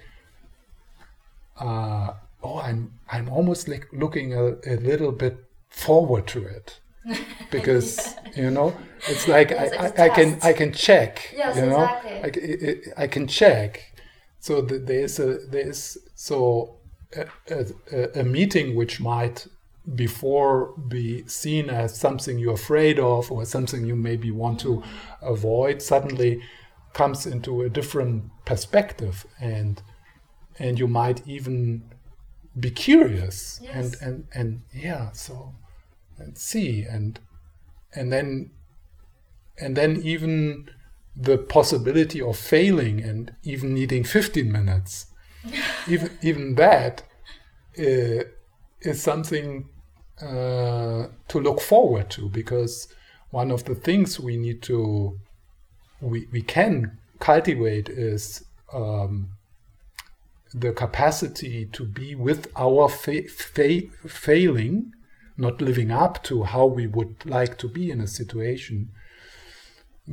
uh, 1.60 2.14
oh 2.44 2.60
i'm 2.60 2.92
i'm 3.12 3.30
almost 3.30 3.68
like 3.68 3.88
looking 3.94 4.34
a, 4.34 4.56
a 4.66 4.76
little 4.78 5.12
bit 5.12 5.38
forward 5.70 6.28
to 6.28 6.46
it. 6.46 6.80
Because 7.52 8.16
you 8.36 8.52
know 8.52 8.76
it's 9.08 9.28
like 9.28 9.50
Yes, 9.52 9.72
I, 9.74 9.86
it's 9.86 10.00
I, 10.00 10.06
I 10.06 10.10
can 10.10 10.40
i 10.44 10.54
can 10.54 10.72
check 10.74 11.34
Yes, 11.36 11.56
you 11.56 11.66
know? 11.66 11.84
exactly. 11.86 12.68
I, 12.98 13.02
I- 13.02 13.04
I 13.04 13.08
can 13.08 13.28
check. 13.28 13.94
So 14.40 14.62
th- 14.66 14.82
there's 14.86 15.20
a 15.20 15.38
there's 15.50 15.98
so 16.16 16.76
a, 17.16 17.26
a, 17.50 17.66
a- 17.92 18.20
a 18.22 18.24
meeting 18.24 18.76
which 18.76 19.00
might 19.00 19.48
before 19.96 20.74
be 20.90 21.26
seen 21.28 21.70
as 21.70 21.98
something 21.98 22.38
you're 22.40 22.54
afraid 22.56 23.00
of 23.00 23.32
or 23.32 23.46
something 23.46 23.86
you 23.86 23.96
maybe 23.96 24.32
want 24.32 24.60
to 24.60 24.84
avoid 25.22 25.82
suddenly 25.82 26.42
comes 26.94 27.26
into 27.26 27.62
a 27.62 27.70
different 27.70 28.24
perspective. 28.46 29.26
And 29.40 29.82
and 30.60 30.80
you 30.80 30.88
might 30.88 31.28
even 31.28 31.84
be 32.60 32.72
curious 32.72 33.60
Yes. 33.62 33.76
and 33.76 33.98
and 34.02 34.28
and 34.34 34.62
yeah 34.74 35.12
so 35.12 35.54
and 36.18 36.38
see 36.38 36.84
and 36.84 37.20
and 37.94 38.12
then 38.12 38.52
and 39.60 39.76
then 39.76 40.02
even 40.04 40.70
the 41.16 41.38
possibility 41.38 42.22
of 42.22 42.38
failing 42.38 43.02
and 43.02 43.34
even 43.44 43.74
needing 43.74 44.04
15 44.04 44.52
minutes 44.52 45.08
even 45.88 46.10
even 46.22 46.56
that 46.56 47.04
uh, 47.80 48.24
is 48.82 49.02
something 49.02 49.70
uh, 50.22 51.08
to 51.28 51.40
look 51.40 51.62
forward 51.62 52.10
to 52.10 52.30
because 52.30 52.88
one 53.32 53.52
of 53.52 53.64
the 53.66 53.76
things 53.76 54.20
we 54.20 54.38
need 54.38 54.62
to 54.64 55.20
we, 56.02 56.28
we 56.32 56.42
can 56.42 56.98
cultivate 57.20 57.90
is 57.90 58.44
um, 58.74 59.30
the 60.54 60.72
capacity 60.72 61.66
to 61.74 61.84
be 61.84 62.16
with 62.16 62.48
our 62.56 62.90
fa- 62.90 63.28
fa- 63.28 63.90
failing 64.08 64.94
not 65.38 65.62
living 65.62 65.92
up 65.92 66.24
to 66.24 66.44
how 66.44 66.66
we 66.66 66.88
would 66.88 67.26
like 67.26 67.58
to 67.60 67.68
be 67.68 67.92
in 67.92 68.02
a 68.02 68.08
situation 68.08 68.90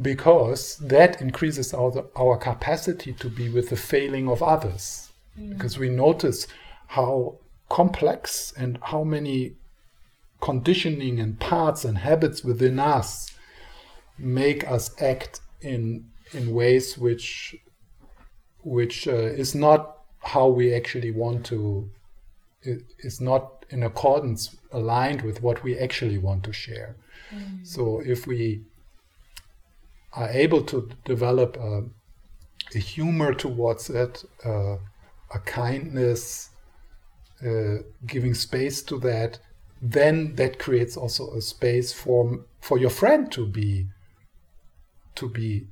because 0.00 0.76
that 0.78 1.20
increases 1.20 1.72
our, 1.72 2.06
our 2.16 2.36
capacity 2.36 3.12
to 3.12 3.28
be 3.28 3.48
with 3.48 3.70
the 3.70 3.76
failing 3.76 4.28
of 4.28 4.42
others. 4.42 5.12
Because 5.36 5.78
we 5.78 5.88
notice 5.88 6.46
how 6.88 7.38
complex 7.68 8.52
and 8.56 8.78
how 8.82 9.02
many 9.02 9.54
conditioning 10.40 11.18
and 11.18 11.40
parts 11.40 11.84
and 11.84 11.98
habits 11.98 12.44
within 12.44 12.78
us 12.78 13.32
make 14.18 14.68
us 14.70 14.90
act 15.00 15.40
in 15.60 16.08
in 16.32 16.54
ways 16.54 16.98
which 16.98 17.56
which 18.62 19.08
uh, 19.08 19.12
is 19.12 19.54
not 19.54 19.93
how 20.24 20.48
we 20.48 20.74
actually 20.74 21.10
want 21.10 21.44
to 21.46 21.90
it 22.62 22.82
is 23.00 23.20
not 23.20 23.66
in 23.70 23.82
accordance 23.82 24.56
aligned 24.72 25.22
with 25.22 25.42
what 25.42 25.62
we 25.62 25.78
actually 25.78 26.18
want 26.18 26.42
to 26.44 26.52
share. 26.52 26.96
So 27.62 28.00
if 28.00 28.26
we 28.26 28.62
are 30.12 30.30
able 30.30 30.62
to 30.62 30.88
develop 31.04 31.56
a, 31.56 31.84
a 32.74 32.78
humor 32.78 33.34
towards 33.34 33.90
it 33.90 34.24
uh, 34.44 34.76
a 35.34 35.38
kindness 35.44 36.50
uh, 37.44 37.78
giving 38.06 38.34
space 38.34 38.82
to 38.82 38.98
that 39.00 39.40
then 39.82 40.34
that 40.36 40.58
creates 40.58 40.96
also 40.96 41.34
a 41.34 41.40
space 41.40 41.92
for 41.92 42.44
for 42.60 42.78
your 42.78 42.90
friend 42.90 43.30
to 43.32 43.46
be 43.46 43.86
to 45.16 45.28
be 45.28 45.66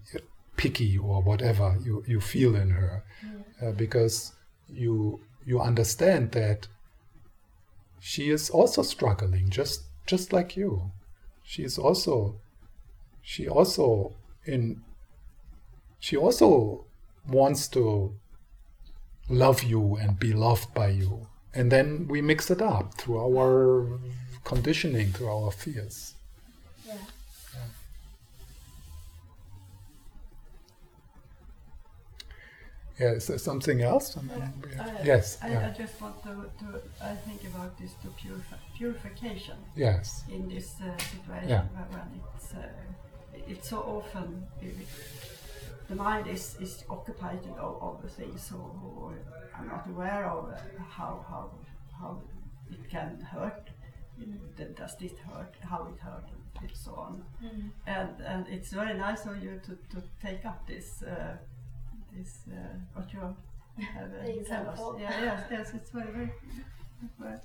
picky 0.57 0.99
or 0.99 1.23
whatever 1.23 1.77
you, 1.83 2.05
you 2.07 2.21
feel 2.21 2.55
in 2.55 2.71
her. 2.71 3.05
Uh, 3.61 3.73
because 3.73 4.33
you 4.75 5.21
you 5.45 5.61
understand 5.61 6.33
that 6.33 6.69
she 8.01 8.31
is 8.31 8.51
also 8.51 8.83
struggling 8.83 9.51
just 9.51 9.83
just 10.07 10.33
like 10.33 10.57
you. 10.57 10.91
She 11.43 11.63
is 11.63 11.79
also 11.79 12.37
she 13.23 13.49
also 13.49 14.15
in 14.45 14.83
she 15.99 16.17
also 16.17 16.87
wants 17.29 17.69
to 17.69 18.15
love 19.29 19.63
you 19.63 19.97
and 19.97 20.19
be 20.19 20.33
loved 20.33 20.75
by 20.75 20.89
you. 20.89 21.29
And 21.55 21.71
then 21.71 22.09
we 22.09 22.23
mix 22.23 22.51
it 22.51 22.61
up 22.61 22.95
through 22.95 23.19
our 23.19 24.01
conditioning 24.45 25.13
through 25.13 25.29
our 25.29 25.51
fears 25.53 26.15
yeah 33.03 33.17
is 33.19 33.27
there 33.27 33.39
something 33.39 33.81
else 33.91 34.07
Yeah, 34.17 34.49
I- 34.85 35.05
yes 35.13 35.39
I, 35.43 35.49
yeah. 35.51 35.69
I 35.69 35.71
just 35.83 36.01
want 36.03 36.17
to, 36.27 36.35
to 36.61 36.67
I 37.11 37.15
think 37.27 37.41
about 37.53 37.73
this 37.81 37.93
to 38.03 38.09
purif- 38.21 38.61
purification 38.79 39.57
yes 39.77 40.07
in 40.37 40.43
this 40.55 40.69
uh, 40.81 40.87
situation 41.13 41.49
Yeah. 41.55 41.65
when, 41.77 41.87
when 41.95 42.09
it's 42.37 42.49
uh, 42.55 43.53
it's 43.53 43.69
so 43.69 43.79
often 43.97 44.29
it, 44.61 44.75
the 45.89 45.97
mind 45.97 46.27
is, 46.37 46.57
is 46.61 46.85
occupied 46.89 47.41
in 47.45 47.55
all, 47.63 47.77
all 47.83 48.01
the 48.03 48.09
things 48.09 48.41
so 48.51 48.57
I'm 49.57 49.69
not 49.69 49.85
aware 49.95 50.25
of 50.35 50.45
uh, 50.51 50.57
how 50.97 51.13
how 51.31 51.43
how 52.01 52.11
it 52.71 52.83
can 52.91 53.11
hurt. 53.35 53.65
It, 54.59 54.77
does 54.77 54.95
it 55.01 55.17
hurt? 55.29 55.55
How 55.71 55.81
it 55.93 56.01
hurt? 56.01 56.29
And 56.61 56.71
so 56.85 56.93
on. 57.07 57.15
And 57.87 58.11
and 58.33 58.47
it's 58.55 58.71
very 58.73 58.95
nice 59.07 59.23
of 59.31 59.37
you 59.45 59.61
to, 59.67 59.73
to 59.95 59.99
take 60.27 60.43
up 60.51 60.59
this 60.67 61.03
uh, 61.03 61.37
this 62.17 62.41
uh, 62.49 62.57
what 62.95 63.13
you 63.13 63.21
have 63.21 63.35
uh, 63.35 64.23
tell 64.23 64.31
us. 64.31 64.37
example. 64.39 64.97
Yeah, 65.01 65.21
yes, 65.25 65.41
yes, 65.51 65.75
it's 65.75 65.91
very 65.91 66.11
very. 66.13 66.33
very 67.19 67.39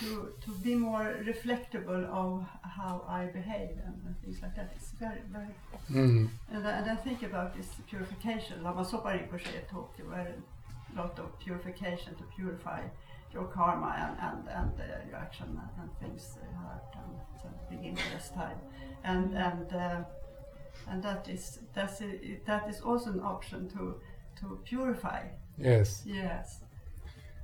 to, 0.00 0.32
to 0.44 0.50
be 0.62 0.74
more 0.74 1.14
reflectable 1.26 2.06
of 2.08 2.44
how 2.62 3.04
I 3.06 3.26
behave 3.26 3.76
and 3.84 4.14
things 4.22 4.40
like 4.40 4.56
that. 4.56 4.72
It's 4.76 4.90
very, 4.92 5.20
very 5.30 5.52
Mm. 5.92 6.30
and, 6.50 6.66
I- 6.66 6.78
and 6.78 6.90
I 6.90 6.96
think 6.96 7.22
about 7.22 7.54
this 7.56 7.68
purification. 7.90 8.62
Lama 8.62 8.82
Zopa 8.84 9.10
Rinpoche 9.14 9.68
talked 9.70 10.00
about 10.00 10.26
a 10.28 10.96
lot 10.96 11.18
of 11.18 11.38
purification 11.38 12.14
to 12.16 12.24
purify 12.34 12.82
your 13.34 13.44
karma 13.44 13.90
and, 14.04 14.14
and, 14.26 14.48
and 14.48 14.72
uh, 14.80 15.06
your 15.08 15.18
action 15.18 15.46
and, 15.48 15.70
and 15.82 15.90
things 16.00 16.38
uh, 16.40 16.46
hurt 16.62 16.92
and 17.02 17.12
something 17.42 17.84
in 17.84 17.94
this 18.14 18.30
time. 18.30 18.58
And 19.04 19.36
and 19.36 19.72
uh, 19.74 20.02
and 20.88 21.02
that 21.02 21.28
is 21.28 21.58
that's 21.74 22.00
a, 22.00 22.38
that 22.46 22.68
is 22.68 22.80
also 22.80 23.10
an 23.12 23.20
option 23.20 23.68
to 23.70 24.00
to 24.40 24.58
purify. 24.64 25.22
yes 25.58 26.02
Yes. 26.06 26.60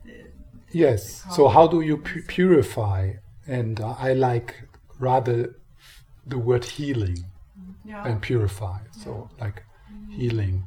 The- 0.04 0.30
Yes. 0.74 1.22
So 1.36 1.48
how 1.48 1.66
do 1.68 1.80
you 1.82 1.98
pu- 1.98 2.22
purify? 2.26 3.12
And 3.46 3.78
uh, 3.80 3.94
I 3.98 4.14
like 4.14 4.54
rather 4.98 5.54
the 6.26 6.38
word 6.38 6.64
healing 6.64 7.24
yeah. 7.84 8.06
and 8.06 8.22
purify. 8.22 8.78
So 8.90 9.28
like 9.40 9.62
healing. 10.08 10.64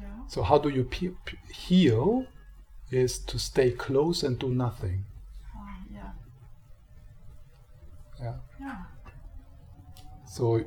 yeah. 0.00 0.08
So 0.28 0.42
how 0.42 0.58
do 0.58 0.68
you 0.68 0.84
pu- 0.84 1.16
pu- 1.26 1.36
heal? 1.52 2.26
Is 2.90 3.18
to 3.26 3.38
stay 3.38 3.70
close 3.72 4.22
and 4.26 4.38
do 4.38 4.48
nothing. 4.48 5.04
Yeah. 5.92 6.12
Yeah. 8.20 8.34
Yeah. 8.60 8.76
So 10.26 10.60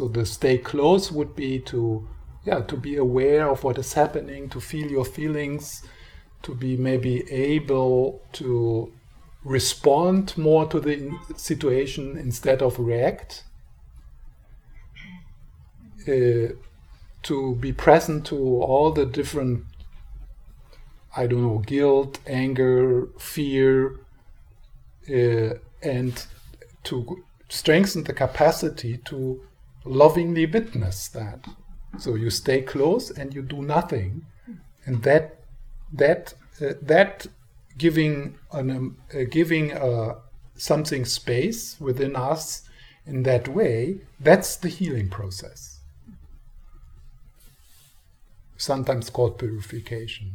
so 0.00 0.08
the 0.08 0.24
stay 0.24 0.56
close 0.56 1.12
would 1.12 1.36
be 1.36 1.58
to 1.58 2.08
yeah 2.46 2.60
to 2.60 2.74
be 2.74 2.96
aware 2.96 3.50
of 3.50 3.62
what 3.62 3.76
is 3.76 3.92
happening, 3.92 4.48
to 4.48 4.58
feel 4.58 4.90
your 4.90 5.04
feelings, 5.04 5.82
to 6.42 6.54
be 6.54 6.74
maybe 6.74 7.30
able 7.30 8.22
to 8.32 8.90
respond 9.44 10.38
more 10.38 10.64
to 10.64 10.80
the 10.80 11.12
situation 11.36 12.16
instead 12.16 12.62
of 12.62 12.78
react. 12.78 13.44
Uh, 16.08 16.56
to 17.22 17.54
be 17.56 17.70
present 17.74 18.24
to 18.24 18.38
all 18.62 18.90
the 18.92 19.04
different 19.04 19.64
I 21.14 21.26
don't 21.26 21.42
know 21.42 21.58
guilt, 21.58 22.20
anger, 22.26 23.08
fear, 23.18 24.00
uh, 25.10 25.58
and 25.82 26.26
to 26.84 27.22
strengthen 27.50 28.04
the 28.04 28.14
capacity 28.14 28.96
to 29.04 29.42
lovingly 29.84 30.46
witness 30.46 31.08
that. 31.08 31.46
So 31.98 32.14
you 32.14 32.30
stay 32.30 32.62
close 32.62 33.10
and 33.10 33.34
you 33.34 33.42
do 33.42 33.62
nothing, 33.62 34.26
and 34.86 35.02
that 35.02 35.40
that 35.92 36.34
uh, 36.60 36.74
that 36.82 37.26
giving 37.78 38.38
an 38.52 38.70
um, 38.70 38.96
uh, 39.14 39.24
giving 39.30 39.72
uh, 39.72 40.14
something 40.56 41.04
space 41.04 41.80
within 41.80 42.14
us 42.16 42.62
in 43.06 43.22
that 43.24 43.48
way. 43.48 44.00
That's 44.20 44.56
the 44.56 44.68
healing 44.68 45.08
process. 45.08 45.80
Sometimes 48.56 49.08
called 49.08 49.38
purification. 49.38 50.32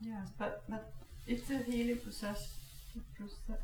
Yes, 0.00 0.28
but, 0.38 0.62
but 0.68 0.90
it's 1.26 1.50
a 1.50 1.58
healing 1.58 1.98
process, 1.98 2.56
process 3.16 3.60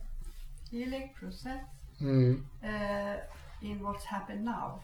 healing 0.71 1.11
process 1.19 1.61
Mm, 2.03 2.43
uh, 2.65 3.17
in 3.63 3.83
what's 3.83 4.05
happened 4.05 4.45
now 4.45 4.81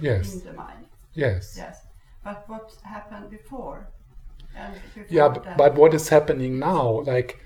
yes, 0.00 0.34
in 0.34 0.44
the 0.44 0.52
mind. 0.52 0.86
yes. 1.14 1.54
Yes, 1.56 1.80
but 2.22 2.48
what 2.48 2.74
happened 2.82 3.30
before? 3.30 3.88
And 4.56 4.74
before 4.94 5.04
Yeah, 5.08 5.28
but, 5.28 5.56
but 5.56 5.74
what 5.74 5.94
is 5.94 6.08
happening 6.08 6.58
now? 6.58 7.00
Like 7.02 7.44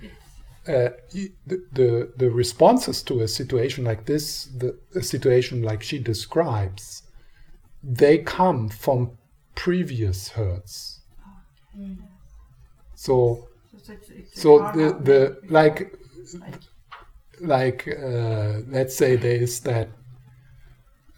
uh, 0.66 0.90
the, 1.12 1.62
the 1.72 2.12
the 2.16 2.30
responses 2.30 3.02
to 3.04 3.20
a 3.20 3.28
situation 3.28 3.84
like 3.84 4.04
this, 4.04 4.44
the 4.44 4.78
a 4.94 5.02
situation 5.02 5.62
like 5.62 5.82
she 5.82 5.98
describes, 5.98 7.02
they 7.82 8.18
come 8.18 8.68
from 8.68 9.12
previous 9.54 10.28
hurts. 10.28 11.00
So 12.94 13.48
so 13.84 13.92
it's, 13.92 14.10
it's 14.10 14.42
so 14.42 14.58
the 14.74 14.98
the 15.00 15.38
like 15.48 15.94
like 17.40 17.88
uh, 17.88 18.60
let's 18.68 18.96
say 18.96 19.16
there 19.16 19.36
is 19.36 19.60
that 19.60 19.88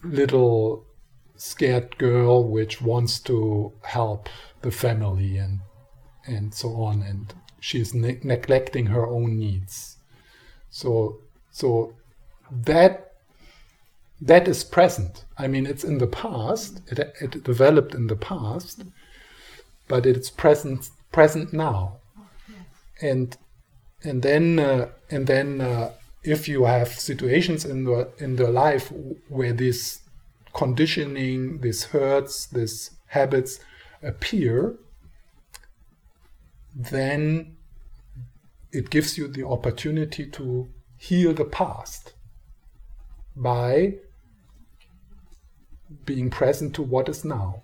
little 0.03 0.85
scared 1.37 1.97
girl 1.99 2.47
which 2.47 2.83
wants 2.83 3.19
to 3.21 3.73
help 3.83 4.29
the 4.63 4.71
family 4.71 5.39
and 5.39 5.61
and 6.27 6.53
so 6.55 6.83
on 6.83 7.03
and 7.03 7.35
she's 7.61 7.95
ne- 7.95 8.21
neglecting 8.23 8.87
her 8.87 9.07
own 9.07 9.39
needs. 9.39 9.97
So 10.71 11.19
so 11.51 11.95
that 12.51 13.15
that 14.21 14.47
is 14.47 14.65
present. 14.65 15.25
I 15.39 15.49
mean 15.49 15.67
it's 15.67 15.85
in 15.85 15.99
the 15.99 16.07
past 16.07 16.83
it, 16.89 16.99
it 17.21 17.43
developed 17.45 17.95
in 17.95 18.07
the 18.07 18.17
past 18.17 18.83
but 19.89 20.07
it's 20.07 20.31
present 20.31 20.91
present 21.11 21.53
now. 21.53 21.97
And 23.01 23.37
and 24.05 24.23
then 24.23 24.59
uh, 24.59 24.89
and 25.11 25.27
then 25.27 25.61
uh, 25.61 25.93
if 26.23 26.49
you 26.49 26.65
have 26.65 26.89
situations 26.89 27.65
in 27.65 27.85
the 27.85 28.11
in 28.19 28.37
the 28.37 28.49
life 28.49 28.93
where 29.29 29.53
this 29.53 30.01
conditioning, 30.53 31.61
these 31.61 31.85
hurts, 31.85 32.47
these 32.47 32.91
habits 33.07 33.61
appear, 34.03 34.77
then 36.75 37.57
it 38.73 38.91
gives 38.91 39.17
you 39.17 39.29
the 39.29 39.47
opportunity 39.47 40.27
to 40.27 40.69
heal 40.97 41.33
the 41.33 41.45
past 41.45 42.13
by 43.35 43.95
being 46.05 46.31
present 46.31 46.75
to 46.75 46.83
what 46.83 47.09
is 47.09 47.25
now. 47.25 47.63